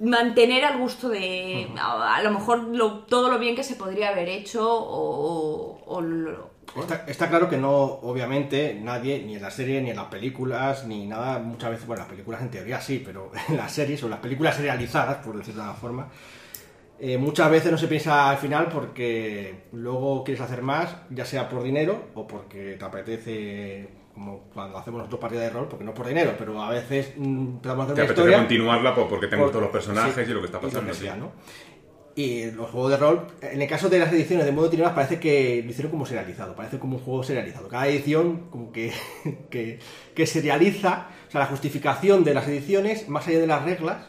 mantener 0.00 0.64
al 0.64 0.78
gusto 0.78 1.08
de 1.08 1.68
a, 1.78 2.16
a 2.16 2.22
lo 2.22 2.30
mejor 2.32 2.58
lo- 2.64 3.00
todo 3.04 3.30
lo 3.30 3.38
bien 3.38 3.54
que 3.56 3.62
se 3.62 3.76
podría 3.76 4.08
haber 4.10 4.28
hecho 4.28 4.68
o, 4.68 5.82
o 5.86 6.00
lo- 6.00 6.52
Está, 6.80 7.04
está 7.06 7.28
claro 7.28 7.48
que 7.48 7.56
no, 7.56 7.70
obviamente, 7.72 8.74
nadie, 8.82 9.22
ni 9.24 9.36
en 9.36 9.42
la 9.42 9.50
serie, 9.52 9.80
ni 9.80 9.90
en 9.90 9.96
las 9.96 10.06
películas, 10.06 10.84
ni 10.86 11.06
nada, 11.06 11.38
muchas 11.38 11.70
veces, 11.70 11.86
bueno, 11.86 12.00
las 12.02 12.10
películas 12.10 12.42
en 12.42 12.50
teoría 12.50 12.80
sí, 12.80 13.00
pero 13.04 13.30
en 13.48 13.56
las 13.56 13.70
series 13.70 14.02
o 14.02 14.08
las 14.08 14.18
películas 14.18 14.56
serializadas, 14.56 15.18
por 15.18 15.36
decirlo 15.36 15.62
de 15.62 15.68
alguna 15.68 15.80
forma, 15.80 16.08
eh, 16.98 17.16
muchas 17.18 17.50
veces 17.50 17.70
no 17.70 17.78
se 17.78 17.86
piensa 17.86 18.28
al 18.30 18.38
final 18.38 18.68
porque 18.72 19.64
luego 19.72 20.24
quieres 20.24 20.40
hacer 20.42 20.62
más, 20.62 20.96
ya 21.10 21.24
sea 21.24 21.48
por 21.48 21.62
dinero 21.62 22.04
o 22.14 22.26
porque 22.26 22.74
te 22.78 22.84
apetece 22.84 23.88
como 24.14 24.44
cuando 24.54 24.78
hacemos 24.78 24.98
nosotros 24.98 25.20
partidas 25.20 25.44
de 25.44 25.50
rol, 25.50 25.66
porque 25.68 25.84
no 25.84 25.92
por 25.92 26.06
dinero, 26.06 26.34
pero 26.38 26.62
a 26.62 26.70
veces 26.70 27.12
mm, 27.16 27.46
empezamos 27.56 27.80
a 27.80 27.92
hacer 27.92 27.94
Te 27.96 28.00
una 28.00 28.04
apetece 28.04 28.12
historia 28.12 28.36
continuarla 28.38 28.94
por- 28.94 29.08
porque 29.08 29.26
tenemos 29.26 29.46
por- 29.46 29.52
todos 29.52 29.62
los 29.64 29.72
personajes 29.72 30.14
sí, 30.24 30.30
y 30.30 30.34
lo 30.34 30.40
que 30.40 30.46
está 30.46 30.58
y 30.58 30.62
lo 30.62 30.68
pasando. 30.68 30.90
que 30.90 30.96
sí. 30.96 31.02
sea, 31.04 31.16
¿no? 31.16 31.32
Y 32.16 32.52
los 32.52 32.70
juegos 32.70 32.92
de 32.92 32.96
rol, 32.96 33.26
en 33.42 33.60
el 33.60 33.68
caso 33.68 33.88
de 33.88 33.98
las 33.98 34.12
ediciones 34.12 34.46
de 34.46 34.52
modo 34.52 34.70
tinieblas, 34.70 34.94
parece 34.94 35.18
que 35.18 35.62
lo 35.64 35.70
hicieron 35.70 35.90
como 35.90 36.06
serializado, 36.06 36.54
parece 36.54 36.78
como 36.78 36.96
un 36.98 37.02
juego 37.02 37.24
serializado. 37.24 37.66
Cada 37.66 37.88
edición 37.88 38.46
como 38.50 38.70
que, 38.70 38.92
que, 39.50 39.80
que 40.14 40.26
serializa, 40.26 41.08
o 41.26 41.30
sea, 41.32 41.40
la 41.40 41.46
justificación 41.46 42.22
de 42.22 42.34
las 42.34 42.46
ediciones, 42.46 43.08
más 43.08 43.26
allá 43.26 43.40
de 43.40 43.46
las 43.48 43.64
reglas 43.64 44.06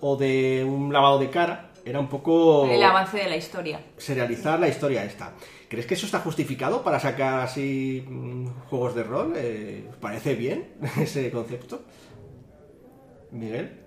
o 0.00 0.16
de 0.16 0.64
un 0.64 0.92
lavado 0.92 1.18
de 1.18 1.30
cara, 1.30 1.72
era 1.84 1.98
un 1.98 2.08
poco 2.08 2.66
El 2.70 2.80
avance 2.84 3.16
de 3.16 3.28
la 3.28 3.36
historia. 3.36 3.80
serializar 3.96 4.60
la 4.60 4.68
historia 4.68 5.04
esta. 5.04 5.32
¿Crees 5.72 5.86
que 5.86 5.94
eso 5.94 6.04
está 6.04 6.18
justificado 6.18 6.82
para 6.82 7.00
sacar 7.00 7.40
así 7.40 8.04
mm, 8.06 8.46
juegos 8.68 8.94
de 8.94 9.04
rol? 9.04 9.32
Eh, 9.34 9.86
¿Os 9.88 9.96
parece 9.96 10.34
bien 10.34 10.66
ese 11.00 11.30
concepto? 11.30 11.80
Miguel. 13.30 13.80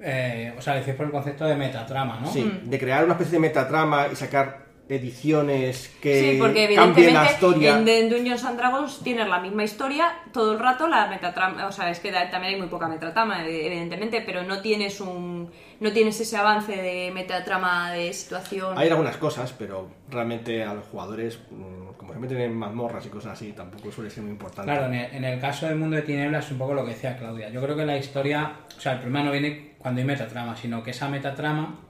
Eh, 0.00 0.54
o 0.56 0.62
sea, 0.62 0.76
decís 0.76 0.94
por 0.94 1.06
el 1.06 1.10
concepto 1.10 1.46
de 1.46 1.56
metatrama, 1.56 2.20
¿no? 2.20 2.32
Sí, 2.32 2.60
de 2.62 2.78
crear 2.78 3.02
una 3.02 3.14
especie 3.14 3.32
de 3.32 3.40
metatrama 3.40 4.06
y 4.06 4.14
sacar 4.14 4.66
ediciones 4.90 5.94
que 6.02 6.32
Sí, 6.32 6.38
porque 6.38 6.74
cambien 6.74 7.14
la 7.14 7.30
evidentemente 7.30 7.32
historia. 7.32 7.78
en, 7.78 7.88
en 7.88 8.10
Dungeons 8.10 8.44
and 8.44 8.58
Dragons 8.58 9.00
tienes 9.02 9.28
la 9.28 9.38
misma 9.38 9.64
historia 9.64 10.12
todo 10.32 10.52
el 10.52 10.58
rato, 10.58 10.88
la 10.88 11.06
metatrama, 11.06 11.66
o 11.66 11.72
sea, 11.72 11.90
es 11.90 12.00
que 12.00 12.10
también 12.10 12.54
hay 12.54 12.56
muy 12.58 12.68
poca 12.68 12.88
metatrama, 12.88 13.46
eh, 13.46 13.66
evidentemente, 13.66 14.22
pero 14.24 14.42
no 14.42 14.60
tienes 14.60 15.00
un 15.00 15.50
no 15.80 15.92
tienes 15.92 16.20
ese 16.20 16.36
avance 16.36 16.76
de 16.76 17.10
metatrama 17.12 17.90
de 17.92 18.12
situación. 18.12 18.76
Hay 18.76 18.88
algunas 18.88 19.16
cosas, 19.16 19.54
pero 19.58 19.88
realmente 20.10 20.62
a 20.62 20.74
los 20.74 20.84
jugadores, 20.86 21.38
mm, 21.50 21.94
como 21.96 22.12
se 22.12 22.18
meten 22.18 22.40
en 22.40 22.54
mazmorras 22.54 23.06
y 23.06 23.08
cosas 23.08 23.32
así, 23.32 23.52
tampoco 23.52 23.90
suele 23.90 24.10
ser 24.10 24.24
muy 24.24 24.32
importante. 24.32 24.70
Claro, 24.70 24.86
en 24.86 24.94
el, 24.94 25.14
en 25.14 25.24
el 25.24 25.40
caso 25.40 25.66
del 25.66 25.76
mundo 25.76 25.96
de 25.96 26.02
tinieblas 26.02 26.44
es 26.46 26.52
un 26.52 26.58
poco 26.58 26.74
lo 26.74 26.84
que 26.84 26.90
decía 26.90 27.16
Claudia. 27.16 27.48
Yo 27.48 27.62
creo 27.62 27.76
que 27.76 27.86
la 27.86 27.96
historia, 27.96 28.56
o 28.76 28.80
sea, 28.80 28.92
el 28.92 28.98
problema 28.98 29.24
no 29.24 29.32
viene 29.32 29.74
cuando 29.78 30.00
hay 30.00 30.06
metatrama, 30.06 30.54
sino 30.56 30.82
que 30.82 30.90
esa 30.90 31.08
metatrama 31.08 31.80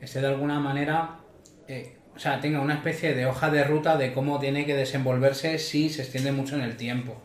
esté 0.00 0.20
de 0.20 0.26
alguna 0.28 0.60
manera, 0.60 1.20
eh, 1.66 1.97
o 2.18 2.20
sea, 2.20 2.40
tenga 2.40 2.60
una 2.60 2.74
especie 2.74 3.14
de 3.14 3.26
hoja 3.26 3.48
de 3.48 3.62
ruta 3.62 3.96
de 3.96 4.12
cómo 4.12 4.40
tiene 4.40 4.66
que 4.66 4.74
desenvolverse 4.74 5.56
si 5.60 5.88
se 5.88 6.02
extiende 6.02 6.32
mucho 6.32 6.56
en 6.56 6.62
el 6.62 6.76
tiempo. 6.76 7.16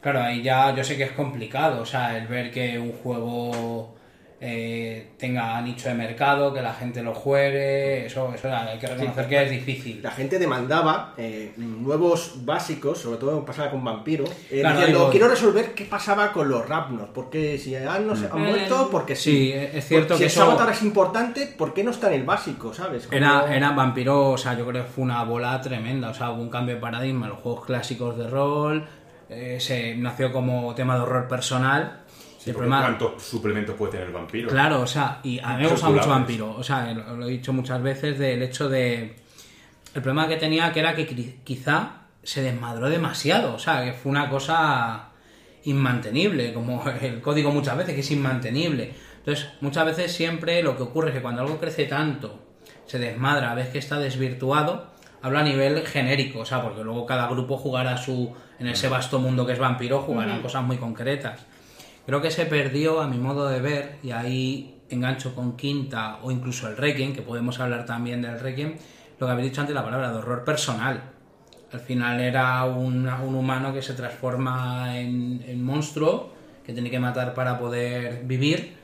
Claro, 0.00 0.22
ahí 0.22 0.40
ya 0.40 0.72
yo 0.72 0.84
sé 0.84 0.96
que 0.96 1.02
es 1.02 1.10
complicado, 1.10 1.82
o 1.82 1.84
sea, 1.84 2.16
el 2.16 2.28
ver 2.28 2.52
que 2.52 2.78
un 2.78 2.92
juego 2.92 3.96
eh, 4.40 5.10
tenga 5.18 5.60
nicho 5.62 5.88
de 5.88 5.94
mercado, 5.96 6.54
que 6.54 6.62
la 6.62 6.72
gente 6.72 7.02
lo 7.02 7.12
juegue, 7.14 8.06
eso, 8.06 8.32
eso 8.32 8.48
hay 8.54 8.78
que 8.78 8.86
reconocer 8.86 9.26
que 9.28 9.42
es 9.42 9.50
difícil. 9.50 10.00
La 10.02 10.12
gente 10.12 10.38
demandaba 10.38 11.14
eh, 11.16 11.52
nuevos 11.56 12.44
básicos, 12.44 12.98
sobre 12.98 13.18
todo 13.18 13.44
pasaba 13.44 13.70
con 13.70 13.82
Vampiro, 13.82 14.24
eh, 14.50 14.60
Claro, 14.60 14.76
diciendo, 14.78 15.08
quiero 15.10 15.28
resolver 15.28 15.74
qué 15.74 15.84
pasaba 15.86 16.32
con 16.32 16.48
los 16.48 16.68
Rapnos, 16.68 17.08
porque 17.12 17.58
si 17.58 17.74
han, 17.74 18.06
no 18.06 18.14
se- 18.14 18.26
han 18.26 18.40
Mm. 18.40 18.46
muerto, 18.48 18.88
porque 18.92 19.16
Sí, 19.16 19.52
es 19.52 19.84
cierto 19.86 20.14
si 20.14 20.18
que 20.20 20.24
el 20.26 20.30
eso- 20.30 20.42
Avatar 20.44 20.70
es 20.70 20.82
importante, 20.82 21.46
¿por 21.58 21.74
qué 21.74 21.82
no 21.82 21.90
está 21.90 22.06
en 22.08 22.20
el 22.20 22.22
básico, 22.24 22.72
sabes? 22.72 23.06
Como- 23.06 23.16
Era, 23.16 23.54
era 23.54 23.72
Vampiro, 23.72 24.30
o 24.30 24.38
sea, 24.38 24.54
yo 24.56 24.64
creo 24.66 24.84
que 24.84 24.88
fue 24.90 25.02
una 25.04 25.24
bola 25.24 25.60
tremenda, 25.60 26.10
o 26.10 26.14
sea, 26.14 26.30
hubo 26.30 26.42
un 26.42 26.50
cambio 26.50 26.76
de 26.76 26.80
paradigma 26.80 27.26
en 27.26 27.30
los 27.32 27.40
juegos 27.40 27.64
clásicos 27.66 28.16
de 28.16 28.28
rol, 28.28 28.86
eh, 29.30 29.58
se 29.60 29.94
nació 29.96 30.32
como 30.32 30.74
tema 30.74 30.94
de 30.94 31.00
horror 31.02 31.26
personal. 31.28 32.02
Sí, 32.38 32.50
el 32.50 32.56
porque 32.56 32.68
problema, 32.68 32.82
¿Cuántos 32.96 33.22
suplementos 33.22 33.74
puede 33.74 33.92
tener 33.92 34.06
el 34.06 34.12
vampiro? 34.12 34.48
claro, 34.48 34.80
o 34.82 34.86
sea, 34.86 35.18
y 35.24 35.38
a 35.40 35.56
mí 35.56 35.64
me 35.64 35.68
gusta 35.68 35.90
mucho. 35.90 36.08
Vampiro, 36.08 36.54
o 36.56 36.62
sea, 36.62 36.92
lo, 36.94 37.16
lo 37.16 37.26
he 37.26 37.30
dicho 37.30 37.52
muchas 37.52 37.82
veces 37.82 38.18
del 38.18 38.42
hecho 38.42 38.68
de... 38.68 39.16
El 39.94 40.02
problema 40.02 40.28
que 40.28 40.36
tenía 40.36 40.72
que 40.72 40.80
era 40.80 40.94
que 40.94 41.08
qui- 41.08 41.34
quizá 41.42 42.02
se 42.22 42.42
desmadró 42.42 42.88
demasiado, 42.88 43.54
o 43.54 43.58
sea, 43.58 43.84
que 43.84 43.92
fue 43.92 44.10
una 44.10 44.28
cosa 44.30 45.08
inmantenible, 45.64 46.52
como 46.52 46.82
el 47.00 47.20
código 47.20 47.50
muchas 47.50 47.76
veces, 47.76 47.94
que 47.94 48.00
es 48.00 48.10
inmantenible. 48.10 48.92
Entonces, 49.18 49.48
muchas 49.60 49.84
veces 49.86 50.12
siempre 50.12 50.62
lo 50.62 50.76
que 50.76 50.82
ocurre 50.84 51.08
es 51.08 51.16
que 51.16 51.22
cuando 51.22 51.42
algo 51.42 51.58
crece 51.58 51.84
tanto, 51.86 52.38
se 52.86 52.98
desmadra, 52.98 53.54
ves 53.54 53.68
que 53.68 53.78
está 53.78 53.98
desvirtuado, 53.98 54.86
hablo 55.22 55.38
a 55.38 55.42
nivel 55.42 55.84
genérico, 55.86 56.40
o 56.40 56.44
sea, 56.46 56.62
porque 56.62 56.82
luego 56.84 57.04
cada 57.04 57.26
grupo 57.28 57.56
jugará 57.58 57.96
su, 57.96 58.32
en 58.58 58.68
ese 58.68 58.88
vasto 58.88 59.18
mundo 59.18 59.44
que 59.44 59.52
es 59.52 59.58
vampiro, 59.58 60.00
jugarán 60.02 60.40
cosas 60.40 60.62
muy 60.64 60.76
concretas. 60.76 61.40
Creo 62.08 62.22
que 62.22 62.30
se 62.30 62.46
perdió, 62.46 63.02
a 63.02 63.06
mi 63.06 63.18
modo 63.18 63.46
de 63.48 63.60
ver, 63.60 63.98
y 64.02 64.12
ahí 64.12 64.80
engancho 64.88 65.34
con 65.34 65.58
Quinta 65.58 66.20
o 66.22 66.30
incluso 66.30 66.66
el 66.66 66.74
Requiem, 66.74 67.12
que 67.12 67.20
podemos 67.20 67.60
hablar 67.60 67.84
también 67.84 68.22
del 68.22 68.40
Requiem, 68.40 68.76
lo 69.18 69.26
que 69.26 69.30
habéis 69.30 69.50
dicho 69.50 69.60
antes, 69.60 69.74
la 69.74 69.84
palabra 69.84 70.10
de 70.10 70.16
horror 70.16 70.42
personal. 70.42 71.02
Al 71.70 71.80
final 71.80 72.18
era 72.18 72.64
un, 72.64 73.06
humano 73.06 73.74
que 73.74 73.82
se 73.82 73.92
transforma 73.92 74.98
en, 74.98 75.44
en 75.46 75.62
monstruo, 75.62 76.32
que 76.64 76.72
tiene 76.72 76.90
que 76.90 76.98
matar 76.98 77.34
para 77.34 77.58
poder 77.58 78.22
vivir, 78.24 78.77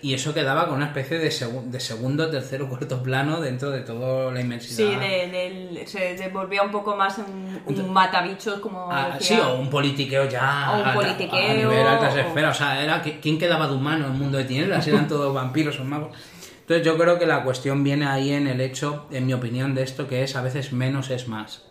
y 0.00 0.14
eso 0.14 0.32
quedaba 0.32 0.66
con 0.68 0.76
una 0.76 0.86
especie 0.86 1.18
de, 1.18 1.28
segu- 1.28 1.64
de 1.64 1.80
segundo, 1.80 2.30
tercero, 2.30 2.68
cuarto 2.68 3.02
plano 3.02 3.40
dentro 3.40 3.70
de 3.70 3.80
toda 3.80 4.30
la 4.32 4.40
inmensidad. 4.40 4.76
Sí, 4.90 4.96
de- 4.96 5.28
del- 5.28 5.86
se 5.88 6.14
devolvía 6.14 6.62
un 6.62 6.70
poco 6.70 6.94
más 6.96 7.18
en 7.18 7.60
un 7.66 7.92
matabichos 7.92 8.60
como 8.60 8.88
Ah, 8.92 9.16
sí, 9.18 9.34
o 9.38 9.56
un 9.58 9.68
politiqueo 9.68 10.28
ya 10.28 10.70
O 10.72 10.82
un 10.88 10.94
politiqueo, 10.94 11.50
a 11.50 11.54
nivel 11.54 11.86
altas 11.86 12.14
o- 12.14 12.18
esferas. 12.18 12.56
O 12.56 12.58
sea, 12.64 12.82
era 12.82 13.02
¿quién 13.02 13.38
quedaba 13.38 13.66
de 13.66 13.74
humano 13.74 14.06
en 14.06 14.12
el 14.12 14.18
mundo 14.18 14.38
de 14.38 14.44
tinieblas? 14.44 14.86
Eran 14.86 15.08
todos 15.08 15.34
vampiros 15.34 15.78
o 15.80 15.84
magos. 15.84 16.16
Entonces 16.60 16.86
yo 16.86 16.96
creo 16.98 17.18
que 17.18 17.26
la 17.26 17.42
cuestión 17.44 17.82
viene 17.82 18.06
ahí 18.06 18.30
en 18.32 18.46
el 18.46 18.60
hecho, 18.60 19.06
en 19.10 19.26
mi 19.26 19.32
opinión, 19.32 19.74
de 19.74 19.82
esto 19.82 20.06
que 20.06 20.22
es 20.22 20.36
a 20.36 20.42
veces 20.42 20.72
menos 20.72 21.10
es 21.10 21.26
más. 21.26 21.64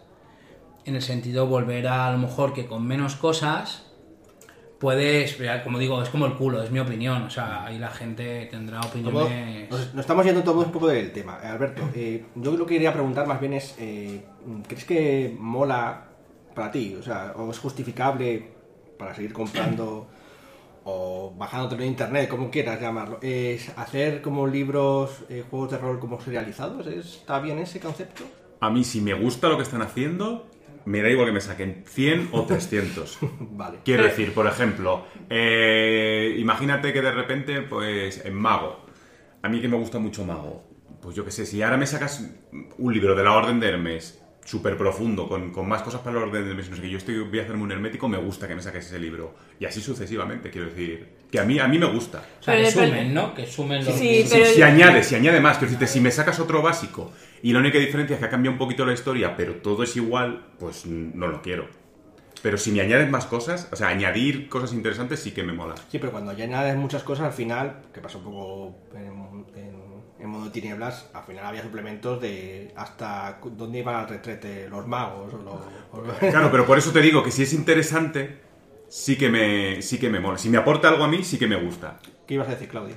En 0.85 0.95
el 0.95 1.01
sentido 1.01 1.47
volver 1.47 1.87
a, 1.87 2.07
a 2.07 2.11
lo 2.11 2.17
mejor 2.17 2.53
que 2.53 2.65
con 2.65 2.85
menos 2.85 3.15
cosas 3.15 3.83
puedes, 4.79 5.37
como 5.63 5.79
digo, 5.79 6.01
es 6.01 6.09
como 6.09 6.25
el 6.25 6.33
culo, 6.35 6.61
es 6.63 6.71
mi 6.71 6.79
opinión. 6.79 7.23
O 7.23 7.29
sea, 7.29 7.65
ahí 7.65 7.77
la 7.79 7.89
gente 7.89 8.47
tendrá 8.51 8.79
Como- 8.81 8.89
opiniones... 9.21 9.69
nos, 9.69 9.93
nos 9.93 10.01
estamos 10.01 10.25
yendo 10.25 10.43
todos 10.43 10.65
un 10.65 10.71
poco 10.71 10.87
del 10.87 11.11
tema. 11.11 11.39
Eh, 11.43 11.47
Alberto, 11.47 11.81
eh, 11.95 12.25
yo 12.35 12.51
lo 12.55 12.65
que 12.65 12.75
quería 12.75 12.93
preguntar 12.93 13.25
más 13.27 13.39
bien 13.39 13.53
es, 13.53 13.75
eh, 13.79 14.23
¿crees 14.67 14.85
que 14.85 15.35
mola 15.39 16.05
para 16.53 16.71
ti? 16.71 16.95
O 16.99 17.03
sea, 17.03 17.33
¿o 17.35 17.49
es 17.51 17.59
justificable 17.59 18.51
para 18.97 19.13
seguir 19.13 19.33
comprando 19.33 20.07
o 20.89 21.33
bajándotelo 21.37 21.83
en 21.83 21.89
internet, 21.89 22.29
como 22.29 22.49
quieras 22.49 22.79
llamarlo? 22.79 23.19
¿Es 23.21 23.69
hacer 23.77 24.21
como 24.21 24.47
libros, 24.47 25.23
eh, 25.29 25.43
juegos 25.49 25.71
de 25.71 25.77
rol 25.77 25.99
como 25.99 26.19
serializados? 26.21 26.87
¿Está 26.87 27.39
bien 27.39 27.59
ese 27.59 27.79
concepto? 27.79 28.23
A 28.59 28.69
mí, 28.69 28.83
si 28.83 29.01
me 29.01 29.13
gusta 29.13 29.49
lo 29.49 29.57
que 29.57 29.63
están 29.63 29.81
haciendo, 29.81 30.47
me 30.87 31.01
da 31.01 31.09
igual 31.09 31.27
que 31.27 31.33
me 31.33 31.41
saquen 31.41 31.83
100 31.85 32.29
o 32.31 32.45
300. 32.45 33.19
Vale. 33.51 33.79
Quiero 33.83 34.03
decir, 34.03 34.33
por 34.33 34.47
ejemplo, 34.47 35.05
eh, 35.29 36.35
imagínate 36.39 36.93
que 36.93 37.01
de 37.01 37.11
repente, 37.11 37.61
pues, 37.61 38.25
en 38.25 38.33
Mago, 38.33 38.85
a 39.41 39.49
mí 39.49 39.59
que 39.59 39.67
me 39.67 39.75
gusta 39.75 39.99
mucho 39.99 40.23
Mago, 40.23 40.63
pues 41.01 41.13
yo 41.13 41.25
qué 41.25 41.31
sé, 41.31 41.45
si 41.45 41.61
ahora 41.61 41.75
me 41.75 41.85
sacas 41.85 42.31
un 42.77 42.93
libro 42.93 43.15
de 43.15 43.23
la 43.23 43.33
Orden 43.33 43.59
de 43.59 43.67
Hermes, 43.67 44.23
súper 44.47 44.77
profundo, 44.77 45.27
con, 45.27 45.51
con 45.51 45.67
más 45.67 45.81
cosas 45.81 45.99
para 45.99 46.15
la 46.15 46.21
Orden 46.25 46.45
de 46.45 46.51
Hermes, 46.51 46.69
no 46.69 46.77
sé 46.77 46.81
qué, 46.83 46.89
yo 46.89 46.97
estoy, 46.97 47.19
voy 47.19 47.39
a 47.39 47.41
hacerme 47.41 47.63
un 47.63 47.71
hermético, 47.73 48.07
me 48.07 48.17
gusta 48.17 48.47
que 48.47 48.55
me 48.55 48.61
saques 48.61 48.85
ese 48.85 48.97
libro. 48.97 49.35
Y 49.59 49.65
así 49.65 49.81
sucesivamente, 49.81 50.49
quiero 50.49 50.67
decir, 50.67 51.05
que 51.29 51.37
a 51.37 51.43
mí, 51.43 51.59
a 51.59 51.67
mí 51.67 51.77
me 51.77 51.85
gusta. 51.87 52.23
O 52.39 52.43
sea, 52.43 52.55
que 52.55 52.71
sumen, 52.71 53.13
¿no? 53.13 53.33
Que 53.33 53.45
sumen 53.45 53.83
los... 53.83 53.93
Sí, 53.93 54.23
Si, 54.23 54.29
pero- 54.33 54.45
si 54.45 54.61
añade, 54.61 55.03
si 55.03 55.15
añade 55.15 55.41
más, 55.41 55.57
quiero 55.57 55.71
decirte, 55.73 55.91
si 55.91 55.99
me 55.99 56.11
sacas 56.11 56.39
otro 56.39 56.61
básico 56.61 57.11
y 57.43 57.51
la 57.51 57.59
única 57.59 57.77
diferencia 57.77 58.13
es 58.13 58.19
que 58.21 58.25
ha 58.25 58.29
cambiado 58.29 58.53
un 58.53 58.57
poquito 58.57 58.85
la 58.85 58.93
historia, 58.93 59.35
pero 59.35 59.55
todo 59.55 59.83
es 59.83 59.93
igual, 59.97 60.45
pues 60.57 60.85
no 60.85 61.27
lo 61.27 61.41
quiero. 61.41 61.67
Pero 62.41 62.57
si 62.57 62.71
me 62.71 62.79
añades 62.79 63.09
más 63.09 63.25
cosas, 63.25 63.67
o 63.73 63.75
sea, 63.75 63.89
añadir 63.89 64.47
cosas 64.47 64.71
interesantes 64.71 65.19
sí 65.19 65.31
que 65.31 65.43
me 65.43 65.51
mola. 65.51 65.75
Sí, 65.91 65.97
pero 65.99 66.11
cuando 66.13 66.31
ya 66.31 66.45
añades 66.45 66.77
muchas 66.77 67.03
cosas, 67.03 67.25
al 67.25 67.33
final, 67.33 67.81
que 67.93 67.99
pasó 67.99 68.19
un 68.19 68.23
poco 68.23 68.75
en, 68.95 69.61
en- 69.61 69.76
en 70.19 70.29
modo 70.29 70.51
tinieblas, 70.51 71.09
al 71.13 71.23
final 71.23 71.45
había 71.45 71.61
suplementos 71.63 72.21
de 72.21 72.71
hasta 72.75 73.39
dónde 73.43 73.79
iban 73.79 73.95
al 73.95 74.07
retrete 74.09 74.67
los 74.69 74.87
magos 74.87 75.33
o 75.33 75.37
los... 75.37 75.53
o 76.13 76.17
Claro, 76.31 76.49
pero 76.51 76.65
por 76.65 76.77
eso 76.77 76.91
te 76.91 77.01
digo 77.01 77.23
que 77.23 77.31
si 77.31 77.43
es 77.43 77.53
interesante, 77.53 78.39
sí 78.87 79.17
que 79.17 79.29
me, 79.29 79.81
sí 79.81 79.99
que 79.99 80.09
me 80.09 80.19
mola. 80.19 80.37
Si 80.37 80.49
me 80.49 80.57
aporta 80.57 80.89
algo 80.89 81.03
a 81.03 81.07
mí, 81.07 81.23
sí 81.23 81.37
que 81.37 81.47
me 81.47 81.55
gusta. 81.57 81.99
¿Qué 82.25 82.33
ibas 82.35 82.47
a 82.47 82.51
decir, 82.51 82.67
Claudia? 82.67 82.95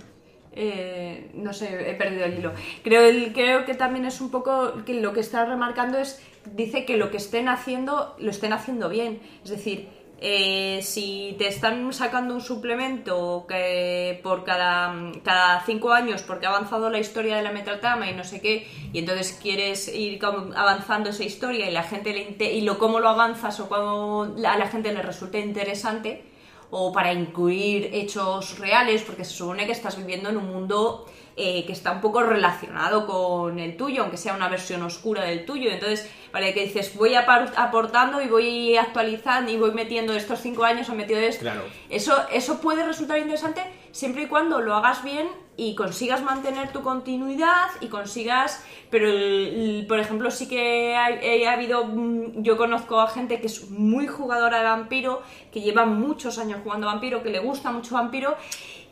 Eh, 0.52 1.30
no 1.34 1.52
sé, 1.52 1.90
he 1.90 1.94
perdido 1.94 2.24
el 2.24 2.38
hilo. 2.38 2.52
Creo, 2.82 3.02
el- 3.04 3.32
creo 3.32 3.64
que 3.64 3.74
también 3.74 4.04
es 4.04 4.20
un 4.20 4.30
poco 4.30 4.84
que 4.84 4.94
lo 5.00 5.12
que 5.12 5.20
está 5.20 5.44
remarcando 5.44 5.98
es, 5.98 6.20
dice 6.56 6.84
que 6.84 6.96
lo 6.96 7.10
que 7.10 7.18
estén 7.18 7.48
haciendo, 7.48 8.16
lo 8.18 8.30
estén 8.30 8.52
haciendo 8.52 8.88
bien. 8.88 9.20
Es 9.44 9.50
decir, 9.50 9.88
eh, 10.22 10.80
si 10.82 11.34
te 11.38 11.48
están 11.48 11.90
sacando 11.94 12.34
un 12.34 12.42
suplemento 12.42 13.46
que 13.48 14.20
por 14.22 14.44
cada, 14.44 15.12
cada 15.24 15.64
cinco 15.64 15.92
años 15.92 16.22
porque 16.22 16.46
ha 16.46 16.50
avanzado 16.50 16.90
la 16.90 16.98
historia 16.98 17.36
de 17.36 17.42
la 17.42 17.52
metatrama 17.52 18.10
y 18.10 18.14
no 18.14 18.22
sé 18.22 18.40
qué, 18.40 18.66
y 18.92 18.98
entonces 18.98 19.38
quieres 19.40 19.88
ir 19.88 20.22
avanzando 20.22 21.08
esa 21.10 21.24
historia 21.24 21.70
y 21.70 21.72
la 21.72 21.84
gente 21.84 22.12
le 22.12 22.52
y 22.52 22.60
lo 22.60 22.78
cómo 22.78 23.00
lo 23.00 23.08
avanzas 23.08 23.60
o 23.60 23.68
cómo 23.68 24.24
a 24.24 24.56
la 24.58 24.68
gente 24.68 24.92
le 24.92 25.02
resulta 25.02 25.38
interesante, 25.38 26.29
o 26.70 26.92
para 26.92 27.12
incluir 27.12 27.90
hechos 27.92 28.58
reales, 28.58 29.02
porque 29.02 29.24
se 29.24 29.32
supone 29.32 29.66
que 29.66 29.72
estás 29.72 29.96
viviendo 29.96 30.28
en 30.28 30.36
un 30.36 30.48
mundo 30.48 31.06
eh, 31.36 31.64
que 31.64 31.72
está 31.72 31.92
un 31.92 32.00
poco 32.00 32.22
relacionado 32.22 33.06
con 33.06 33.58
el 33.58 33.76
tuyo, 33.76 34.02
aunque 34.02 34.16
sea 34.16 34.34
una 34.34 34.48
versión 34.48 34.82
oscura 34.82 35.24
del 35.24 35.44
tuyo. 35.44 35.70
Entonces, 35.70 36.08
vale, 36.32 36.52
que 36.52 36.64
dices, 36.64 36.94
voy 36.94 37.14
aportando 37.14 38.20
y 38.20 38.28
voy 38.28 38.76
actualizando 38.76 39.50
y 39.50 39.56
voy 39.56 39.72
metiendo 39.72 40.12
estos 40.12 40.40
cinco 40.40 40.64
años, 40.64 40.88
he 40.88 40.92
metido 40.92 41.18
esto. 41.18 41.42
Claro. 41.42 41.62
Eso, 41.88 42.14
eso 42.30 42.60
puede 42.60 42.84
resultar 42.84 43.18
interesante 43.18 43.62
siempre 43.92 44.22
y 44.24 44.26
cuando 44.26 44.60
lo 44.60 44.74
hagas 44.74 45.02
bien 45.02 45.28
y 45.56 45.74
consigas 45.74 46.22
mantener 46.22 46.72
tu 46.72 46.82
continuidad 46.82 47.68
y 47.80 47.88
consigas. 47.88 48.64
Pero, 48.90 49.06
el- 49.08 49.84
por 49.88 49.98
ejemplo, 50.00 50.30
sí 50.30 50.48
que 50.48 50.96
ha, 50.96 51.10
he 51.10 51.46
habido. 51.46 51.84
mm, 51.84 52.42
Yo 52.42 52.56
conozco 52.56 53.00
a 53.00 53.08
gente 53.08 53.40
que 53.40 53.46
es 53.46 53.70
muy 53.70 54.06
jugadora 54.06 54.58
de 54.58 54.64
vampiro, 54.64 55.22
que 55.52 55.60
lleva 55.60 55.84
muchos 55.84 56.38
años 56.38 56.60
jugando 56.64 56.86
vampiro, 56.86 57.22
que 57.22 57.30
le 57.30 57.40
gusta 57.40 57.70
mucho 57.72 57.94
vampiro 57.94 58.36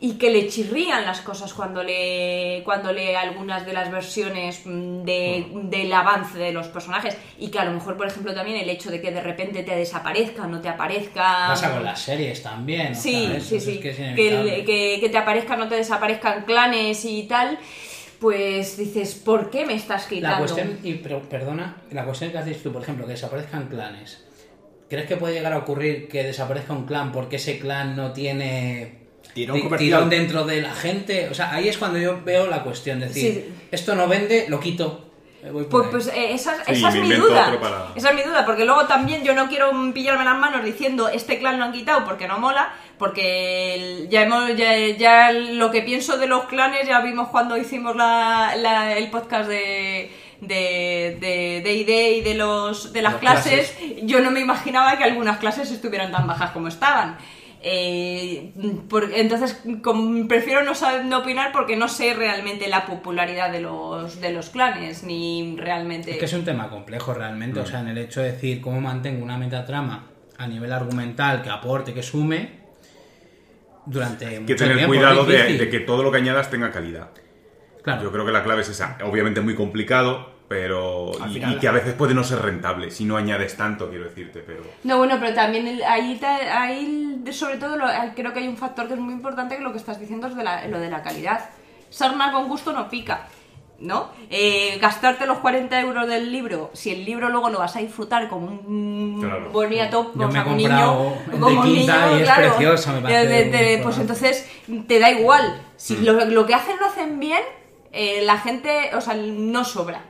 y 0.01 0.13
que 0.13 0.29
le 0.29 0.47
chirrían 0.47 1.05
las 1.05 1.19
cosas 1.19 1.53
cuando 1.53 1.83
lee, 1.83 2.61
cuando 2.63 2.93
lee 2.93 3.15
algunas 3.15 3.65
de 3.65 3.73
las 3.73 3.91
versiones 3.91 4.61
mm, 4.65 5.03
de, 5.03 5.45
del 5.63 5.91
avance 5.91 6.37
de 6.37 6.53
los 6.53 6.67
personajes. 6.69 7.17
Y 7.37 7.49
que 7.49 7.59
a 7.59 7.65
lo 7.65 7.71
mejor, 7.71 7.97
por 7.97 8.07
ejemplo, 8.07 8.33
también 8.33 8.57
el 8.57 8.69
hecho 8.69 8.91
de 8.91 9.01
que 9.01 9.11
de 9.11 9.19
repente 9.21 9.61
te 9.63 9.75
desaparezca, 9.75 10.47
no 10.47 10.61
te 10.61 10.69
aparezca. 10.69 11.47
Pasa 11.49 11.73
con 11.73 11.83
las 11.83 11.99
series 12.01 12.41
también. 12.41 12.93
o 12.93 12.95
Sí, 12.95 13.27
sea, 13.27 13.39
sí, 13.41 13.59
sí. 13.59 13.71
es 13.71 13.77
que 13.79 13.89
es 13.89 13.95
que, 13.97 14.03
inevitable. 14.03 14.63
que- 14.65 14.97
que 15.01 15.09
te 15.09 15.17
aparezcan, 15.17 15.59
no 15.59 15.67
te 15.67 15.75
desaparezcan 15.75 16.43
clanes 16.45 17.03
y 17.03 17.23
tal. 17.23 17.59
Pues 18.19 18.77
dices, 18.77 19.15
¿por 19.15 19.49
qué 19.49 19.65
me 19.65 19.73
estás 19.75 20.05
quitando? 20.05 20.29
La 20.29 20.37
cuestión, 20.39 20.79
y 20.83 20.93
pero, 20.95 21.21
perdona, 21.23 21.77
la 21.91 22.03
cuestión 22.05 22.31
que 22.31 22.37
haces 22.37 22.61
tú, 22.63 22.71
por 22.71 22.81
ejemplo, 22.83 23.05
que 23.05 23.13
desaparezcan 23.13 23.67
clanes. 23.67 24.25
¿Crees 24.89 25.07
que 25.07 25.17
puede 25.17 25.35
llegar 25.35 25.53
a 25.53 25.59
ocurrir 25.59 26.07
que 26.09 26.23
desaparezca 26.23 26.73
un 26.73 26.85
clan 26.85 27.11
porque 27.11 27.35
ese 27.37 27.59
clan 27.59 27.95
no 27.95 28.11
tiene 28.11 28.98
Tirón 29.45 29.77
tirón 29.77 30.09
dentro 30.09 30.43
de 30.45 30.61
la 30.61 30.73
gente? 30.73 31.29
O 31.29 31.33
sea, 31.33 31.51
ahí 31.53 31.67
es 31.67 31.77
cuando 31.77 31.97
yo 31.99 32.21
veo 32.23 32.47
la 32.47 32.63
cuestión, 32.63 32.99
decir, 32.99 33.33
Sí. 33.33 33.53
esto 33.71 33.95
no 33.95 34.07
vende, 34.07 34.45
lo 34.49 34.59
quito. 34.59 35.05
Me 35.41 35.51
voy 35.51 35.63
por 35.63 35.89
Pues, 35.89 36.05
pues 36.05 36.17
eh, 36.17 36.33
esa, 36.33 36.55
Sí, 36.65 36.73
esa 36.73 36.89
es 36.89 36.95
mi 36.95 37.13
duda. 37.13 37.57
para- 37.61 37.87
Esa 37.95 38.09
es 38.09 38.15
mi 38.15 38.23
duda, 38.23 38.45
porque 38.45 38.65
luego 38.65 38.85
también 38.87 39.23
yo 39.23 39.33
no 39.33 39.47
quiero 39.47 39.71
pillarme 39.93 40.25
las 40.25 40.37
manos 40.37 40.65
diciendo 40.65 41.07
este 41.07 41.39
clan 41.39 41.57
lo 41.57 41.63
han 41.63 41.71
quitado 41.71 42.03
porque 42.03 42.27
no 42.27 42.39
mola, 42.39 42.73
porque 42.97 44.07
ya 44.09 44.23
hemos 44.23 44.55
ya, 44.57 44.75
ya 44.97 45.31
lo 45.31 45.71
que 45.71 45.81
pienso 45.81 46.17
de 46.17 46.27
los 46.27 46.45
clanes 46.45 46.87
ya 46.87 46.99
vimos 47.01 47.29
cuando 47.29 47.55
hicimos 47.57 47.95
la, 47.95 48.53
la- 48.57 48.97
el 48.97 49.09
podcast 49.09 49.47
de 49.49 50.11
de 50.41 51.17
de 51.19 51.61
D&D 51.65 52.11
y 52.17 52.21
de 52.21 52.33
los 52.35 52.93
de 52.93 53.01
las 53.01 53.13
Las 53.13 53.21
clases, 53.21 53.75
yo 54.03 54.21
no 54.21 54.31
me 54.31 54.39
imaginaba 54.39 54.97
que 54.97 55.03
algunas 55.03 55.37
clases 55.37 55.69
estuvieran 55.71 56.11
tan 56.11 56.27
bajas 56.27 56.51
como 56.51 56.67
estaban. 56.69 57.17
Eh, 57.61 58.53
por- 58.89 59.11
entonces 59.13 59.61
prefiero 60.29 60.63
no, 60.63 60.71
no 61.03 61.17
opinar 61.19 61.51
porque 61.51 61.75
no 61.75 61.89
sé 61.89 62.13
realmente 62.13 62.69
la 62.69 62.85
popularidad 62.85 63.51
de 63.51 63.59
los 63.59 64.21
de 64.21 64.31
los 64.31 64.49
clanes 64.49 65.03
ni 65.03 65.55
realmente 65.57 66.11
Es 66.11 66.17
que 66.17 66.25
es 66.25 66.33
un 66.33 66.45
tema 66.45 66.69
complejo 66.69 67.13
realmente, 67.13 67.59
o 67.59 67.65
sea, 67.65 67.81
en 67.81 67.89
el 67.89 67.97
hecho 67.97 68.21
de 68.21 68.31
decir 68.31 68.61
cómo 68.61 68.79
mantengo 68.79 69.23
una 69.23 69.37
metatrama 69.37 70.07
a 70.37 70.47
nivel 70.47 70.71
argumental 70.71 71.41
que 71.41 71.49
aporte, 71.49 71.93
que 71.93 72.01
sume, 72.01 72.59
durante 73.85 74.25
Hay 74.25 74.33
que 74.35 74.39
mucho 74.41 74.55
tener 74.55 74.77
tiempo, 74.77 74.93
cuidado 74.95 75.25
de 75.25 75.69
que 75.69 75.79
todo 75.81 76.03
lo 76.03 76.11
que 76.11 76.17
añadas 76.17 76.49
tenga 76.49 76.71
calidad. 76.71 77.09
Claro. 77.83 78.03
Yo 78.03 78.11
creo 78.11 78.25
que 78.25 78.31
la 78.31 78.43
clave 78.43 78.61
es 78.61 78.69
esa. 78.69 78.97
Obviamente 79.03 79.41
muy 79.41 79.55
complicado, 79.55 80.31
pero. 80.49 81.11
Y, 81.29 81.33
final- 81.35 81.53
y 81.55 81.59
que 81.59 81.67
a 81.67 81.71
veces 81.71 81.93
puede 81.93 82.13
no 82.13 82.23
ser 82.25 82.41
rentable 82.41 82.91
si 82.91 83.05
no 83.05 83.15
añades 83.15 83.55
tanto, 83.55 83.87
quiero 83.89 84.05
decirte, 84.05 84.43
pero. 84.45 84.63
No, 84.83 84.97
bueno, 84.97 85.15
pero 85.19 85.33
también 85.33 85.67
el- 85.67 85.83
ahí, 85.83 86.19
ahí 86.51 87.23
sobre 87.31 87.57
todo 87.57 87.77
lo- 87.77 87.85
creo 88.15 88.33
que 88.33 88.39
hay 88.39 88.47
un 88.47 88.57
factor 88.57 88.87
que 88.87 88.95
es 88.95 88.99
muy 88.99 89.13
importante 89.13 89.55
que 89.55 89.63
lo 89.63 89.71
que 89.71 89.77
estás 89.77 89.99
diciendo 89.99 90.27
es 90.27 90.35
de 90.35 90.43
la- 90.43 90.67
lo 90.67 90.79
de 90.79 90.89
la 90.89 91.01
calidad. 91.03 91.49
Sarna 91.91 92.31
con 92.31 92.47
gusto 92.49 92.73
no 92.73 92.89
pica, 92.89 93.27
¿no? 93.79 94.09
Eh, 94.29 94.77
gastarte 94.81 95.25
los 95.25 95.37
40 95.39 95.79
euros 95.79 96.07
del 96.07 96.31
libro, 96.31 96.69
si 96.73 96.91
el 96.91 97.05
libro 97.05 97.29
luego 97.29 97.49
lo 97.49 97.59
vas 97.59 97.75
a 97.75 97.79
disfrutar 97.79 98.27
como 98.27 98.47
un 98.47 99.19
Claro. 99.21 99.49
boniato, 99.51 100.11
o 100.15 100.31
sea, 100.31 100.45
un 100.45 100.57
niño, 100.57 101.13
como 101.31 101.47
un 101.47 101.73
niño, 101.73 102.17
y 102.17 102.21
es 102.23 102.29
precioso, 102.31 102.91
me 102.93 103.01
parece 103.01 103.27
de- 103.27 103.45
de- 103.45 103.49
de- 103.65 103.75
un 103.77 103.83
pues 103.83 103.97
entonces 103.99 104.49
te 104.87 104.99
da 104.99 105.09
igual. 105.11 105.61
Si 105.77 105.95
lo, 105.97 106.25
lo 106.25 106.45
que 106.45 106.53
hacen 106.55 106.75
lo 106.79 106.87
hacen 106.87 107.19
bien, 107.19 107.41
eh, 107.91 108.21
la 108.23 108.37
gente, 108.37 108.91
o 108.95 109.01
sea, 109.01 109.15
no 109.15 109.63
sobra, 109.63 110.01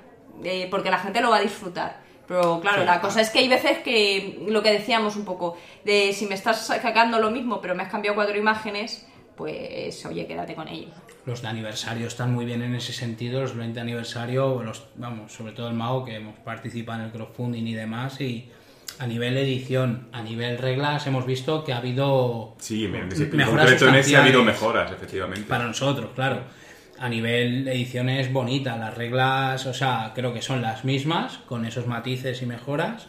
eh, 0.43 0.67
porque 0.69 0.89
la 0.89 0.99
gente 0.99 1.21
lo 1.21 1.29
va 1.29 1.37
a 1.37 1.41
disfrutar. 1.41 2.01
Pero 2.27 2.61
claro, 2.61 2.85
la 2.85 3.01
cosa 3.01 3.21
es 3.21 3.31
que 3.31 3.39
hay 3.39 3.47
veces 3.47 3.79
que 3.79 4.45
lo 4.47 4.61
que 4.61 4.71
decíamos 4.71 5.15
un 5.15 5.25
poco, 5.25 5.57
de 5.83 6.13
si 6.13 6.27
me 6.27 6.35
estás 6.35 6.67
sacando 6.67 7.19
lo 7.19 7.31
mismo, 7.31 7.59
pero 7.59 7.73
me 7.73 7.81
has 7.81 7.89
cambiado 7.89 8.13
cuatro 8.13 8.37
imágenes, 8.37 9.07
pues 9.35 10.05
oye, 10.05 10.27
quédate 10.27 10.53
con 10.53 10.67
ello. 10.67 10.89
Los 11.25 11.41
de 11.41 11.47
aniversario 11.47 12.07
están 12.07 12.31
muy 12.33 12.45
bien 12.45 12.61
en 12.61 12.75
ese 12.75 12.93
sentido, 12.93 13.41
los 13.41 13.55
20 13.55 13.79
aniversario, 13.79 14.61
los, 14.61 14.83
vamos, 14.95 15.31
sobre 15.31 15.53
todo 15.53 15.69
el 15.69 15.73
Mago, 15.73 16.05
que 16.05 16.15
hemos 16.15 16.37
participado 16.39 16.99
en 16.99 17.05
el 17.05 17.11
crowdfunding 17.11 17.65
y 17.65 17.73
demás, 17.73 18.21
y 18.21 18.51
a 18.99 19.07
nivel 19.07 19.37
edición, 19.37 20.09
a 20.11 20.21
nivel 20.21 20.57
reglas, 20.57 21.07
hemos 21.07 21.25
visto 21.25 21.63
que 21.63 21.73
ha 21.73 21.77
habido 21.77 22.55
Sí, 22.59 22.87
mejoras 22.87 23.81
en 23.81 23.95
ese 23.95 24.17
ha 24.17 24.23
habido 24.23 24.43
mejoras, 24.43 24.91
efectivamente. 24.91 25.47
Para 25.47 25.65
nosotros, 25.65 26.11
claro. 26.13 26.43
A 26.99 27.07
nivel 27.09 27.67
edición 27.67 28.09
es 28.09 28.31
bonita, 28.33 28.75
las 28.77 28.93
reglas, 28.95 29.65
o 29.65 29.73
sea, 29.73 30.11
creo 30.13 30.33
que 30.33 30.41
son 30.41 30.61
las 30.61 30.83
mismas, 30.83 31.37
con 31.47 31.65
esos 31.65 31.87
matices 31.87 32.41
y 32.41 32.45
mejoras. 32.45 33.07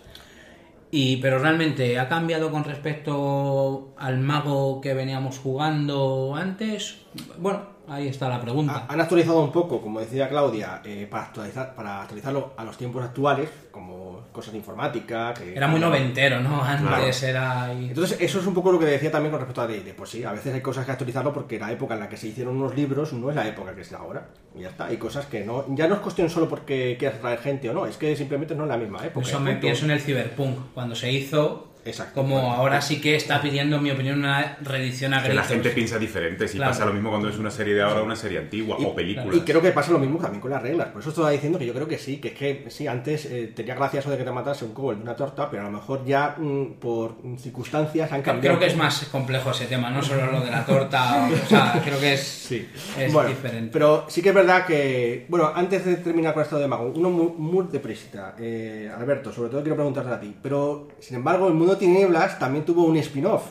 Y, 0.92 1.16
pero 1.18 1.38
realmente, 1.38 1.98
¿ha 1.98 2.08
cambiado 2.08 2.50
con 2.50 2.64
respecto 2.64 3.94
al 3.98 4.18
mago 4.18 4.80
que 4.80 4.94
veníamos 4.94 5.38
jugando 5.38 6.34
antes? 6.36 6.98
Bueno, 7.38 7.62
ahí 7.88 8.08
está 8.08 8.28
la 8.28 8.40
pregunta. 8.40 8.86
Ha- 8.88 8.92
Han 8.92 9.00
actualizado 9.00 9.40
un 9.42 9.52
poco, 9.52 9.80
como 9.80 10.00
decía 10.00 10.28
Claudia, 10.28 10.80
eh, 10.84 11.06
para, 11.10 11.24
actualizar, 11.26 11.74
para 11.74 12.02
actualizarlo 12.02 12.54
a 12.56 12.64
los 12.64 12.76
tiempos 12.76 13.04
actuales, 13.04 13.48
como 13.70 13.89
cosas 14.32 14.52
de 14.52 14.58
informática. 14.58 15.34
Que, 15.34 15.54
Era 15.56 15.66
muy 15.68 15.80
noventero, 15.80 16.40
¿no? 16.40 16.62
Antes 16.62 17.22
era... 17.22 17.64
ahí- 17.64 17.88
Entonces, 17.88 18.16
eso 18.20 18.40
es 18.40 18.46
un 18.46 18.54
poco 18.54 18.72
lo 18.72 18.78
que 18.78 18.86
decía 18.86 19.10
también 19.10 19.30
con 19.30 19.40
respecto 19.40 19.60
a 19.62 19.66
D&D. 19.66 19.94
Pues 19.94 20.10
sí, 20.10 20.24
a 20.24 20.32
veces 20.32 20.54
hay 20.54 20.60
cosas 20.60 20.84
que 20.86 20.92
actualizarlo 20.92 21.32
porque 21.32 21.58
la 21.58 21.70
época 21.72 21.94
en 21.94 22.00
la 22.00 22.08
que 22.08 22.16
se 22.16 22.28
hicieron 22.28 22.56
unos 22.56 22.74
libros 22.74 23.12
no 23.12 23.30
es 23.30 23.36
la 23.36 23.46
época 23.46 23.74
que 23.74 23.80
es 23.82 23.92
ahora. 23.92 24.28
Y 24.56 24.60
ya 24.62 24.68
está. 24.68 24.86
Hay 24.86 24.96
cosas 24.96 25.26
que 25.26 25.44
no... 25.44 25.64
Ya 25.74 25.88
no 25.88 25.94
es 25.96 26.00
cuestión 26.00 26.28
solo 26.30 26.48
porque 26.48 26.96
quieras 26.98 27.20
traer 27.20 27.38
gente 27.40 27.70
o 27.70 27.72
no, 27.72 27.86
es 27.86 27.96
que 27.96 28.14
simplemente 28.16 28.54
no 28.54 28.64
es 28.64 28.68
la 28.68 28.76
misma 28.76 29.04
época. 29.04 29.26
Eso 29.26 29.38
y 29.38 29.42
me 29.42 29.50
punto. 29.52 29.60
pienso 29.62 29.84
en 29.84 29.90
el 29.92 30.00
Cyberpunk, 30.00 30.58
cuando 30.74 30.94
se 30.94 31.10
hizo, 31.12 31.69
Exacto. 31.84 32.14
como 32.20 32.34
Bueno, 32.36 32.52
ahora 32.52 32.80
sí 32.80 33.00
que 33.00 33.16
está 33.16 33.40
pidiendo, 33.40 33.76
en 33.76 33.82
mi 33.82 33.90
opinión, 33.90 34.18
una 34.18 34.56
reedición 34.62 35.14
a 35.14 35.22
Que 35.22 35.32
la 35.34 35.42
gente 35.44 35.70
piensa 35.70 35.98
diferente. 35.98 36.46
Si 36.48 36.56
Claro. 36.56 36.72
pasa 36.72 36.84
lo 36.86 36.92
mismo 36.92 37.10
cuando 37.10 37.28
es 37.28 37.38
una 37.38 37.50
serie 37.50 37.74
de 37.74 37.82
ahora 37.82 38.00
o 38.02 38.04
una 38.04 38.16
serie 38.16 38.38
antigua 38.38 38.76
Y- 38.78 38.84
o 38.84 38.94
películas. 38.94 39.34
Y 39.36 39.40
creo 39.40 39.62
que 39.62 39.70
pasa 39.72 39.90
lo 39.92 39.98
mismo 39.98 40.18
también 40.18 40.40
con 40.40 40.50
las 40.50 40.62
reglas. 40.62 40.88
Por 40.88 41.00
eso 41.00 41.10
estaba 41.10 41.30
diciendo 41.30 41.58
que 41.58 41.66
yo 41.66 41.72
creo 41.74 41.88
que 41.88 41.98
sí, 41.98 42.18
que 42.18 42.28
es 42.28 42.34
que 42.34 42.64
sí, 42.68 42.86
antes 42.86 43.26
eh, 43.26 43.52
tenía 43.54 43.74
gracia 43.74 44.00
eso 44.00 44.10
de 44.10 44.18
que 44.18 44.24
te 44.24 44.30
matase 44.32 44.64
un 44.64 44.72
cobo 44.74 44.94
de 44.94 45.00
una 45.02 45.16
torta, 45.16 45.50
pero 45.50 45.62
a 45.62 45.66
lo 45.66 45.72
mejor 45.72 46.04
ya 46.04 46.34
mm, 46.38 46.74
por 46.80 47.16
circunstancias 47.38 48.12
han 48.12 48.22
Creo, 48.22 48.34
cambiado. 48.34 48.56
creo 48.58 48.66
que 48.68 48.72
es 48.72 48.78
más 48.78 49.04
complejo 49.10 49.50
ese 49.50 49.66
tema, 49.66 49.90
no 49.90 50.02
solo 50.02 50.30
lo 50.30 50.40
de 50.40 50.50
la 50.50 50.64
torta, 50.64 51.28
o, 51.30 51.32
o 51.34 51.46
sea, 51.48 51.80
creo 51.84 51.98
que 51.98 52.14
es, 52.14 52.20
Sí, 52.50 52.68
es 52.98 53.12
bueno, 53.12 53.28
diferente. 53.28 53.70
Pero 53.72 54.06
sí 54.08 54.22
que 54.22 54.30
es 54.30 54.34
verdad 54.34 54.66
que, 54.66 55.26
bueno, 55.28 55.50
antes 55.54 55.84
de 55.84 55.96
terminar 55.96 56.34
con 56.34 56.42
esto 56.42 56.58
de 56.58 56.66
Mago, 56.66 56.92
uno 56.94 57.10
muy, 57.10 57.32
muy 57.38 57.66
deprisa. 57.70 58.34
Eh, 58.38 58.90
Alberto, 58.96 59.32
sobre 59.32 59.50
todo 59.50 59.60
quiero 59.62 59.76
preguntarte 59.76 60.10
a 60.12 60.20
ti. 60.20 60.34
Pero, 60.42 60.88
sin 60.98 61.16
embargo, 61.16 61.48
el 61.48 61.54
mundo 61.54 61.69
de 61.72 61.76
tinieblas 61.76 62.38
también 62.38 62.64
tuvo 62.64 62.84
un 62.84 62.96
spin-off, 62.96 63.50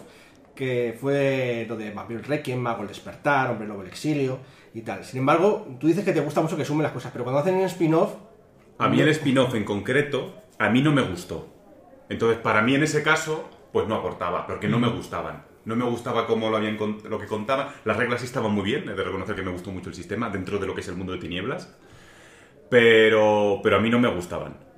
que 0.55 0.97
fue 0.99 1.65
lo 1.67 1.76
de 1.76 1.91
Vampiro 1.91 2.22
Requiem, 2.22 2.59
Mago 2.59 2.82
el 2.82 2.88
Despertar, 2.88 3.49
Hombre 3.49 3.67
Lobo 3.67 3.82
el 3.82 3.88
Exilio 3.88 4.39
y 4.74 4.82
tal. 4.82 5.03
Sin 5.03 5.20
embargo, 5.20 5.67
tú 5.80 5.88
dices 5.88 6.03
que 6.03 6.13
te 6.13 6.20
gusta 6.20 6.41
mucho 6.41 6.57
que 6.57 6.65
sumen 6.65 6.84
las 6.84 6.91
cosas, 6.91 7.11
pero 7.11 7.24
cuando 7.24 7.39
hacen 7.39 7.55
un 7.55 7.65
spin-off, 7.65 8.13
A 8.78 8.88
mí 8.88 9.01
el 9.01 9.09
spin-off 9.09 9.55
en 9.55 9.63
concreto, 9.63 10.36
a 10.57 10.70
mí 10.70 10.82
no 10.82 10.91
me 10.91 11.01
gustó. 11.01 11.47
Entonces, 12.09 12.39
para 12.39 12.61
mí 12.61 12.76
en 12.76 12.84
ese 12.84 13.03
caso, 13.03 13.49
pues 13.72 13.88
no 13.88 13.95
aportaba, 13.95 14.47
porque 14.47 14.67
no 14.67 14.80
me 14.80 14.89
gustaban. 14.89 15.43
No 15.65 15.76
me 15.76 15.86
gustaba 15.86 16.26
cómo 16.26 16.49
lo, 16.49 16.57
habían 16.57 16.78
lo 16.78 17.20
que 17.20 17.28
contaban. 17.28 17.70
Las 17.86 17.97
reglas 17.97 18.22
sí 18.22 18.26
estaban 18.26 18.51
muy 18.51 18.63
bien, 18.63 18.89
he 18.89 18.93
de 18.93 19.03
reconocer 19.03 19.36
que 19.36 19.43
me 19.43 19.51
gustó 19.51 19.72
mucho 19.72 19.89
el 19.89 19.95
sistema 19.95 20.30
dentro 20.30 20.57
de 20.57 20.65
lo 20.65 20.74
que 20.74 20.82
es 20.82 20.88
el 20.88 20.95
mundo 20.95 21.13
de 21.13 21.20
tinieblas. 21.20 21.76
Pero, 22.70 23.59
pero 23.61 23.78
a 23.78 23.80
mí 23.80 23.89
no 23.89 23.99
me 23.99 24.09
gustaban. 24.09 24.68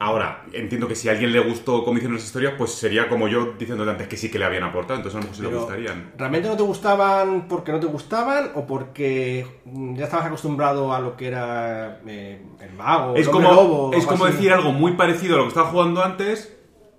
Ahora, 0.00 0.44
entiendo 0.52 0.86
que 0.86 0.94
si 0.94 1.08
a 1.08 1.12
alguien 1.12 1.32
le 1.32 1.40
gustó 1.40 1.82
cómo 1.84 1.96
hicieron 1.96 2.14
las 2.16 2.24
historias, 2.24 2.54
pues 2.56 2.72
sería 2.72 3.08
como 3.08 3.26
yo 3.26 3.54
diciéndote 3.58 3.90
antes 3.90 4.06
que 4.06 4.16
sí 4.16 4.30
que 4.30 4.38
le 4.38 4.44
habían 4.44 4.62
aportado, 4.62 5.00
entonces 5.00 5.16
a 5.16 5.18
lo 5.18 5.22
mejor 5.24 5.36
sí 5.36 5.42
le 5.42 5.48
pero, 5.48 5.60
gustarían. 5.60 6.12
¿realmente 6.16 6.48
no 6.48 6.56
te 6.56 6.62
gustaban 6.62 7.48
porque 7.48 7.72
no 7.72 7.80
te 7.80 7.86
gustaban 7.88 8.52
o 8.54 8.64
porque 8.64 9.44
mm, 9.64 9.96
ya 9.96 10.04
estabas 10.04 10.26
acostumbrado 10.26 10.94
a 10.94 11.00
lo 11.00 11.16
que 11.16 11.26
era 11.26 12.00
eh, 12.06 12.40
el 12.60 12.72
mago? 12.74 13.16
Es 13.16 13.26
el 13.26 13.32
como, 13.32 13.50
lobo, 13.50 13.90
es 13.92 14.06
como 14.06 14.24
así? 14.24 14.34
decir 14.36 14.52
algo 14.52 14.70
muy 14.70 14.92
parecido 14.92 15.34
a 15.34 15.38
lo 15.38 15.42
que 15.44 15.48
estaba 15.48 15.70
jugando 15.70 16.04
antes, 16.04 16.56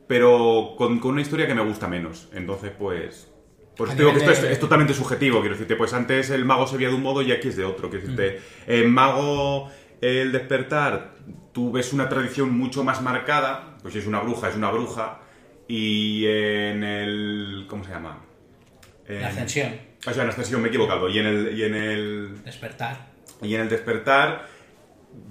pero 0.08 0.74
con, 0.78 1.00
con 1.00 1.12
una 1.12 1.22
historia 1.22 1.48
que 1.48 1.56
me 1.56 1.64
gusta 1.64 1.88
menos. 1.88 2.28
Entonces, 2.34 2.72
pues... 2.78 3.32
Eso 3.76 3.86
te 3.88 3.96
digo 3.96 4.12
que 4.12 4.18
esto 4.18 4.32
es, 4.32 4.44
es 4.44 4.60
totalmente 4.60 4.94
subjetivo, 4.94 5.40
quiero 5.40 5.56
decirte. 5.56 5.78
Pues 5.78 5.94
antes 5.94 6.32
el 6.32 6.44
mago 6.44 6.68
se 6.68 6.76
veía 6.76 6.90
de 6.90 6.96
un 6.96 7.02
modo 7.02 7.22
y 7.22 7.32
aquí 7.32 7.48
es 7.48 7.56
de 7.56 7.64
otro. 7.64 7.90
Quiero 7.90 8.08
decirte, 8.08 8.42
Mm. 8.68 8.72
en 8.72 8.94
mago 8.94 9.70
el 10.02 10.34
despertar, 10.34 11.14
tú 11.60 11.72
ves 11.74 11.92
una 11.92 12.08
tradición 12.08 12.58
mucho 12.58 12.86
más 12.86 13.02
marcada, 13.02 13.76
pues 13.82 13.94
si 13.94 14.00
es 14.00 14.08
una 14.08 14.22
bruja, 14.22 14.48
es 14.48 14.56
una 14.56 14.72
bruja, 14.72 15.20
y 15.68 16.26
en 16.26 16.84
el... 16.86 17.66
¿Cómo 17.70 17.84
se 17.84 17.90
llama? 17.92 18.18
En- 19.06 19.22
La 19.22 19.28
ascensión, 19.28 19.74
O 20.08 20.14
sea, 20.14 20.22
en 20.24 20.28
la 20.28 20.32
ascensión 20.34 20.62
me 20.62 20.68
he 20.68 20.70
equivocado. 20.70 21.10
Y 21.10 21.20
en 21.20 21.26
el, 21.26 21.58
y 21.60 21.64
en 21.64 21.76
el 21.76 22.44
despertar. 22.46 23.08
Y 23.42 23.54
en 23.56 23.62
el 23.62 23.70
despertar, 23.70 24.48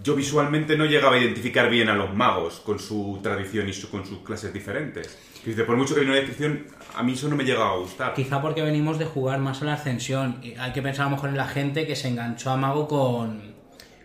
yo 0.05 0.15
visualmente 0.15 0.77
no 0.77 0.85
llegaba 0.85 1.17
a 1.17 1.19
identificar 1.19 1.71
bien 1.71 1.89
a 1.89 1.95
los 1.95 2.13
magos 2.15 2.61
con 2.61 2.79
su 2.79 3.19
tradición 3.23 3.67
y 3.71 3.73
su- 3.73 3.91
con 3.91 4.05
sus 4.05 4.19
clases 4.19 4.53
diferentes. 4.53 5.19
Dice, 5.47 5.65
por 5.65 5.77
mucho 5.79 5.95
que 5.95 6.01
hay 6.03 6.07
una 6.07 6.17
descripción, 6.17 6.67
a 6.95 7.03
mí 7.03 7.13
eso 7.15 7.29
no 7.29 7.37
me 7.37 7.45
llegaba 7.45 7.71
a 7.73 7.77
gustar. 7.79 8.13
Quizá 8.13 8.43
porque 8.43 8.61
venimos 8.63 8.99
de 8.99 9.07
jugar 9.07 9.39
más 9.39 9.63
a 9.63 9.65
la 9.65 9.75
ascensión. 9.75 10.41
Y 10.43 10.55
hay 10.57 10.73
que 10.73 10.83
pensar 10.83 11.07
a 11.07 11.11
lo 11.11 11.17
mejor 11.17 11.31
en 11.31 11.37
la 11.39 11.47
gente 11.49 11.87
que 11.87 11.97
se 11.97 12.09
enganchó 12.09 12.51
a 12.51 12.57
Mago 12.59 12.87
con, 12.87 13.48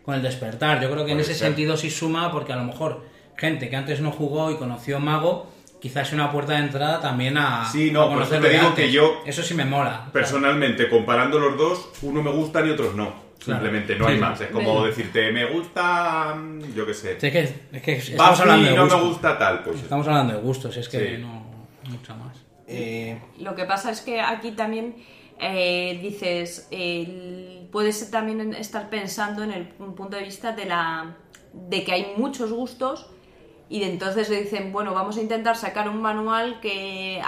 con 0.04 0.16
el 0.16 0.22
despertar. 0.22 0.82
Yo 0.82 0.92
creo 0.92 1.06
que 1.06 1.14
en 1.14 1.20
ese 1.20 1.34
ser. 1.34 1.48
sentido 1.48 1.78
sí 1.78 1.90
suma 1.90 2.32
porque 2.32 2.54
a 2.54 2.56
lo 2.58 2.64
mejor 2.66 3.06
gente 3.38 3.70
que 3.70 3.76
antes 3.76 4.00
no 4.02 4.12
jugó 4.12 4.52
y 4.52 4.56
conoció 4.58 5.00
Mago, 5.00 5.48
quizás 5.82 6.08
es 6.10 6.14
una 6.14 6.32
puerta 6.32 6.54
de 6.54 6.60
entrada 6.60 7.00
también 7.02 7.38
a, 7.38 7.66
Sí, 7.70 7.92
no, 7.92 8.04
a 8.04 8.26
te 8.28 8.50
digo 8.50 8.74
que 8.76 8.92
yo- 8.92 9.22
Eso 9.26 9.42
sí 9.44 9.54
me 9.54 9.66
mola. 9.66 10.10
Personalmente, 10.14 10.90
comparando 10.90 11.40
los 11.40 11.58
dos, 11.58 11.90
uno 12.04 12.22
me 12.22 12.32
gusta 12.32 12.66
y 12.66 12.70
otros 12.70 12.96
no. 12.96 13.24
Claro. 13.44 13.60
Simplemente 13.62 13.96
no 13.98 14.08
hay 14.08 14.18
más. 14.18 14.40
Es 14.40 14.48
como 14.52 14.86
decirte, 14.86 15.30
me 15.34 15.44
gusta, 15.46 16.34
mm, 16.36 16.74
yo 16.74 16.86
qué 16.86 16.94
sé. 16.94 17.20
Sí, 17.20 17.28
es 17.28 17.34
que, 17.34 17.40
es 17.74 17.82
que 17.84 17.92
estamos 17.98 18.40
hablando 18.40 18.70
de 18.70 18.76
no 18.76 18.86
me 18.86 18.94
gustos. 18.94 19.10
gusta 19.10 19.38
tal, 19.38 19.64
pues. 19.64 19.82
Estamos 19.82 20.08
hablando 20.08 20.34
de 20.34 20.40
gustos, 20.40 20.78
es 20.78 20.88
que 20.88 21.16
Sí. 21.18 21.22
no 21.22 21.44
mucho 21.90 22.16
más. 22.16 22.38
Eh, 22.68 23.20
Lo 23.40 23.54
que 23.54 23.66
pasa 23.66 23.92
es 23.92 24.00
que 24.00 24.22
aquí 24.22 24.52
también 24.52 24.96
eh, 25.40 26.00
dices, 26.02 26.68
el- 26.72 27.63
puedes 27.74 28.10
también 28.12 28.54
estar 28.54 28.90
pensando 28.90 29.44
en 29.44 29.52
el 29.52 29.68
punto 29.68 30.16
de 30.16 30.24
vista 30.24 30.54
de 30.54 30.66
la 30.66 31.18
de 31.54 31.84
que 31.84 31.92
hay 31.92 32.14
muchos 32.16 32.54
gustos 32.54 33.08
y 33.68 33.80
de 33.80 33.90
entonces 33.90 34.30
le 34.30 34.44
dicen, 34.44 34.72
bueno, 34.72 34.94
vamos 34.94 35.18
a 35.18 35.22
intentar 35.22 35.58
sacar 35.58 35.90
un 35.90 36.00
manual 36.00 36.60
que 36.62 37.20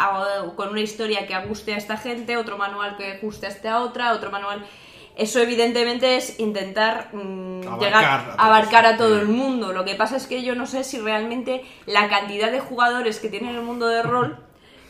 con 0.55 0.69
una 0.69 0.81
historia 0.81 1.25
que 1.25 1.35
guste 1.47 1.73
a 1.73 1.77
esta 1.77 1.97
gente, 1.97 2.37
otro 2.37 2.57
manual 2.57 2.95
que 2.95 3.17
guste 3.17 3.47
a 3.47 3.49
esta 3.49 3.81
otra, 3.81 4.13
otro 4.13 4.29
manual. 4.29 4.63
Eso 5.15 5.39
evidentemente 5.39 6.17
es 6.17 6.39
intentar 6.39 7.09
mm, 7.13 7.67
Abarcar 7.67 7.79
llegar 7.79 8.03
a 8.03 8.45
abarcar 8.45 8.85
a 8.85 8.97
todo 8.97 9.19
el 9.19 9.27
mundo. 9.27 9.73
Lo 9.73 9.83
que 9.83 9.95
pasa 9.95 10.17
es 10.17 10.27
que 10.27 10.43
yo 10.43 10.53
no 10.53 10.67
sé 10.67 10.83
si 10.83 10.99
realmente 10.99 11.63
la 11.87 12.07
cantidad 12.07 12.51
de 12.51 12.59
jugadores 12.59 13.19
que 13.19 13.29
tiene 13.29 13.49
el 13.49 13.63
mundo 13.63 13.87
de 13.87 14.03
rol 14.03 14.45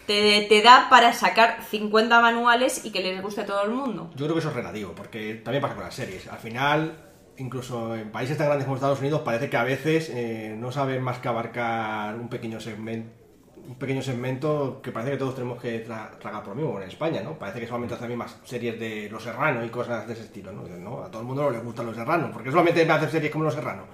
te, 0.07 0.45
te 0.49 0.61
da 0.61 0.87
para 0.89 1.13
sacar 1.13 1.59
50 1.69 2.21
manuales 2.21 2.85
y 2.85 2.91
que 2.91 3.01
les 3.01 3.21
guste 3.21 3.41
a 3.41 3.45
todo 3.45 3.63
el 3.63 3.71
mundo. 3.71 4.09
Yo 4.15 4.25
creo 4.25 4.33
que 4.33 4.39
eso 4.39 4.49
es 4.49 4.55
relativo, 4.55 4.93
porque 4.95 5.35
también 5.35 5.61
pasa 5.61 5.75
con 5.75 5.83
las 5.83 5.95
series. 5.95 6.27
Al 6.27 6.39
final, 6.39 6.97
incluso 7.37 7.95
en 7.95 8.11
países 8.11 8.37
tan 8.37 8.47
grandes 8.47 8.65
como 8.65 8.75
Estados 8.75 8.99
Unidos, 8.99 9.21
parece 9.21 9.49
que 9.49 9.57
a 9.57 9.63
veces 9.63 10.09
eh, 10.13 10.55
no 10.57 10.71
saben 10.71 11.01
más 11.03 11.19
que 11.19 11.27
abarcar 11.27 12.15
un 12.15 12.29
pequeño 12.29 12.59
segmento 12.59 13.23
un 13.67 13.79
pequeño 13.79 14.03
segmento 14.03 14.79
que 14.83 14.91
parece 14.91 15.13
que 15.13 15.17
todos 15.17 15.33
tenemos 15.33 15.59
que 15.59 15.87
tra- 15.87 16.19
tragar 16.19 16.43
por 16.43 16.55
lo 16.55 16.61
mismo, 16.61 16.79
en 16.79 16.87
España, 16.87 17.21
¿no? 17.23 17.33
Parece 17.33 17.61
que 17.61 17.65
solamente 17.65 17.95
hacen 17.95 18.15
más 18.15 18.37
series 18.43 18.79
de 18.79 19.09
Los 19.09 19.23
Serranos 19.23 19.65
y 19.65 19.69
cosas 19.69 20.05
de 20.05 20.13
ese 20.13 20.21
estilo, 20.21 20.51
¿no? 20.51 20.61
¿no? 20.67 21.01
A 21.03 21.09
todo 21.09 21.21
el 21.23 21.27
mundo 21.27 21.41
no 21.41 21.49
le 21.49 21.57
gustan 21.57 21.87
Los 21.87 21.95
Serranos, 21.95 22.29
porque 22.31 22.51
solamente 22.51 22.85
me 22.85 22.93
hacen 22.93 23.09
series 23.09 23.31
como 23.31 23.45
Los 23.45 23.55
Serranos. 23.55 23.85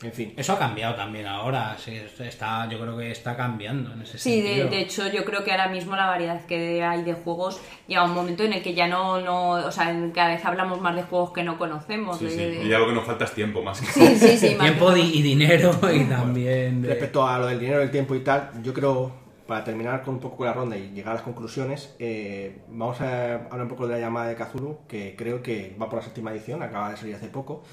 En 0.00 0.12
fin. 0.12 0.32
Eso 0.36 0.52
ha 0.52 0.58
cambiado 0.58 0.94
también 0.94 1.26
ahora, 1.26 1.76
sí, 1.76 2.00
está, 2.20 2.68
yo 2.68 2.78
creo 2.78 2.96
que 2.96 3.10
está 3.10 3.36
cambiando 3.36 3.92
en 3.92 4.02
ese 4.02 4.16
Sí, 4.16 4.40
de, 4.40 4.46
sentido. 4.48 4.68
de 4.70 4.80
hecho 4.80 5.08
yo 5.08 5.24
creo 5.24 5.42
que 5.42 5.50
ahora 5.50 5.66
mismo 5.68 5.96
la 5.96 6.06
variedad 6.06 6.40
que 6.46 6.84
hay 6.84 7.02
de 7.02 7.14
juegos 7.14 7.60
llega 7.88 8.04
un 8.04 8.14
momento 8.14 8.44
en 8.44 8.52
el 8.52 8.62
que 8.62 8.74
ya 8.74 8.86
no, 8.86 9.20
no 9.20 9.50
o 9.52 9.72
sea, 9.72 9.90
en- 9.90 10.12
cada 10.12 10.28
vez 10.28 10.44
hablamos 10.44 10.80
más 10.80 10.94
de 10.94 11.02
juegos 11.02 11.32
que 11.32 11.42
no 11.42 11.58
conocemos. 11.58 12.18
Sí, 12.18 12.26
de- 12.26 12.30
sí. 12.30 12.36
de- 12.36 12.64
Y 12.64 12.68
ya 12.68 12.78
lo 12.78 12.86
que 12.86 12.92
nos 12.92 13.04
falta 13.04 13.24
es 13.24 13.32
tiempo 13.32 13.60
más. 13.62 13.80
que- 13.80 13.86
sí, 13.86 14.16
sí, 14.16 14.38
sí, 14.38 14.54
más 14.54 14.66
Tiempo 14.68 14.96
y 14.96 15.20
dinero 15.22 15.72
y 15.92 16.04
también... 16.04 16.82
de- 16.82 16.88
Respecto 16.90 17.26
a 17.26 17.38
lo 17.40 17.46
del 17.46 17.58
dinero, 17.58 17.82
el 17.82 17.90
tiempo 17.90 18.14
y 18.14 18.20
tal, 18.20 18.50
yo 18.62 18.72
creo, 18.72 19.10
para 19.48 19.64
terminar 19.64 20.02
con 20.02 20.14
un 20.14 20.20
poco 20.20 20.36
con 20.36 20.46
la 20.46 20.52
ronda 20.52 20.76
y 20.76 20.90
llegar 20.90 21.12
a 21.12 21.14
las 21.14 21.22
conclusiones, 21.24 21.96
eh, 21.98 22.58
vamos 22.68 23.00
a 23.00 23.34
hablar 23.34 23.62
un 23.62 23.68
poco 23.68 23.88
de 23.88 23.94
la 23.94 24.00
llamada 24.00 24.28
de 24.28 24.36
Kazulu, 24.36 24.78
que 24.86 25.16
creo 25.16 25.42
que 25.42 25.74
va 25.80 25.88
por 25.88 25.98
la 25.98 26.04
séptima 26.04 26.30
edición, 26.30 26.62
acaba 26.62 26.90
de 26.90 26.96
salir 26.98 27.16
hace 27.16 27.28
poco. 27.28 27.64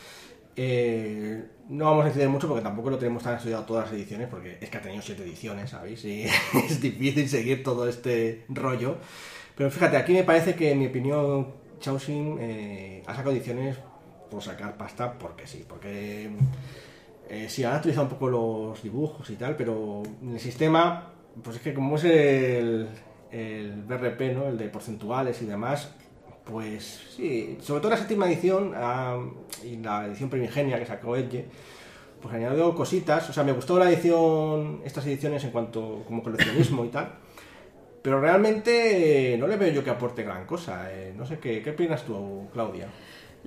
Eh, 0.55 1.43
no 1.67 1.85
vamos 1.85 2.05
a 2.05 2.07
incidir 2.09 2.29
mucho 2.29 2.47
porque 2.47 2.63
tampoco 2.63 2.89
lo 2.89 2.97
tenemos 2.97 3.23
tan 3.23 3.35
estudiado 3.35 3.63
todas 3.63 3.85
las 3.85 3.93
ediciones, 3.93 4.27
porque 4.29 4.57
es 4.61 4.69
que 4.69 4.77
ha 4.77 4.81
tenido 4.81 5.01
siete 5.01 5.23
ediciones, 5.23 5.69
¿sabéis? 5.69 6.03
Y 6.05 6.23
es 6.53 6.81
difícil 6.81 7.27
seguir 7.27 7.63
todo 7.63 7.87
este 7.87 8.45
rollo. 8.49 8.97
Pero 9.55 9.71
fíjate, 9.71 9.97
aquí 9.97 10.13
me 10.13 10.23
parece 10.23 10.55
que, 10.55 10.71
en 10.71 10.79
mi 10.79 10.87
opinión, 10.87 11.47
Chaosin 11.79 12.37
eh, 12.39 13.03
ha 13.05 13.15
sacado 13.15 13.35
ediciones 13.35 13.77
por 14.29 14.41
sacar 14.41 14.75
pasta 14.77 15.17
porque 15.17 15.47
sí, 15.47 15.65
porque 15.67 16.29
eh, 17.29 17.47
sí, 17.49 17.63
han 17.63 17.75
actualizado 17.75 18.05
un 18.05 18.11
poco 18.11 18.29
los 18.29 18.83
dibujos 18.83 19.29
y 19.29 19.35
tal, 19.35 19.55
pero 19.55 20.03
en 20.21 20.33
el 20.33 20.39
sistema, 20.39 21.11
pues 21.43 21.57
es 21.57 21.61
que 21.61 21.73
como 21.73 21.95
es 21.95 22.03
el, 22.03 22.87
el 23.31 23.83
BRP, 23.83 24.33
¿no? 24.33 24.47
El 24.47 24.57
de 24.57 24.67
porcentuales 24.69 25.41
y 25.41 25.45
demás, 25.45 25.93
pues 26.45 27.01
sí, 27.15 27.57
sobre 27.61 27.81
todo 27.81 27.91
la 27.91 27.97
séptima 27.97 28.27
edición 28.27 28.73
ah, 28.75 29.19
y 29.63 29.77
la 29.77 30.05
edición 30.05 30.29
primigenia 30.29 30.79
que 30.79 30.85
sacó 30.85 31.15
Edge, 31.15 31.45
pues 32.21 32.33
añadió 32.33 32.73
cositas, 32.75 33.29
o 33.29 33.33
sea, 33.33 33.43
me 33.43 33.51
gustó 33.51 33.77
la 33.79 33.89
edición, 33.89 34.81
estas 34.85 35.05
ediciones 35.07 35.43
en 35.43 35.51
cuanto 35.51 36.03
como 36.07 36.23
coleccionismo 36.23 36.85
y 36.85 36.89
tal, 36.89 37.13
pero 38.01 38.21
realmente 38.21 39.35
no 39.39 39.47
le 39.47 39.57
veo 39.57 39.73
yo 39.73 39.83
que 39.83 39.89
aporte 39.89 40.23
gran 40.23 40.45
cosa, 40.45 40.93
eh, 40.93 41.13
no 41.17 41.25
sé, 41.25 41.39
¿qué, 41.39 41.61
¿qué 41.61 41.71
opinas 41.71 42.03
tú, 42.03 42.47
Claudia? 42.53 42.87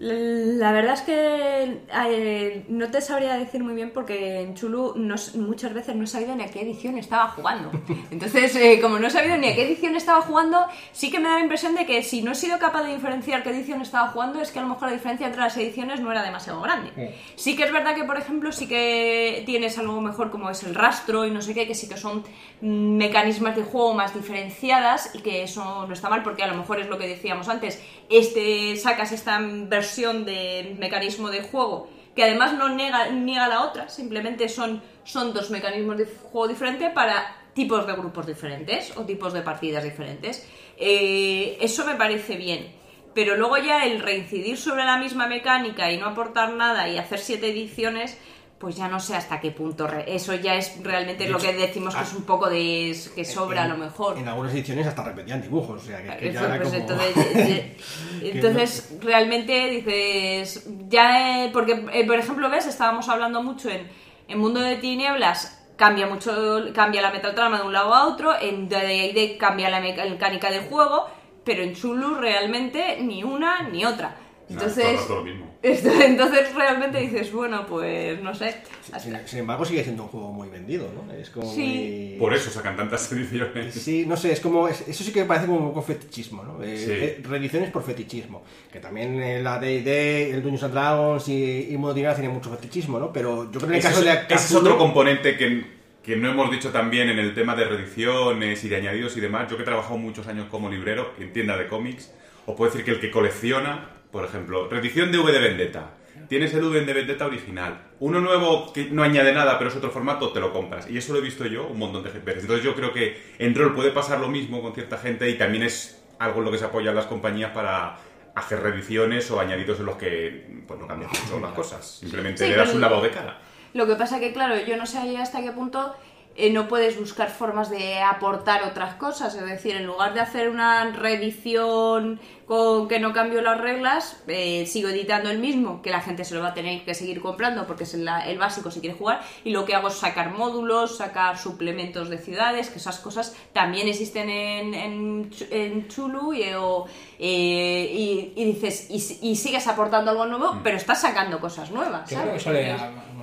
La 0.01 0.71
verdad 0.71 0.95
es 0.95 1.01
que 1.01 1.81
eh, 1.93 2.65
no 2.69 2.89
te 2.89 3.01
sabría 3.01 3.37
decir 3.37 3.65
muy 3.65 3.75
bien 3.75 3.91
porque 3.93 4.43
en 4.43 4.55
Chulu 4.55 4.93
no 4.95 5.17
muchas 5.35 5.75
veces 5.75 5.97
no 5.97 6.05
he 6.05 6.07
sabido 6.07 6.37
ni 6.37 6.45
a 6.45 6.51
qué 6.53 6.63
edición 6.63 6.97
estaba 6.99 7.31
jugando. 7.31 7.73
Entonces, 8.13 8.55
eh, 8.55 8.79
como 8.81 9.01
no 9.01 9.09
he 9.09 9.11
sabido 9.11 9.37
ni 9.37 9.49
a 9.49 9.57
qué 9.57 9.67
edición 9.67 9.97
estaba 9.97 10.23
jugando, 10.23 10.65
sí 10.93 11.11
que 11.11 11.19
me 11.19 11.29
da 11.29 11.35
la 11.35 11.41
impresión 11.41 11.75
de 11.75 11.85
que 11.85 12.05
si 12.05 12.23
no 12.23 12.31
he 12.31 12.37
sido 12.37 12.61
capaz 12.61 12.85
de 12.85 12.95
diferenciar 12.95 13.43
qué 13.43 13.51
edición 13.51 13.83
estaba 13.83 14.09
jugando, 14.11 14.41
es 14.41 14.53
que 14.53 14.61
a 14.61 14.63
lo 14.63 14.69
mejor 14.69 14.87
la 14.87 14.95
diferencia 14.95 15.27
entre 15.27 15.43
las 15.43 15.57
ediciones 15.57 16.01
no 16.01 16.13
era 16.13 16.23
demasiado 16.23 16.61
grande. 16.61 17.17
Sí 17.35 17.57
que 17.57 17.65
es 17.65 17.73
verdad 17.73 17.97
que, 17.97 18.05
por 18.05 18.19
ejemplo, 18.19 18.53
sí 18.53 18.69
que 18.69 19.43
tienes 19.47 19.79
algo 19.79 20.01
mejor 20.01 20.31
como 20.31 20.49
es 20.49 20.63
el 20.63 20.77
rastro 20.77 21.27
y 21.27 21.33
no 21.33 21.43
sé 21.43 21.55
qué, 21.55 21.67
que 21.67 21.75
sí 21.75 21.89
que 21.89 21.97
son 21.97 22.23
mecanismos 22.61 23.57
de 23.57 23.65
juego 23.65 23.95
más 23.95 24.15
diferenciadas 24.15 25.11
y 25.15 25.23
que 25.23 25.43
eso 25.43 25.87
no 25.89 25.93
está 25.93 26.09
mal 26.09 26.23
porque 26.23 26.45
a 26.45 26.47
lo 26.47 26.55
mejor 26.55 26.79
es 26.79 26.89
lo 26.89 26.99
que 26.99 27.09
decíamos 27.09 27.49
antes, 27.49 27.83
este 28.09 28.77
sacas 28.77 29.11
esta 29.13 29.41
versión 29.41 29.88
de 29.97 30.77
mecanismo 30.79 31.31
de 31.31 31.43
juego 31.43 31.89
que 32.19 32.25
además 32.25 32.53
no 32.55 32.69
niega, 32.69 33.11
niega 33.11 33.47
la 33.47 33.63
otra, 33.63 33.89
simplemente 33.89 34.49
son, 34.49 34.83
son 35.05 35.33
dos 35.33 35.51
mecanismos 35.51 35.99
de 35.99 36.07
juego 36.07 36.49
diferentes 36.49 36.91
para 36.91 37.37
tipos 37.55 37.87
de 37.87 37.93
grupos 37.93 38.27
diferentes 38.27 38.97
o 38.97 39.05
tipos 39.05 39.33
de 39.33 39.43
partidas 39.43 39.85
diferentes. 39.85 40.45
Eh, 40.77 41.57
eso 41.61 41.85
me 41.85 41.95
parece 41.95 42.37
bien. 42.37 42.73
Pero 43.15 43.37
luego 43.37 43.57
ya 43.59 43.87
el 43.87 44.01
reincidir 44.01 44.57
sobre 44.57 44.85
la 44.85 44.99
misma 44.99 45.29
mecánica 45.29 45.93
y 45.93 45.97
no 45.97 46.07
aportar 46.07 46.55
nada 46.55 46.89
y 46.89 46.99
hacer 46.99 47.21
siete 47.21 47.51
ediciones, 47.51 48.19
pues 48.59 48.75
ya 48.77 48.89
no 48.89 48.99
sé 48.99 49.15
hasta 49.15 49.41
qué 49.41 49.53
punto. 49.53 49.87
re- 49.87 50.05
Eso 50.13 50.35
ya 50.35 50.55
es 50.57 50.83
realmente 50.83 51.25
De 51.25 51.31
lo 51.31 51.39
que 51.39 51.53
decimos 51.53 51.95
que 51.95 52.01
ah, 52.01 52.05
es 52.05 52.13
un 52.15 52.25
poco 52.25 52.49
de 52.51 52.97
que 53.15 53.25
sobra 53.25 53.65
a 53.65 53.69
lo 53.69 53.77
mejor. 53.77 54.19
En 54.19 54.27
algunas 54.27 54.53
ediciones 54.53 54.87
hasta 54.87 55.05
repetían 55.05 55.41
dibujos, 55.41 55.83
o 55.83 55.85
sea, 55.87 56.03
que, 56.03 56.19
que 56.19 56.33
ya 56.33 56.41
era 56.41 56.57
pues, 56.57 56.69
como... 56.71 56.81
entonces, 56.81 57.65
entonces, 58.23 58.99
realmente 59.01 59.71
dices, 59.71 60.67
ya, 60.89 61.45
eh, 61.45 61.51
porque, 61.53 61.85
eh, 61.93 62.07
por 62.07 62.17
ejemplo, 62.19 62.51
ves, 62.51 62.67
estábamos 62.67 63.09
hablando 63.09 63.43
mucho 63.43 63.71
en, 63.71 63.89
en 64.27 64.39
Mundo 64.39 64.61
de 64.61 64.77
Tinieblas, 64.77 65.67
cambia 65.77 66.07
mucho, 66.07 66.65
cambia 66.75 67.01
la 67.01 67.13
metatrama 67.13 67.59
de 67.61 67.67
un 67.67 67.73
lado 67.73 67.95
a 67.95 68.07
otro, 68.09 68.33
en 68.41 68.69
D&D 68.69 69.37
cambia 69.39 69.71
la 69.71 69.81
mecánica 69.81 70.51
de 70.51 70.61
juego, 70.61 71.07
pero 71.45 71.63
en 71.63 71.75
Chulu 71.75 72.17
realmente 72.17 72.99
ni 73.01 73.23
una 73.23 73.63
ni 73.69 73.85
otra. 73.85 74.17
Todo 74.49 74.59
Entonces, 74.59 75.01
rato 75.01 75.15
lo 75.17 75.25
mismo. 75.25 75.48
Entonces 75.63 76.55
realmente 76.55 76.99
dices, 77.01 77.33
bueno, 77.33 77.67
pues 77.67 78.21
no 78.23 78.35
sé. 78.35 78.57
Sin, 79.01 79.17
sin 79.27 79.41
embargo, 79.41 79.65
sigue 79.65 79.83
siendo 79.83 80.05
un 80.05 80.09
juego 80.09 80.33
muy 80.33 80.49
vendido, 80.49 80.89
¿no? 80.95 81.13
Es 81.13 81.31
como 81.31 81.53
Sí. 81.53 82.11
muy- 82.13 82.17
Por 82.21 82.33
eso 82.35 82.51
sacan 82.51 82.77
tantas 82.77 83.11
ediciones. 83.13 83.75
Sí, 83.75 84.05
no 84.07 84.17
sé, 84.17 84.33
es 84.33 84.41
como... 84.41 84.69
es- 84.69 84.87
eso 84.89 85.03
sí 85.05 85.13
que 85.13 85.21
me 85.21 85.27
parece 85.27 85.47
como 85.47 85.59
un 85.59 85.69
poco 85.69 85.83
fetichismo, 85.83 86.43
¿no? 86.45 86.63
Eh, 86.63 86.77
Sí. 86.79 86.91
eh, 86.93 87.23
reediciones 87.29 87.71
por 87.71 87.83
fetichismo. 87.83 88.43
Que 88.73 88.79
también 88.81 89.21
eh, 89.21 89.43
la 89.43 89.59
D&D, 89.59 90.31
el 90.31 90.43
Dungeons 90.43 90.63
and 90.65 90.75
Dragons 90.75 91.29
y, 91.29 91.35
y 91.71 91.77
Tinieblas 91.77 92.17
tiene 92.17 92.33
mucho 92.33 92.51
fetichismo, 92.51 92.99
¿no? 92.99 93.13
Pero 93.13 93.45
yo 93.51 93.59
creo 93.59 93.61
que 93.61 93.67
en 93.67 93.75
el 93.75 93.83
caso 93.83 93.99
es, 94.01 94.05
de... 94.05 94.13
ese 94.35 94.35
es 94.35 94.55
otro 94.55 94.79
componente 94.79 95.37
que, 95.37 95.65
que 96.03 96.17
no 96.17 96.31
hemos 96.31 96.51
dicho 96.51 96.71
también 96.71 97.09
en 97.11 97.19
el 97.19 97.35
tema 97.35 97.55
de 97.57 97.65
reediciones 97.65 98.63
y 98.65 98.69
de 98.69 98.77
añadidos 98.77 99.17
y 99.17 99.21
demás. 99.21 99.49
Yo 99.51 99.57
que 99.57 99.63
he 99.63 99.67
trabajado 99.67 99.99
muchos 99.99 100.27
años 100.29 100.47
como 100.51 100.71
librero 100.71 101.13
en 101.19 101.33
tienda 101.33 101.57
de 101.57 101.67
cómics, 101.67 102.13
os 102.47 102.55
puedo 102.57 102.71
decir 102.71 102.85
que 102.85 102.93
el 102.93 103.01
que 103.01 103.11
colecciona, 103.11 103.91
por 104.11 104.25
ejemplo, 104.25 104.69
reedición 104.69 105.13
de 105.13 105.19
V 105.19 105.33
de 105.33 105.39
Vendetta. 105.39 105.91
Tienes 106.29 106.53
el 106.55 106.65
V 106.65 106.81
de 106.85 106.93
Vendetta 106.93 107.27
original. 107.27 107.81
Uno 108.01 108.21
nuevo 108.21 108.73
que 108.73 108.87
no 108.87 109.03
añade 109.03 109.33
nada, 109.33 109.59
pero 109.59 109.71
es 109.71 109.77
otro 109.77 109.91
formato, 109.91 110.33
te 110.33 110.41
lo 110.41 110.53
compras. 110.53 110.91
Y 110.91 110.99
eso 110.99 111.13
lo 111.13 111.21
he 111.21 111.23
visto 111.23 111.47
yo 111.47 111.67
un 111.67 111.79
montón 111.79 112.03
de 112.03 112.11
veces. 112.11 112.43
Entonces 112.43 112.65
yo 112.65 112.75
creo 112.75 112.93
que 112.93 113.21
en 113.39 113.55
rol 113.55 113.75
puede 113.75 113.91
pasar 113.91 114.21
lo 114.21 114.29
mismo 114.29 114.61
con 114.61 114.75
cierta 114.75 114.99
gente 114.99 115.29
y 115.31 115.39
también 115.39 115.63
es 115.63 116.03
algo 116.19 116.41
en 116.41 116.47
lo 116.47 116.51
que 116.51 116.59
se 116.59 116.65
apoyan 116.65 116.95
las 116.95 117.07
compañías 117.07 117.53
para 117.53 117.97
hacer 118.35 118.63
reediciones 118.63 119.31
o 119.31 119.41
añadidos 119.41 119.81
en 119.81 119.87
los 119.87 119.97
que 119.97 120.63
pues 120.67 120.79
no 120.79 120.87
cambian 120.87 121.11
mucho 121.11 121.41
las 121.41 121.53
cosas. 121.53 121.99
Simplemente 122.01 122.45
Sí, 122.45 122.51
le 122.51 122.57
das 122.57 122.75
un 122.75 122.81
lavado 122.81 123.03
de 123.03 123.11
cara. 123.11 123.39
Lo 123.75 123.87
que 123.87 123.97
pasa 123.97 124.19
que, 124.19 124.33
claro, 124.33 124.59
yo 124.59 124.77
no 124.77 124.87
sé 124.87 124.99
hasta 125.19 125.43
qué 125.43 125.53
punto 125.53 125.95
eh, 126.39 126.51
no 126.51 126.69
puedes 126.69 126.99
buscar 126.99 127.29
formas 127.31 127.69
de 127.69 128.01
aportar 128.01 128.63
otras 128.63 128.95
cosas. 128.95 129.35
Es 129.35 129.45
decir, 129.45 129.77
en 129.77 129.85
lugar 129.87 130.15
de 130.15 130.21
hacer 130.21 130.49
una 130.49 130.85
reedición 130.93 132.21
con 132.47 132.89
que 132.89 132.99
no 132.99 133.13
cambio 133.13 133.43
las 133.43 133.61
reglas, 133.61 134.23
eh, 134.27 134.65
sigo 134.67 134.89
editando 134.89 135.29
el 135.29 135.39
mismo, 135.39 135.83
que 135.83 135.91
la 135.91 136.01
gente 136.01 136.25
se 136.25 136.35
lo 136.35 136.41
va 136.41 136.49
a 136.49 136.55
tener 136.55 136.83
que 136.83 136.95
seguir 136.95 137.21
comprando 137.21 137.67
porque 137.67 137.85
es 137.85 137.93
el, 137.93 138.09
el 138.27 138.39
básico 138.39 138.71
si 138.71 138.81
quiere 138.81 138.97
jugar. 138.97 139.21
Y 139.45 139.51
lo 139.51 139.67
que 139.67 139.75
hago 139.75 139.89
es 139.89 139.95
sacar 139.95 140.31
módulos, 140.33 140.97
sacar 140.97 141.37
suplementos 141.37 142.09
de 142.09 142.17
ciudades, 142.17 142.71
que 142.71 142.79
esas 142.79 143.01
cosas 143.01 143.37
también 143.53 143.87
existen 143.87 144.31
en, 144.31 144.73
en, 144.75 145.31
Ch- 145.31 145.49
en 145.51 145.89
Chulu 145.89 146.33
y, 146.33 146.45
o, 146.55 146.87
eh, 147.19 147.93
y, 147.93 148.33
y 148.35 148.45
dices, 148.47 148.87
y, 148.89 149.29
y 149.31 149.37
sigues 149.37 149.67
aportando 149.67 150.11
algo 150.13 150.25
nuevo, 150.25 150.59
pero 150.63 150.79
estás 150.79 151.03
sacando 151.03 151.41
cosas 151.41 151.71
nuevas. 151.71 152.09
Creo 152.23 152.33
que 152.33 152.71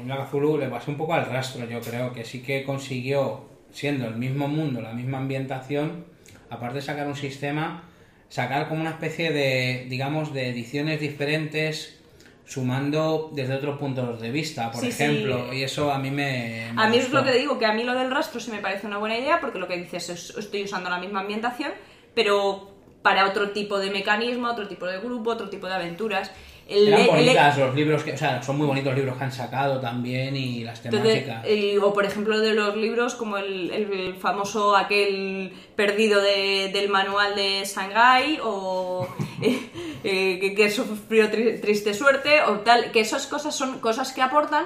Black 0.06 0.30
Zulu 0.30 0.58
le 0.58 0.68
pasó 0.68 0.92
un 0.92 0.98
poco 0.98 1.14
al 1.14 1.26
rastro, 1.26 1.66
yo 1.68 1.80
creo 1.82 2.14
que 2.14 2.24
sí 2.26 2.42
que 2.42 2.64
consiguió, 2.64 3.46
siendo 3.72 4.08
el 4.08 4.16
mismo 4.16 4.48
mundo, 4.48 4.82
la 4.82 4.94
misma 4.94 5.18
ambientación, 5.20 6.06
aparte 6.50 6.76
de 6.76 6.82
sacar 6.82 7.08
un 7.08 7.16
sistema, 7.16 7.84
sacar 8.30 8.68
como 8.68 8.82
una 8.82 8.92
especie 8.92 9.32
de, 9.32 9.86
digamos, 9.90 10.34
de 10.34 10.50
ediciones 10.50 11.00
diferentes, 11.00 12.00
sumando 12.46 13.32
desde 13.34 13.56
otros 13.56 13.80
puntos 13.80 14.22
de 14.22 14.30
vista, 14.32 14.72
por 14.72 14.82
Sí, 14.82 14.92
sí. 14.92 15.04
ejemplo, 15.04 15.52
y 15.54 15.64
eso 15.64 15.92
a 15.92 15.98
mí 15.98 16.12
me... 16.12 16.70
me 16.74 16.82
A 16.84 16.88
mí 16.88 16.98
es 16.98 17.06
gustó. 17.06 17.20
lo 17.20 17.26
que 17.26 17.38
digo, 17.38 17.58
que 17.58 17.66
a 17.66 17.74
mí 17.74 17.84
lo 17.84 17.94
del 17.96 18.12
rastro 18.12 18.40
sí 18.40 18.52
me 18.52 18.60
parece 18.60 18.86
una 18.88 18.98
buena 19.00 19.18
idea, 19.18 19.40
porque 19.42 19.58
lo 19.58 19.68
que 19.68 19.78
dices 19.78 20.10
es, 20.10 20.30
estoy 20.38 20.64
usando 20.64 20.90
la 20.90 21.00
misma 21.00 21.22
ambientación, 21.22 21.72
pero 22.14 22.72
para 23.02 23.26
otro 23.28 23.50
tipo 23.52 23.80
de 23.80 23.90
mecanismo, 23.90 24.48
otro 24.48 24.68
tipo 24.68 24.86
de 24.86 25.00
grupo, 25.00 25.32
otro 25.32 25.50
tipo 25.50 25.68
de 25.68 25.74
aventuras. 25.74 26.32
El- 26.68 26.88
Eran 26.88 27.02
el- 27.02 27.08
bonitas 27.08 27.58
los 27.60 27.76
libros, 27.76 28.04
que, 28.04 28.14
o 28.14 28.18
sea, 28.18 28.42
son 28.42 28.58
muy 28.58 28.66
bonitos 28.66 28.88
los 28.92 28.98
libros 28.98 29.18
que 29.18 29.24
han 29.24 29.32
sacado 29.32 29.80
también 29.80 30.36
y 30.36 30.64
las 30.64 30.82
temáticas. 30.82 31.46
o 31.82 31.94
por 31.94 32.06
ejemplo 32.06 32.40
de 32.40 32.54
los 32.56 32.76
libros 32.76 33.14
como 33.14 33.38
el, 33.38 33.70
el 33.72 34.16
famoso 34.16 34.76
aquel 34.76 35.54
perdido 35.76 36.22
de- 36.22 36.72
del 36.74 36.90
manual 36.90 37.36
de 37.36 37.64
Shanghai 37.66 38.40
o 38.44 39.08
eh, 39.44 39.60
eh, 40.04 40.40
que, 40.40 40.56
que 40.56 40.70
sufrió 40.72 41.30
tri- 41.32 41.62
triste 41.62 41.94
suerte 41.94 42.42
o 42.42 42.60
tal, 42.62 42.92
que 42.92 43.00
esas 43.02 43.28
cosas 43.28 43.56
son 43.56 43.80
cosas 43.80 44.12
que 44.12 44.24
aportan 44.24 44.66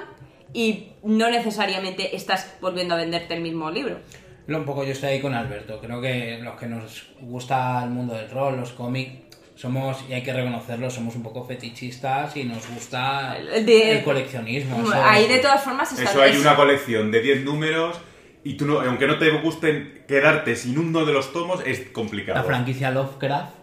y 0.54 0.94
no 1.04 1.30
necesariamente 1.30 2.16
estás 2.16 2.56
volviendo 2.62 2.94
a 2.96 2.98
venderte 2.98 3.34
el 3.34 3.42
mismo 3.42 3.70
libro. 3.70 3.98
Un 4.48 4.66
poco 4.66 4.84
yo 4.84 4.94
estoy 4.94 5.10
ahí 5.10 5.20
con 5.22 5.36
Alberto. 5.36 5.80
Creo 5.80 6.02
que 6.02 6.40
los 6.42 6.58
que 6.58 6.66
nos 6.66 7.08
gusta 7.22 7.84
el 7.84 7.92
mundo 7.92 8.16
del 8.16 8.32
rol, 8.32 8.58
los 8.58 8.72
cómics, 8.72 9.29
somos, 9.60 9.98
y 10.10 10.14
hay 10.14 10.24
que 10.24 10.32
reconocerlo, 10.32 10.90
somos 10.90 11.16
un 11.18 11.24
poco 11.24 11.44
fetichistas 11.44 12.36
y 12.38 12.46
nos 12.46 12.66
gusta 12.70 13.38
El 13.38 13.66
de- 13.66 13.98
el 13.98 14.04
coleccionismo. 14.06 14.82
eso- 14.82 14.94
Ahí 15.04 15.28
de 15.28 15.40
todas 15.40 15.62
formas 15.64 15.92
está 15.92 16.04
Eso 16.10 16.22
hay 16.22 16.38
una 16.38 16.56
colección 16.56 17.12
de 17.12 17.20
10 17.22 17.44
números 17.44 18.00
y 18.46 18.54
tú 18.54 18.66
no, 18.66 18.80
aunque 18.80 19.06
no 19.06 19.18
te 19.18 19.30
gusten 19.42 20.04
quedarte 20.08 20.56
sin 20.56 20.78
uno 20.80 21.04
de 21.06 21.12
los 21.12 21.34
tomos 21.34 21.62
es 21.66 21.82
complicado. 21.92 22.38
La 22.40 22.44
franquicia 22.46 22.90
Lovecraft 22.92 23.54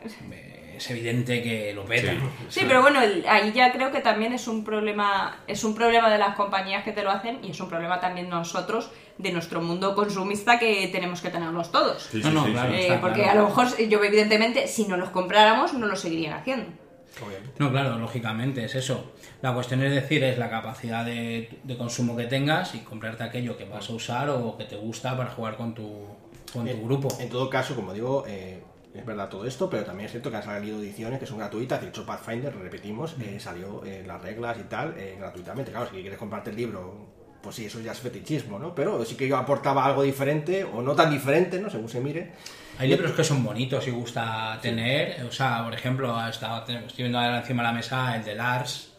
es 0.77 0.91
evidente 0.91 1.43
que 1.43 1.73
lo 1.75 1.85
peta. 1.85 2.13
Sí. 2.49 2.61
Sí, 2.61 2.65
pero 2.69 2.83
bueno, 2.83 3.01
el- 3.03 3.25
ahí 3.29 3.53
ya 3.53 3.73
creo 3.73 3.91
que 3.93 4.01
también 4.01 4.33
es 4.33 4.47
un 4.49 4.65
problema, 4.65 5.39
es 5.47 5.65
un 5.65 5.75
problema 5.75 6.11
de 6.11 6.19
las 6.19 6.35
compañías 6.37 6.85
que 6.85 6.93
te 6.93 7.03
lo 7.03 7.11
hacen 7.11 7.39
y 7.45 7.51
es 7.51 7.61
un 7.61 7.69
problema 7.69 8.01
también 8.01 8.29
nosotros 8.29 8.91
de 9.19 9.33
nuestro 9.33 9.61
mundo 9.63 9.95
consumista 9.95 10.59
que 10.59 10.89
tenemos 10.89 11.21
que 11.21 11.31
tenerlos 11.31 11.73
todos. 11.73 12.03
Sí, 12.11 12.19
No, 12.23 12.29
sí, 12.29 12.35
no, 12.35 12.45
sí, 12.47 12.53
claro. 12.53 12.73
Eh, 12.75 12.81
está 12.83 13.01
porque 13.01 13.23
claro. 13.23 13.31
a 13.41 13.43
lo 13.43 13.49
mejor 13.49 13.77
yo 13.89 14.05
evidentemente 14.05 14.67
si 14.69 14.87
no 14.87 14.97
los 14.97 15.11
compráramos 15.11 15.73
no 15.75 15.87
lo 15.87 15.97
seguirían 15.97 16.35
haciendo. 16.35 16.67
No, 17.59 17.71
claro, 17.71 17.99
lógicamente 17.99 18.63
es 18.65 18.75
eso. 18.75 19.13
La 19.41 19.55
cuestión 19.55 19.83
es 19.83 19.95
decir, 19.95 20.23
es 20.23 20.37
la 20.37 20.51
capacidad 20.51 21.03
de, 21.05 21.49
de 21.63 21.77
consumo 21.79 22.15
que 22.15 22.25
tengas 22.25 22.75
y 22.75 22.81
comprarte 22.81 23.25
aquello 23.25 23.57
que 23.57 23.65
vas 23.65 23.89
a 23.89 23.93
usar 23.95 24.29
o 24.29 24.57
que 24.59 24.65
te 24.65 24.77
gusta 24.77 25.17
para 25.17 25.31
jugar 25.31 25.57
con 25.57 25.75
tu, 25.75 26.07
con 26.53 26.65
tu 26.67 26.71
En- 26.71 26.85
grupo. 26.85 27.09
En 27.19 27.31
todo 27.31 27.49
caso, 27.49 27.75
como 27.75 27.95
digo, 27.95 28.25
eh, 28.29 28.63
es 28.99 29.07
verdad 29.07 29.29
todo 29.29 29.47
esto, 29.47 29.69
pero 29.71 29.85
también 29.85 30.07
es 30.07 30.13
cierto 30.13 30.31
que 30.31 30.37
han 30.37 30.43
salido 30.43 30.79
ediciones 30.79 31.19
que 31.19 31.27
son 31.27 31.39
gratuitas. 31.39 31.81
De 31.81 31.89
hecho, 31.89 32.05
Pathfinder, 32.05 32.55
repetimos, 32.57 33.17
eh, 33.21 33.39
salió 33.39 33.85
en 33.85 34.07
las 34.07 34.21
reglas 34.21 34.57
y 34.59 34.65
tal, 34.65 34.95
eh, 34.99 35.17
gratuitamente. 35.19 35.71
Claro, 35.71 35.89
si 35.91 36.01
quieres 36.01 36.19
comprarte 36.19 36.51
el 36.51 36.57
libro, 36.57 37.07
pues 37.43 37.57
sí, 37.57 37.67
eso 37.67 37.81
ya 37.81 37.93
es 37.93 38.01
fetichismo, 38.01 38.59
¿no? 38.59 38.75
Pero 38.75 39.05
sí 39.05 39.17
que 39.17 39.29
yo 39.29 39.37
aportaba 39.37 39.85
algo 39.85 40.03
diferente, 40.03 40.65
o 40.65 40.83
no 40.83 40.95
tan 40.95 41.11
diferente, 41.11 41.61
¿no? 41.61 41.71
Según 41.71 41.89
se 41.89 42.01
mire. 42.01 42.33
Hay 42.79 42.89
libros 42.89 43.13
que 43.13 43.25
son 43.25 43.43
bonitos 43.45 43.87
y 43.87 43.91
gusta 43.91 44.59
tener. 44.61 45.25
O 45.25 45.33
sea, 45.33 45.65
por 45.65 45.73
ejemplo, 45.73 46.29
estaba, 46.29 46.61
estoy 46.61 47.05
viendo 47.05 47.19
ahora 47.19 47.39
encima 47.39 47.63
de 47.63 47.69
la 47.69 47.73
mesa 47.73 48.17
el 48.17 48.25
de 48.25 48.35
Lars, 48.35 48.96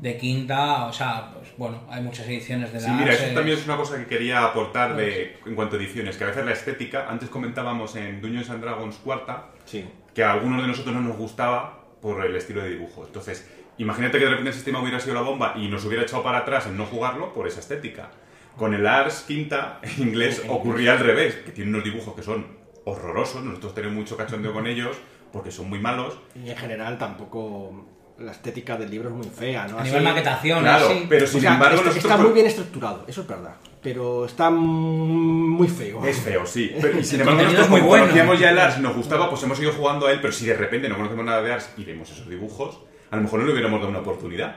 de 0.00 0.16
Quinta. 0.16 0.86
O 0.86 0.92
sea, 0.92 1.30
pues 1.34 1.48
bueno, 1.56 1.82
hay 1.90 2.02
muchas 2.02 2.26
ediciones 2.26 2.72
de 2.72 2.80
Sí, 2.80 2.86
Lars. 2.86 2.98
mira, 3.00 3.12
eso 3.14 3.34
también 3.34 3.58
es 3.58 3.64
una 3.64 3.76
cosa 3.76 3.96
que 3.98 4.06
quería 4.06 4.44
aportar 4.44 4.96
de, 4.96 5.38
en 5.46 5.54
cuanto 5.54 5.76
a 5.76 5.78
ediciones, 5.78 6.16
que 6.16 6.24
a 6.24 6.28
veces 6.28 6.44
la 6.44 6.52
estética, 6.52 7.06
antes 7.08 7.28
comentábamos 7.28 7.96
en 7.96 8.20
Dungeons 8.20 8.50
and 8.50 8.62
Dragons 8.62 8.96
cuarta, 8.96 9.46
Sí. 9.64 9.84
que 10.14 10.22
a 10.24 10.32
algunos 10.32 10.60
de 10.62 10.68
nosotros 10.68 10.94
no 10.94 11.00
nos 11.02 11.16
gustaba 11.16 11.84
por 12.00 12.24
el 12.24 12.34
estilo 12.36 12.62
de 12.62 12.70
dibujo. 12.70 13.04
Entonces, 13.06 13.48
imagínate 13.78 14.18
que 14.18 14.24
de 14.24 14.30
repente 14.30 14.50
el 14.50 14.54
sistema 14.54 14.80
hubiera 14.80 14.98
sido 15.00 15.14
la 15.14 15.22
bomba 15.22 15.54
y 15.56 15.68
nos 15.68 15.84
hubiera 15.84 16.02
echado 16.02 16.22
para 16.22 16.38
atrás 16.38 16.66
en 16.66 16.76
no 16.76 16.86
jugarlo 16.86 17.32
por 17.32 17.46
esa 17.46 17.60
estética. 17.60 18.10
Con 18.56 18.74
el 18.74 18.86
Ars 18.86 19.24
quinta, 19.26 19.78
en 19.82 20.08
inglés, 20.08 20.42
ocurría 20.48 20.92
al 20.92 20.98
revés, 20.98 21.36
que 21.36 21.52
tiene 21.52 21.70
unos 21.70 21.84
dibujos 21.84 22.14
que 22.14 22.22
son 22.22 22.58
horrorosos, 22.84 23.44
nosotros 23.44 23.74
tenemos 23.74 23.96
mucho 23.96 24.16
cachondeo 24.16 24.52
con 24.52 24.66
ellos, 24.66 24.96
porque 25.32 25.50
son 25.52 25.68
muy 25.68 25.78
malos, 25.78 26.18
Y 26.34 26.50
en 26.50 26.56
general 26.56 26.98
tampoco 26.98 27.86
la 28.20 28.32
estética 28.32 28.76
del 28.76 28.90
libro 28.90 29.08
es 29.08 29.14
muy 29.14 29.26
fea, 29.26 29.66
¿no? 29.68 29.78
A 29.78 29.80
Así- 29.80 29.90
nivel 29.90 30.04
maquetación, 30.04 30.60
Claro, 30.62 30.86
así. 30.88 31.06
pero 31.08 31.24
O 31.24 31.28
sin 31.28 31.40
sea, 31.40 31.54
embargo 31.54 31.74
está, 31.76 31.86
nosotros... 31.88 32.04
está 32.04 32.16
por- 32.16 32.26
muy 32.26 32.34
bien 32.34 32.46
estructurado, 32.46 33.04
eso 33.08 33.20
es 33.22 33.26
verdad. 33.26 33.54
Pero 33.82 34.26
está 34.26 34.50
muy 34.50 35.66
feo. 35.68 36.04
Es 36.04 36.18
feo, 36.20 36.44
sí. 36.46 36.70
Pero, 36.80 36.98
y 36.98 37.04
sin 37.04 37.16
El 37.16 37.20
embargo, 37.22 37.42
nosotros 37.42 37.64
es 37.64 37.70
muy 37.70 37.80
como 37.80 37.88
bueno. 37.88 38.04
conocíamos 38.04 38.38
ya 38.38 38.50
el 38.50 38.58
Ars 38.58 38.76
y 38.78 38.82
nos 38.82 38.94
gustaba, 38.96 39.30
pues 39.30 39.42
hemos 39.42 39.58
ido 39.60 39.72
jugando 39.72 40.06
a 40.06 40.12
él, 40.12 40.20
pero 40.20 40.32
si 40.32 40.44
de 40.46 40.54
repente 40.54 40.88
no 40.88 40.96
conocemos 40.96 41.24
nada 41.24 41.40
de 41.42 41.52
Ars 41.52 41.70
y 41.78 41.84
vemos 41.84 42.10
esos 42.10 42.28
dibujos, 42.28 42.80
a 43.10 43.16
lo 43.16 43.22
mejor 43.22 43.40
no 43.40 43.46
le 43.46 43.52
hubiéramos 43.52 43.80
dado 43.80 43.90
una 43.90 44.00
oportunidad. 44.00 44.56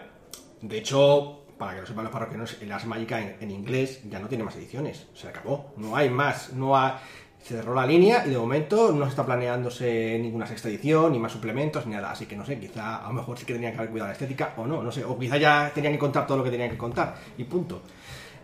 De 0.61 0.77
hecho, 0.77 1.39
para 1.57 1.75
que 1.75 1.81
lo 1.81 1.87
sepan 1.87 2.03
los 2.03 2.13
parroquianos, 2.13 2.57
el 2.61 2.71
Ars 2.71 2.85
Magica 2.85 3.21
en, 3.21 3.37
en 3.39 3.51
inglés 3.51 4.01
ya 4.09 4.19
no 4.19 4.27
tiene 4.27 4.43
más 4.43 4.55
ediciones. 4.57 5.07
Se 5.13 5.27
acabó. 5.29 5.73
No 5.77 5.95
hay 5.95 6.09
más. 6.09 6.51
No 6.53 6.75
ha- 6.75 6.99
Se 7.43 7.55
cerró 7.55 7.75
la 7.75 7.85
línea 7.85 8.23
y 8.25 8.29
de 8.29 8.37
momento 8.37 8.93
no 8.93 9.03
se 9.03 9.09
está 9.09 9.25
planeándose 9.25 10.17
ninguna 10.21 10.47
sexta 10.47 10.69
edición, 10.69 11.11
ni 11.11 11.19
más 11.19 11.31
suplementos, 11.33 11.85
ni 11.85 11.93
nada. 11.93 12.11
Así 12.11 12.25
que 12.25 12.37
no 12.37 12.45
sé, 12.45 12.57
quizá 12.57 13.03
a 13.03 13.07
lo 13.09 13.13
mejor 13.15 13.37
sí 13.37 13.45
que 13.45 13.53
tenían 13.53 13.73
que 13.73 13.79
haber 13.79 13.89
cuidado 13.91 14.07
la 14.07 14.13
estética 14.13 14.53
o 14.55 14.65
no, 14.65 14.81
no 14.81 14.91
sé. 14.91 15.03
O 15.03 15.19
quizá 15.19 15.37
ya 15.37 15.69
tenían 15.75 15.91
que 15.93 15.99
contar 15.99 16.25
todo 16.25 16.37
lo 16.37 16.43
que 16.45 16.51
tenían 16.51 16.69
que 16.69 16.77
contar 16.77 17.15
y 17.37 17.43
punto. 17.43 17.81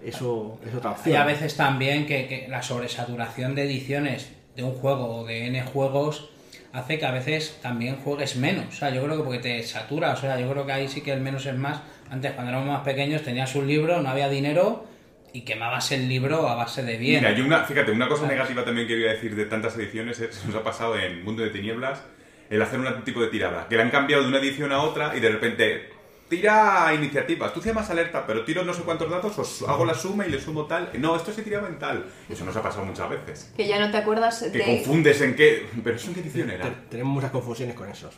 Eso 0.03 0.59
es 0.65 0.73
otra 0.75 0.91
Y 0.91 0.93
opción. 0.93 1.17
a 1.21 1.25
veces 1.25 1.55
también 1.55 2.05
que, 2.05 2.27
que 2.27 2.47
la 2.49 2.61
sobresaturación 2.61 3.55
de 3.55 3.63
ediciones 3.63 4.31
de 4.55 4.63
un 4.63 4.73
juego 4.73 5.19
o 5.21 5.25
de 5.25 5.47
N 5.47 5.61
juegos 5.63 6.29
hace 6.73 6.99
que 6.99 7.05
a 7.05 7.11
veces 7.11 7.57
también 7.61 7.97
juegues 8.03 8.35
menos. 8.35 8.65
O 8.67 8.71
sea, 8.71 8.89
yo 8.91 9.03
creo 9.03 9.17
que 9.17 9.23
porque 9.23 9.39
te 9.39 9.63
saturas. 9.63 10.17
O 10.17 10.21
sea, 10.21 10.39
yo 10.39 10.49
creo 10.51 10.65
que 10.65 10.71
ahí 10.73 10.87
sí 10.87 11.01
que 11.01 11.11
el 11.13 11.21
menos 11.21 11.45
es 11.45 11.55
más. 11.55 11.81
Antes, 12.09 12.31
cuando 12.33 12.51
éramos 12.51 12.67
más 12.69 12.81
pequeños, 12.81 13.23
tenías 13.23 13.55
un 13.55 13.67
libro, 13.67 14.01
no 14.01 14.09
había 14.09 14.29
dinero 14.29 14.85
y 15.33 15.41
quemabas 15.41 15.91
el 15.91 16.07
libro 16.09 16.47
a 16.47 16.55
base 16.55 16.83
de 16.83 16.97
bien. 16.97 17.21
Mira, 17.23 17.37
y 17.37 17.41
una, 17.41 17.63
fíjate, 17.63 17.91
una 17.91 18.07
cosa 18.07 18.27
negativa 18.27 18.63
también 18.65 18.87
que 18.87 18.95
voy 18.95 19.07
a 19.07 19.11
decir 19.13 19.35
de 19.35 19.45
tantas 19.45 19.75
ediciones 19.77 20.19
es, 20.19 20.43
nos 20.45 20.55
ha 20.55 20.63
pasado 20.63 20.97
en 20.97 21.23
Mundo 21.23 21.43
de 21.43 21.49
Tinieblas, 21.49 22.01
el 22.49 22.61
hacer 22.61 22.79
un 22.79 23.03
tipo 23.03 23.21
de 23.21 23.27
tirada, 23.27 23.67
que 23.67 23.75
le 23.75 23.83
han 23.83 23.91
cambiado 23.91 24.23
de 24.23 24.29
una 24.29 24.39
edición 24.39 24.71
a 24.71 24.79
otra 24.81 25.15
y 25.15 25.19
de 25.19 25.29
repente 25.29 25.89
tira 26.29 26.91
iniciativas, 26.93 27.51
tú 27.53 27.61
más 27.73 27.89
alerta, 27.89 28.25
pero 28.27 28.45
tiro 28.45 28.63
no 28.63 28.71
sé 28.73 28.83
cuántos 28.83 29.09
datos, 29.09 29.37
os 29.39 29.67
hago 29.67 29.83
la 29.83 29.95
suma 29.95 30.27
y 30.27 30.29
le 30.29 30.39
sumo 30.39 30.65
tal. 30.65 30.91
No, 30.99 31.15
esto 31.15 31.31
se 31.33 31.41
tiraba 31.41 31.67
en 31.67 31.79
tal. 31.79 32.05
Eso 32.29 32.45
nos 32.45 32.55
ha 32.55 32.61
pasado 32.61 32.85
muchas 32.85 33.09
veces. 33.09 33.51
Que 33.57 33.67
ya 33.67 33.79
no 33.79 33.89
te 33.89 33.97
acuerdas 33.97 34.43
Que 34.51 34.59
de... 34.59 34.63
confundes 34.63 35.21
en 35.21 35.35
qué... 35.35 35.65
Pero 35.83 35.95
eso 35.95 36.09
en 36.09 36.13
qué 36.13 36.19
edición 36.21 36.51
era. 36.51 36.65
Te- 36.65 36.87
Tenemos 36.91 37.13
muchas 37.13 37.31
confusiones 37.31 37.75
con 37.75 37.89
esos. 37.89 38.13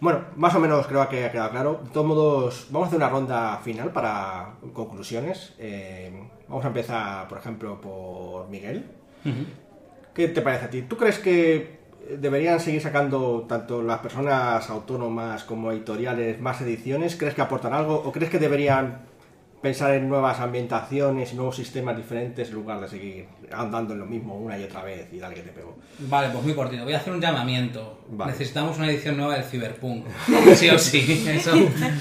Bueno, 0.00 0.24
más 0.36 0.54
o 0.54 0.60
menos 0.60 0.86
creo 0.86 1.08
que 1.08 1.24
ha 1.24 1.32
quedado 1.32 1.50
claro. 1.52 1.80
De 1.84 1.90
todos 1.90 2.06
modos, 2.06 2.66
vamos 2.68 2.86
a 2.86 2.88
hacer 2.88 2.98
una 2.98 3.08
ronda 3.08 3.58
final 3.64 3.90
para 3.92 4.56
conclusiones. 4.74 5.54
Eh, 5.58 6.12
vamos 6.48 6.64
a 6.64 6.68
empezar, 6.68 7.28
por 7.28 7.38
ejemplo, 7.38 7.80
por 7.80 8.48
Miguel. 8.48 8.84
¿Qué 10.14 10.28
te 10.28 10.42
parece 10.42 10.64
a 10.66 10.70
ti? 10.70 10.82
¿Tú 10.82 10.96
crees 10.96 11.18
que 11.18 11.78
deberían 12.18 12.60
seguir 12.60 12.80
sacando 12.80 13.46
tanto 13.48 13.82
las 13.82 13.98
personas 14.00 14.68
autónomas 14.70 15.44
como 15.44 15.72
editoriales 15.72 16.40
más 16.40 16.60
ediciones? 16.60 17.16
¿Crees 17.16 17.34
que 17.34 17.42
aportan 17.42 17.72
algo? 17.72 17.94
¿O 17.94 18.12
crees 18.12 18.30
que 18.30 18.38
deberían 18.38 19.14
pensar 19.64 19.94
en 19.94 20.10
nuevas 20.10 20.40
ambientaciones 20.40 21.32
y 21.32 21.36
nuevos 21.36 21.56
sistemas 21.56 21.96
diferentes 21.96 22.48
en 22.50 22.54
lugar 22.54 22.80
de 22.82 22.88
seguir 22.88 23.26
andando 23.50 23.94
en 23.94 24.00
lo 24.00 24.04
mismo 24.06 24.36
una 24.36 24.58
y 24.58 24.64
otra 24.64 24.82
vez 24.82 25.08
y 25.10 25.18
dale 25.18 25.34
que 25.34 25.40
te 25.40 25.50
pego? 25.50 25.78
Vale, 26.00 26.28
pues 26.28 26.44
muy 26.44 26.52
cortito. 26.52 26.84
Voy 26.84 26.92
a 26.92 26.98
hacer 26.98 27.14
un 27.14 27.20
llamamiento. 27.20 28.00
Vale. 28.10 28.32
Necesitamos 28.32 28.76
una 28.76 28.90
edición 28.90 29.16
nueva 29.16 29.34
del 29.34 29.44
Cyberpunk. 29.44 30.04
Sí 30.54 30.68
o 30.68 30.78
sí. 30.78 31.24
Eso 31.26 31.52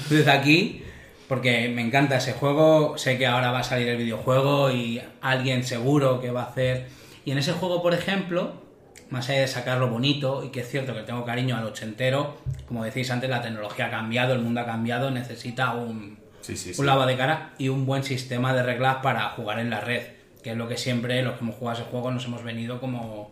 desde 0.10 0.30
aquí. 0.30 0.83
Porque 1.34 1.68
me 1.68 1.82
encanta 1.82 2.18
ese 2.18 2.34
juego. 2.34 2.96
Sé 2.96 3.18
que 3.18 3.26
ahora 3.26 3.50
va 3.52 3.62
a 3.62 3.64
salir 3.64 3.88
el 3.88 3.98
videojuego 3.98 4.70
y 4.70 5.02
alguien 5.20 5.64
seguro 5.64 6.22
que 6.22 6.30
va 6.30 6.44
a 6.44 6.46
hacer. 6.46 6.90
Y 7.26 7.32
en 7.32 7.40
ese 7.40 7.54
juego, 7.54 7.82
por 7.82 7.96
ejemplo, 7.96 8.54
más 9.10 9.30
allá 9.30 9.42
de 9.42 9.48
sacarlo 9.48 9.90
bonito, 9.90 10.44
y 10.44 10.50
que 10.50 10.60
es 10.60 10.70
cierto 10.70 10.94
que 10.94 11.02
tengo 11.02 11.26
cariño 11.26 11.58
al 11.58 11.66
ochentero, 11.66 12.38
como 12.68 12.84
decís 12.84 13.10
antes, 13.10 13.32
la 13.32 13.42
tecnología 13.42 13.88
ha 13.88 13.90
cambiado, 13.90 14.34
el 14.34 14.42
mundo 14.42 14.62
ha 14.62 14.66
cambiado, 14.68 15.10
necesita 15.10 15.74
un, 15.74 16.20
Sí, 16.42 16.56
sí, 16.56 16.72
sí. 16.76 16.80
un 16.80 16.86
lavado 16.86 17.08
de 17.08 17.18
cara 17.18 17.54
y 17.58 17.70
un 17.70 17.88
buen 17.88 18.04
sistema 18.04 18.54
de 18.54 18.62
reglas 18.62 18.98
para 18.98 19.30
jugar 19.30 19.58
en 19.58 19.72
la 19.72 19.82
red. 19.82 20.04
que 20.44 20.52
es 20.52 20.58
lo 20.58 20.68
que 20.68 20.78
siempre 20.78 21.24
los 21.24 21.34
que 21.34 21.40
hemos 21.46 21.56
jugado 21.56 21.82
ese 21.82 21.90
juego 21.90 22.12
nos 22.12 22.26
hemos 22.26 22.44
venido 22.44 22.80
como 22.80 23.32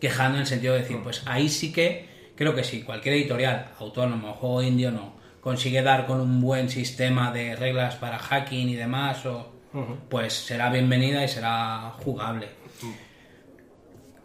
quejando 0.00 0.36
en 0.36 0.42
el 0.42 0.46
sentido 0.46 0.72
de 0.72 0.80
decir, 0.80 0.96
pues 1.02 1.22
ahí 1.26 1.50
sí 1.50 1.70
que 1.70 2.08
creo 2.34 2.54
que 2.54 2.64
sí, 2.64 2.82
cualquier 2.82 3.16
editorial, 3.16 3.72
autónomo, 3.78 4.32
juego 4.32 4.62
indio 4.62 4.90
no, 4.90 5.20
consigue 5.42 5.82
dar 5.82 6.06
con 6.06 6.20
un 6.20 6.40
buen 6.40 6.70
sistema 6.70 7.32
de 7.32 7.56
reglas 7.56 7.96
para 7.96 8.18
hacking 8.18 8.68
y 8.68 8.76
demás, 8.76 9.26
o, 9.26 9.52
pues 10.08 10.32
será 10.32 10.70
bienvenida 10.70 11.24
y 11.24 11.28
será 11.28 11.92
jugable. 12.04 12.48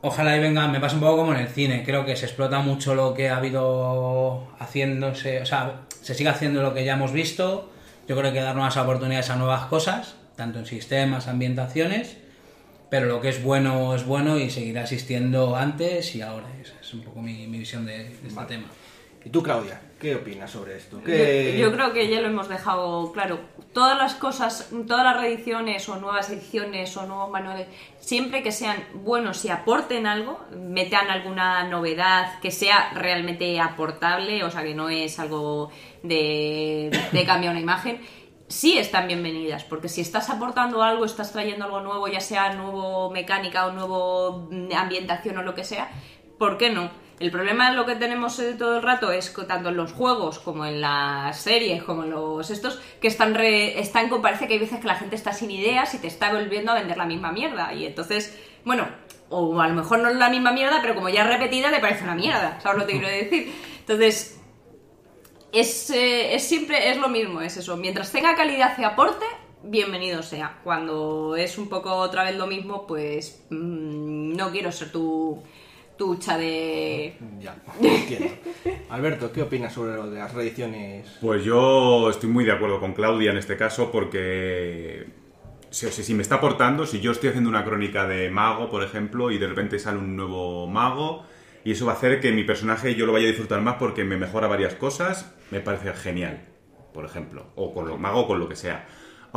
Ojalá 0.02 0.38
y 0.38 0.40
venga, 0.40 0.68
me 0.68 0.80
pasa 0.80 0.96
un 0.96 1.02
poco 1.02 1.18
como 1.18 1.34
en 1.34 1.40
el 1.40 1.48
cine, 1.48 1.84
creo 1.84 2.06
que 2.06 2.16
se 2.16 2.28
explota 2.28 2.60
mucho 2.60 2.94
lo 2.94 3.16
que 3.16 3.30
ha 3.30 3.38
habido 3.38 4.48
haciéndose, 4.60 5.42
o 5.42 5.46
sea, 5.46 5.82
se 6.02 6.14
sigue 6.14 6.30
haciendo 6.30 6.62
lo 6.62 6.74
que 6.76 6.86
ya 6.86 6.94
hemos 6.94 7.12
visto, 7.12 7.72
yo 8.08 8.16
creo 8.16 8.32
que 8.32 8.40
dar 8.40 8.56
nuevas 8.56 8.78
oportunidades 8.78 9.32
a 9.32 9.36
nuevas 9.38 9.66
cosas, 9.66 10.16
tanto 10.36 10.60
en 10.60 10.68
sistemas, 10.68 11.28
ambientaciones, 11.28 12.18
pero 12.92 13.08
lo 13.08 13.22
que 13.22 13.30
es 13.30 13.44
bueno 13.44 13.96
es 13.96 14.06
bueno 14.06 14.38
y 14.38 14.52
seguirá 14.52 14.84
existiendo 14.84 15.56
antes 15.56 16.16
y 16.16 16.22
ahora. 16.22 16.46
Esa 16.62 16.74
es 16.80 16.94
un 16.94 17.02
poco 17.02 17.22
mi, 17.22 17.48
mi 17.48 17.58
visión 17.58 17.86
de, 17.86 17.98
de 17.98 18.28
este 18.28 18.46
tema. 18.46 18.68
¿Y 19.28 19.30
tú, 19.30 19.44
Claudia? 19.44 19.82
¿Qué 20.00 20.16
opinas 20.16 20.50
sobre 20.52 20.78
esto? 20.78 21.00
Yo, 21.00 21.04
¿Qué- 21.04 21.58
yo 21.60 21.70
creo 21.74 21.92
que 21.92 22.08
ya 22.08 22.22
lo 22.22 22.28
hemos 22.30 22.48
dejado 22.48 23.12
claro. 23.12 23.42
Todas 23.74 23.98
las 23.98 24.16
cosas, 24.16 24.70
todas 24.88 25.04
las 25.04 25.20
reediciones 25.20 25.90
o 25.90 25.98
nuevas 25.98 26.30
ediciones 26.30 26.96
o 26.96 27.06
nuevos 27.06 27.30
manuales, 27.30 27.68
siempre 28.00 28.42
que 28.42 28.54
sean 28.54 28.78
buenos 28.94 29.44
y 29.44 29.50
aporten 29.50 30.08
algo, 30.08 30.40
metan 30.56 31.10
alguna 31.10 31.66
novedad 31.68 32.40
que 32.40 32.52
sea 32.52 32.92
realmente 32.94 33.60
aportable, 33.60 34.46
o 34.46 34.50
sea 34.50 34.64
que 34.64 34.74
no 34.74 34.88
es 34.88 35.20
algo 35.20 35.72
de, 36.04 36.90
de 37.12 37.26
cambiar 37.26 37.52
una 37.52 37.60
imagen, 37.60 38.00
sí 38.48 38.78
están 38.78 39.08
bienvenidas, 39.10 39.66
porque 39.66 39.90
si 39.90 40.00
estás 40.00 40.30
aportando 40.30 40.84
algo, 40.84 41.04
estás 41.04 41.34
trayendo 41.34 41.66
algo 41.66 41.82
nuevo, 41.82 42.08
ya 42.08 42.22
sea 42.22 42.54
nuevo 42.54 43.12
mecánica 43.12 43.66
o 43.66 43.74
nuevo 43.74 44.50
ambientación 44.74 45.38
o 45.38 45.44
lo 45.44 45.54
que 45.54 45.66
sea, 45.66 45.90
¿por 46.40 46.58
qué 46.58 46.70
no? 46.70 46.90
El 47.20 47.32
problema 47.32 47.72
lo 47.72 47.86
que 47.88 47.96
tenemos 47.96 48.40
todo 48.60 48.78
el 48.78 48.84
rato 48.84 49.12
es 49.12 49.32
que 49.32 49.42
tanto 49.44 49.70
en 49.70 49.78
los 49.78 49.92
juegos 49.92 50.38
como 50.38 50.66
en 50.66 50.82
las 50.82 51.40
series, 51.42 51.82
como 51.82 52.04
en 52.04 52.12
los 52.12 52.50
estos, 52.52 52.80
que 53.02 53.08
están, 53.08 53.34
re- 53.34 53.80
están 53.80 54.10
parece 54.22 54.48
que 54.48 54.54
hay 54.54 54.60
veces 54.60 54.80
que 54.80 54.88
la 54.88 54.96
gente 54.96 55.16
está 55.16 55.34
sin 55.34 55.50
ideas 55.50 55.94
y 55.96 55.98
te 55.98 56.08
está 56.08 56.32
volviendo 56.32 56.72
a 56.72 56.76
vender 56.76 56.96
la 56.96 57.06
misma 57.06 57.32
mierda. 57.32 57.74
Y 57.74 57.88
entonces, 57.88 58.38
bueno, 58.66 58.88
o 59.30 59.60
a 59.60 59.68
lo 59.68 59.74
mejor 59.74 59.98
no 60.00 60.10
es 60.10 60.16
la 60.16 60.30
misma 60.30 60.52
mierda, 60.52 60.80
pero 60.82 60.94
como 60.94 61.10
ya 61.10 61.24
es 61.24 61.28
repetida, 61.28 61.72
te 61.72 61.80
parece 61.80 62.04
una 62.04 62.14
mierda. 62.14 62.60
¿Sabes 62.62 62.82
lo 62.82 62.86
que 62.86 62.94
quiero 62.94 63.08
decir? 63.08 63.52
Entonces, 63.80 64.40
es, 65.52 65.90
eh, 65.90 66.36
es 66.36 66.48
siempre 66.48 66.92
es 66.92 66.98
lo 66.98 67.10
mismo, 67.10 67.42
es 67.42 67.58
eso. 67.58 67.78
Mientras 67.78 68.12
tenga 68.12 68.36
calidad 68.36 68.78
y 68.78 68.84
aporte, 68.84 69.26
bienvenido 69.64 70.22
sea. 70.22 70.60
Cuando 70.64 71.36
es 71.36 71.58
un 71.58 71.68
poco 71.68 71.94
otra 71.96 72.26
vez 72.26 72.36
lo 72.36 72.46
mismo, 72.46 72.86
pues 72.86 73.44
mm, 73.50 74.36
no 74.36 74.52
quiero 74.52 74.72
ser 74.72 74.92
tu, 74.92 75.42
tu 75.98 76.12
hucha 76.12 76.38
de... 76.38 77.18
Ya, 77.40 77.56
entiendo. 77.82 78.36
Alberto, 78.90 79.32
¿qué 79.32 79.42
opinas 79.42 79.74
sobre 79.74 79.96
lo 79.96 80.10
de 80.10 80.20
las 80.20 80.34
reediciones? 80.34 81.18
Pues 81.22 81.44
yo 81.44 82.10
estoy 82.10 82.30
muy 82.30 82.46
de 82.46 82.52
acuerdo 82.52 82.80
con 82.80 82.94
Claudia 82.94 83.32
en 83.32 83.38
este 83.38 83.58
caso 83.58 83.92
porque 83.92 85.08
si, 85.70 85.88
si- 85.92 86.04
si 86.04 86.14
me 86.14 86.22
está 86.22 86.36
aportando, 86.36 86.86
si 86.86 87.00
yo 87.02 87.12
estoy 87.12 87.30
haciendo 87.30 87.50
una 87.50 87.66
crónica 87.66 88.08
de 88.08 88.30
mago, 88.30 88.70
por 88.70 88.84
ejemplo, 88.84 89.32
y 89.32 89.38
de 89.38 89.48
repente 89.48 89.80
sale 89.80 89.98
un 89.98 90.16
nuevo 90.16 90.68
mago, 90.68 91.26
y 91.64 91.72
eso 91.72 91.86
va 91.86 91.94
a 91.94 91.96
hacer 91.96 92.22
que 92.22 92.32
mi 92.32 92.44
personaje 92.46 92.96
yo 92.96 93.06
lo 93.06 93.12
vaya 93.14 93.26
a 93.26 93.30
disfrutar 93.30 93.60
más 93.62 93.76
porque 93.76 94.04
me 94.06 94.16
mejora 94.18 94.48
varias 94.48 94.76
cosas, 94.76 95.34
me 95.52 95.60
parece 95.60 95.94
genial, 95.94 96.46
por 96.94 97.04
ejemplo, 97.04 97.48
o 97.56 97.74
con 97.74 97.88
lo 97.90 97.98
mago 97.98 98.22
o 98.22 98.28
con 98.28 98.40
lo 98.40 98.48
que 98.48 98.56
sea. 98.56 98.88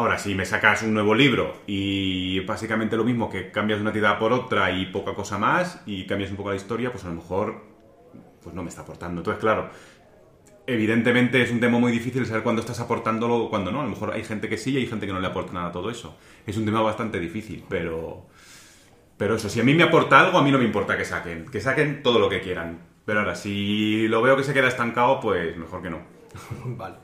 Ahora, 0.00 0.16
si 0.16 0.34
me 0.34 0.46
sacas 0.46 0.82
un 0.82 0.94
nuevo 0.94 1.14
libro 1.14 1.60
y 1.66 2.40
básicamente 2.40 2.96
lo 2.96 3.04
mismo 3.04 3.28
que 3.28 3.50
cambias 3.50 3.80
una 3.80 3.92
tirada 3.92 4.18
por 4.18 4.32
otra 4.32 4.70
y 4.70 4.86
poca 4.86 5.12
cosa 5.12 5.36
más 5.36 5.82
y 5.84 6.06
cambias 6.06 6.30
un 6.30 6.38
poco 6.38 6.48
la 6.48 6.56
historia, 6.56 6.90
pues 6.90 7.04
a 7.04 7.08
lo 7.08 7.16
mejor 7.16 7.62
pues 8.42 8.54
no 8.54 8.62
me 8.62 8.70
está 8.70 8.80
aportando. 8.80 9.20
Entonces, 9.20 9.38
claro, 9.38 9.68
evidentemente 10.66 11.42
es 11.42 11.50
un 11.50 11.60
tema 11.60 11.78
muy 11.78 11.92
difícil 11.92 12.24
saber 12.24 12.42
cuándo 12.42 12.60
estás 12.60 12.80
aportándolo 12.80 13.36
o 13.36 13.50
cuándo 13.50 13.70
no. 13.70 13.80
A 13.80 13.84
lo 13.84 13.90
mejor 13.90 14.14
hay 14.14 14.24
gente 14.24 14.48
que 14.48 14.56
sí 14.56 14.70
y 14.72 14.78
hay 14.78 14.86
gente 14.86 15.06
que 15.06 15.12
no 15.12 15.20
le 15.20 15.26
aporta 15.26 15.52
nada 15.52 15.66
a 15.66 15.72
todo 15.72 15.90
eso. 15.90 16.16
Es 16.46 16.56
un 16.56 16.64
tema 16.64 16.80
bastante 16.80 17.20
difícil, 17.20 17.62
pero... 17.68 18.26
Pero 19.18 19.34
eso, 19.34 19.50
si 19.50 19.60
a 19.60 19.64
mí 19.64 19.74
me 19.74 19.82
aporta 19.82 20.18
algo, 20.18 20.38
a 20.38 20.42
mí 20.42 20.50
no 20.50 20.56
me 20.56 20.64
importa 20.64 20.96
que 20.96 21.04
saquen. 21.04 21.44
Que 21.44 21.60
saquen 21.60 22.02
todo 22.02 22.18
lo 22.18 22.30
que 22.30 22.40
quieran. 22.40 22.78
Pero 23.04 23.20
ahora, 23.20 23.34
si 23.34 24.08
lo 24.08 24.22
veo 24.22 24.34
que 24.34 24.44
se 24.44 24.54
queda 24.54 24.68
estancado, 24.68 25.20
pues 25.20 25.58
mejor 25.58 25.82
que 25.82 25.90
no. 25.90 25.98
Vale. 26.64 26.96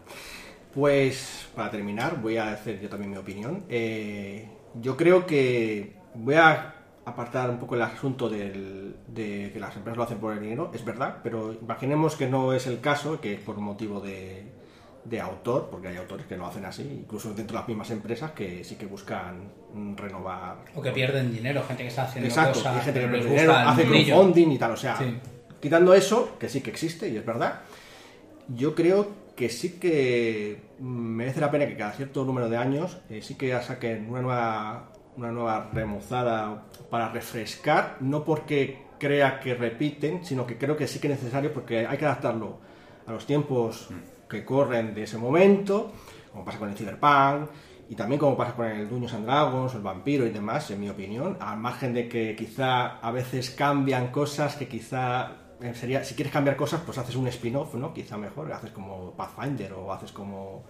Pues 0.76 1.48
para 1.56 1.70
terminar, 1.70 2.20
voy 2.20 2.36
a 2.36 2.50
hacer 2.52 2.78
yo 2.82 2.90
también 2.90 3.10
mi 3.10 3.16
opinión. 3.16 3.64
Eh, 3.70 4.46
yo 4.74 4.94
creo 4.94 5.24
que 5.24 5.94
voy 6.12 6.34
a 6.34 6.74
apartar 7.06 7.48
un 7.48 7.56
poco 7.58 7.76
el 7.76 7.80
asunto 7.82 8.28
del- 8.28 8.94
de 9.08 9.52
que 9.54 9.58
las 9.58 9.74
empresas 9.74 9.96
lo 9.96 10.02
hacen 10.02 10.18
por 10.18 10.34
el 10.34 10.40
dinero, 10.40 10.70
es 10.74 10.84
verdad, 10.84 11.16
pero 11.22 11.54
imaginemos 11.54 12.14
que 12.16 12.28
no 12.28 12.52
es 12.52 12.66
el 12.66 12.80
caso, 12.80 13.18
que 13.22 13.32
es 13.32 13.40
por 13.40 13.56
motivo 13.56 14.00
de, 14.02 14.42
de 15.06 15.18
autor, 15.18 15.68
porque 15.70 15.88
hay 15.88 15.96
autores 15.96 16.26
que 16.26 16.36
lo 16.36 16.44
hacen 16.46 16.66
así, 16.66 16.82
incluso 16.82 17.28
dentro 17.32 17.54
de 17.54 17.60
las 17.60 17.68
mismas 17.68 17.90
empresas 17.90 18.32
que 18.32 18.62
sí 18.62 18.74
que 18.74 18.84
buscan 18.84 19.48
renovar. 19.96 20.58
O 20.74 20.82
que 20.82 20.90
pierden 20.90 21.32
dinero, 21.32 21.62
gente 21.66 21.84
que 21.84 21.88
está 21.88 22.02
haciendo 22.02 22.28
Exacto, 22.28 22.58
cosas 22.58 22.76
hay 22.76 22.82
gente 22.84 23.00
que 23.00 23.06
pierde 23.08 23.30
dinero, 23.30 23.52
hace 23.54 23.82
crowdfunding 23.84 24.50
y 24.52 24.58
tal, 24.58 24.72
o 24.72 24.76
sea, 24.76 24.98
Sí. 24.98 25.16
quitando 25.58 25.94
eso, 25.94 26.36
que 26.38 26.50
sí 26.50 26.60
que 26.60 26.68
existe 26.68 27.08
y 27.08 27.16
es 27.16 27.24
verdad, 27.24 27.60
yo 28.54 28.74
creo 28.74 29.24
que 29.36 29.50
sí 29.50 29.78
que 29.78 30.60
merece 30.80 31.40
la 31.40 31.50
pena 31.50 31.66
que 31.66 31.76
cada 31.76 31.92
cierto 31.92 32.24
número 32.24 32.48
de 32.48 32.56
años 32.56 32.98
eh, 33.10 33.20
sí 33.22 33.34
que 33.34 33.52
saquen 33.60 34.08
una 34.08 34.22
nueva, 34.22 34.92
una 35.16 35.30
nueva 35.30 35.70
remozada 35.72 36.64
para 36.90 37.10
refrescar, 37.10 37.98
no 38.00 38.24
porque 38.24 38.86
crea 38.98 39.38
que 39.38 39.54
repiten, 39.54 40.24
sino 40.24 40.46
que 40.46 40.56
creo 40.56 40.76
que 40.76 40.86
sí 40.86 40.98
que 40.98 41.12
es 41.12 41.20
necesario 41.20 41.52
porque 41.52 41.86
hay 41.86 41.98
que 41.98 42.06
adaptarlo 42.06 42.58
a 43.06 43.12
los 43.12 43.26
tiempos 43.26 43.88
que 44.28 44.44
corren 44.44 44.94
de 44.94 45.04
ese 45.04 45.18
momento, 45.18 45.92
como 46.32 46.44
pasa 46.44 46.58
con 46.58 46.70
el 46.70 46.76
Cyberpunk, 46.76 47.50
y 47.88 47.94
también 47.94 48.18
como 48.18 48.36
pasa 48.36 48.54
con 48.54 48.66
el 48.66 48.88
Dungeons 48.88 49.14
and 49.14 49.26
Dragons, 49.26 49.74
el 49.74 49.82
Vampiro 49.82 50.26
y 50.26 50.30
demás, 50.30 50.70
en 50.70 50.80
mi 50.80 50.88
opinión, 50.88 51.36
al 51.40 51.58
margen 51.58 51.94
de 51.94 52.08
que 52.08 52.34
quizá 52.34 52.98
a 52.98 53.10
veces 53.12 53.50
cambian 53.50 54.08
cosas 54.08 54.56
que 54.56 54.66
quizá 54.66 55.45
sería, 55.74 56.04
si 56.04 56.14
quieres 56.14 56.32
cambiar 56.32 56.56
cosas, 56.56 56.80
pues 56.84 56.98
haces 56.98 57.16
un 57.16 57.26
spin-off, 57.28 57.74
¿no? 57.74 57.92
Quizá 57.92 58.16
mejor, 58.16 58.52
haces 58.52 58.70
como 58.70 59.12
Pathfinder 59.12 59.72
o 59.74 59.92
haces 59.92 60.12
como, 60.12 60.64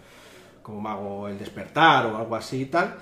como 0.62 0.80
Mago 0.80 1.28
el 1.28 1.38
Despertar 1.38 2.06
o 2.06 2.16
algo 2.16 2.36
así 2.36 2.62
y 2.62 2.66
tal, 2.66 2.96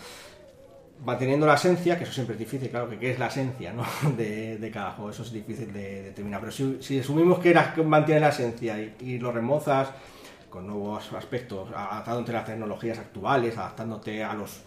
manteniendo 1.05 1.47
la 1.47 1.55
esencia, 1.55 1.99
que 1.99 2.05
eso 2.05 2.13
siempre 2.13 2.35
es 2.35 2.39
difícil, 2.39 2.71
claro, 2.71 2.89
que 2.89 2.99
qué 2.99 3.11
es 3.11 3.19
la 3.19 3.27
esencia 3.27 3.73
¿no? 3.73 3.85
de, 4.17 4.59
de 4.59 4.71
cada 4.71 4.93
juego, 4.93 5.11
eso 5.11 5.23
es 5.23 5.33
difícil 5.33 5.73
de 5.73 6.03
determinar, 6.03 6.41
pero 6.41 6.53
si, 6.53 6.79
si 6.81 7.01
asumimos 7.01 7.39
que, 7.39 7.51
era, 7.51 7.75
que 7.75 7.83
mantiene 7.83 8.21
la 8.21 8.29
esencia 8.29 8.81
y, 8.81 8.95
y 9.01 9.19
lo 9.19 9.33
remozas 9.33 9.89
con 10.49 10.67
nuevos 10.67 11.13
aspectos, 11.13 11.69
adaptándote 11.75 12.31
a 12.31 12.35
las 12.35 12.47
tecnologías 12.47 12.99
actuales, 12.99 13.59
adaptándote 13.59 14.23
a 14.23 14.35
los 14.35 14.63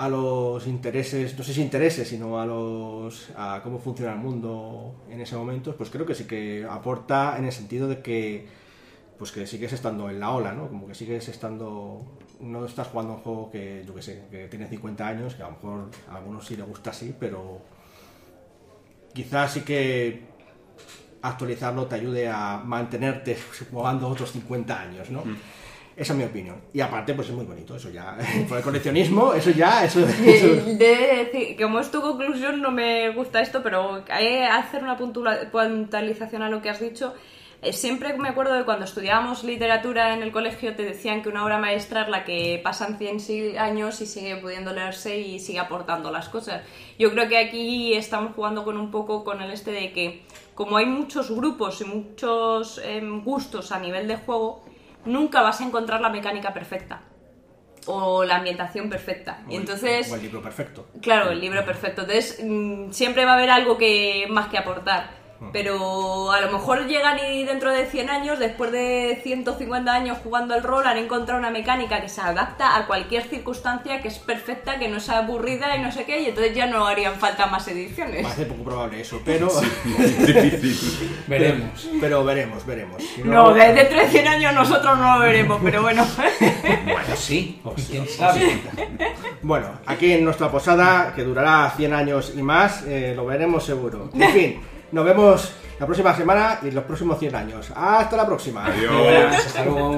a 0.00 0.08
los 0.08 0.66
intereses, 0.66 1.36
no 1.36 1.44
sé 1.44 1.52
si 1.52 1.60
intereses, 1.60 2.08
sino 2.08 2.40
a 2.40 2.46
los 2.46 3.28
cómo 3.62 3.78
funciona 3.78 4.14
el 4.14 4.18
mundo 4.18 5.04
en 5.10 5.20
ese 5.20 5.36
momento, 5.36 5.76
pues 5.76 5.90
creo 5.90 6.06
que 6.06 6.14
sí 6.14 6.24
que 6.24 6.66
aporta 6.68 7.36
en 7.36 7.44
el 7.44 7.52
sentido 7.52 7.86
de 7.86 8.00
que 8.00 8.48
pues 9.18 9.30
que 9.30 9.46
sigues 9.46 9.74
estando 9.74 10.08
en 10.08 10.18
la 10.18 10.30
ola, 10.30 10.52
¿no? 10.52 10.68
Como 10.68 10.88
que 10.88 10.94
sigues 10.94 11.28
estando 11.28 12.00
no 12.40 12.64
estás 12.64 12.88
jugando 12.88 13.12
un 13.12 13.20
juego 13.20 13.50
que 13.50 13.84
yo 13.86 13.94
que 13.94 14.00
sé, 14.00 14.24
que 14.30 14.48
tiene 14.48 14.66
50 14.68 15.06
años, 15.06 15.34
que 15.34 15.42
a 15.42 15.48
lo 15.48 15.52
mejor 15.52 15.90
a 16.10 16.16
algunos 16.16 16.46
sí 16.46 16.56
le 16.56 16.62
gusta 16.62 16.88
así, 16.88 17.14
pero 17.20 17.60
quizás 19.12 19.52
sí 19.52 19.60
que 19.60 20.22
actualizarlo 21.20 21.84
te 21.84 21.96
ayude 21.96 22.26
a 22.26 22.62
mantenerte 22.64 23.36
jugando 23.70 24.08
otros 24.08 24.32
50 24.32 24.80
años, 24.80 25.10
¿no? 25.10 25.22
Esa 26.00 26.14
es 26.14 26.18
mi 26.18 26.24
opinión. 26.24 26.56
Y 26.72 26.80
aparte, 26.80 27.12
pues 27.12 27.28
es 27.28 27.34
muy 27.34 27.44
bonito, 27.44 27.76
eso 27.76 27.90
ya. 27.90 28.16
Por 28.48 28.56
el 28.58 28.64
coleccionismo, 28.64 29.34
eso 29.34 29.50
ya, 29.50 29.84
eso, 29.84 30.00
eso- 30.24 30.54
De, 30.64 30.74
de 30.76 31.24
decir, 31.30 31.56
como 31.60 31.78
es 31.78 31.90
tu 31.90 32.00
conclusión, 32.00 32.62
no 32.62 32.70
me 32.70 33.10
gusta 33.10 33.40
esto, 33.42 33.62
pero 33.62 34.02
hay 34.08 34.24
que 34.28 34.44
hacer 34.44 34.82
una 34.82 34.96
puntualización 34.96 36.42
a 36.42 36.48
lo 36.48 36.62
que 36.62 36.70
has 36.70 36.80
dicho. 36.80 37.14
Eh, 37.62 37.74
Siempre 37.74 38.16
me 38.16 38.30
acuerdo 38.30 38.54
de 38.54 38.64
cuando 38.64 38.86
estudiábamos 38.86 39.44
literatura 39.44 40.14
en 40.14 40.22
el 40.22 40.32
colegio, 40.32 40.74
te 40.74 40.82
decían 40.84 41.20
que 41.22 41.28
una 41.28 41.44
obra 41.44 41.58
maestra 41.58 42.02
es 42.04 42.08
la 42.08 42.24
que 42.24 42.58
pasan 42.64 42.96
100 42.96 43.20
si- 43.20 43.56
años 43.58 44.00
y 44.00 44.06
sigue 44.06 44.36
pudiendo 44.36 44.72
leerse 44.72 45.18
y 45.18 45.38
sigue 45.38 45.58
aportando 45.58 46.10
las 46.10 46.30
cosas. 46.30 46.62
Yo 46.98 47.10
creo 47.12 47.28
que 47.28 47.36
aquí 47.36 47.92
estamos 47.92 48.34
jugando 48.34 48.64
con 48.64 48.78
un 48.78 48.90
poco 48.90 49.22
con 49.24 49.42
el 49.42 49.50
este 49.50 49.72
de 49.72 49.92
que, 49.92 50.22
como 50.54 50.78
hay 50.78 50.86
muchos 50.86 51.30
grupos 51.30 51.82
y 51.82 51.84
muchos 51.84 52.80
em, 52.82 53.22
gustos 53.22 53.70
a 53.72 53.78
nivel 53.78 54.08
de 54.08 54.16
juego, 54.16 54.64
nunca 55.04 55.42
vas 55.42 55.60
a 55.60 55.64
encontrar 55.64 56.00
la 56.00 56.08
mecánica 56.08 56.52
perfecta 56.52 57.02
o 57.86 58.24
la 58.24 58.36
ambientación 58.36 58.88
perfecta. 58.90 59.42
o 59.46 59.52
Y 59.52 59.56
entonces, 59.56 60.10
o 60.10 60.16
el 60.16 60.22
libro 60.22 60.42
perfecto. 60.42 60.86
claro, 61.00 61.30
el 61.30 61.40
libro 61.40 61.64
perfecto. 61.64 62.02
Entonces, 62.02 62.40
mm, 62.42 62.90
siempre 62.90 63.24
va 63.24 63.32
a 63.32 63.34
haber 63.34 63.50
algo 63.50 63.78
que 63.78 64.26
más 64.28 64.48
que 64.48 64.58
aportar. 64.58 65.19
Pero 65.52 66.30
a 66.32 66.40
lo 66.42 66.52
mejor 66.52 66.86
llegan 66.86 67.18
y 67.18 67.44
dentro 67.44 67.72
de 67.72 67.86
100 67.86 68.10
años, 68.10 68.38
después 68.38 68.70
de 68.72 69.18
150 69.22 69.92
años 69.92 70.18
jugando 70.22 70.54
el 70.54 70.62
rol, 70.62 70.86
han 70.86 70.98
encontrado 70.98 71.40
una 71.40 71.50
mecánica 71.50 72.00
que 72.00 72.08
se 72.10 72.20
adapta 72.20 72.76
a 72.76 72.86
cualquier 72.86 73.22
circunstancia, 73.24 74.02
que 74.02 74.08
es 74.08 74.18
perfecta, 74.18 74.78
que 74.78 74.88
no 74.88 74.98
es 74.98 75.08
aburrida 75.08 75.74
y 75.76 75.80
no 75.80 75.90
sé 75.90 76.04
qué, 76.04 76.20
y 76.20 76.26
entonces 76.26 76.54
ya 76.54 76.66
no 76.66 76.86
harían 76.86 77.14
falta 77.14 77.46
más 77.46 77.66
ediciones. 77.68 78.22
Parece 78.22 78.44
poco 78.46 78.64
probable 78.64 79.00
eso, 79.00 79.20
pero. 79.24 79.48
Veremos. 81.26 81.88
pero 82.00 82.24
veremos, 82.24 82.66
veremos. 82.66 83.02
Si 83.02 83.22
No, 83.22 83.52
de- 83.52 83.72
dentro 83.72 83.98
de 83.98 84.08
100 84.08 84.28
años 84.28 84.54
nosotros 84.54 84.98
no 84.98 85.14
lo 85.18 85.20
veremos, 85.24 85.60
pero 85.62 85.82
bueno. 85.82 86.06
Bueno, 86.84 87.16
sí, 87.16 87.60
quién 87.90 88.06
sabe. 88.08 88.60
Bueno, 89.42 89.68
aquí 89.86 90.12
en 90.12 90.24
nuestra 90.24 90.50
posada, 90.50 91.12
que 91.14 91.22
durará 91.22 91.72
100 91.76 91.92
años 91.92 92.32
y 92.36 92.42
más, 92.42 92.84
eh, 92.86 93.12
lo 93.16 93.26
veremos 93.26 93.64
seguro. 93.64 94.10
En 94.14 94.30
fin, 94.30 94.60
nos 94.92 95.04
vemos 95.04 95.52
la 95.78 95.86
próxima 95.86 96.14
semana 96.14 96.58
y 96.62 96.70
los 96.70 96.84
próximos 96.84 97.18
100 97.18 97.34
años. 97.34 97.72
Hasta 97.74 98.16
la 98.16 98.26
próxima. 98.26 98.66
Adiós. 98.66 99.46
Hasta 99.46 99.64
luego. 99.64 99.96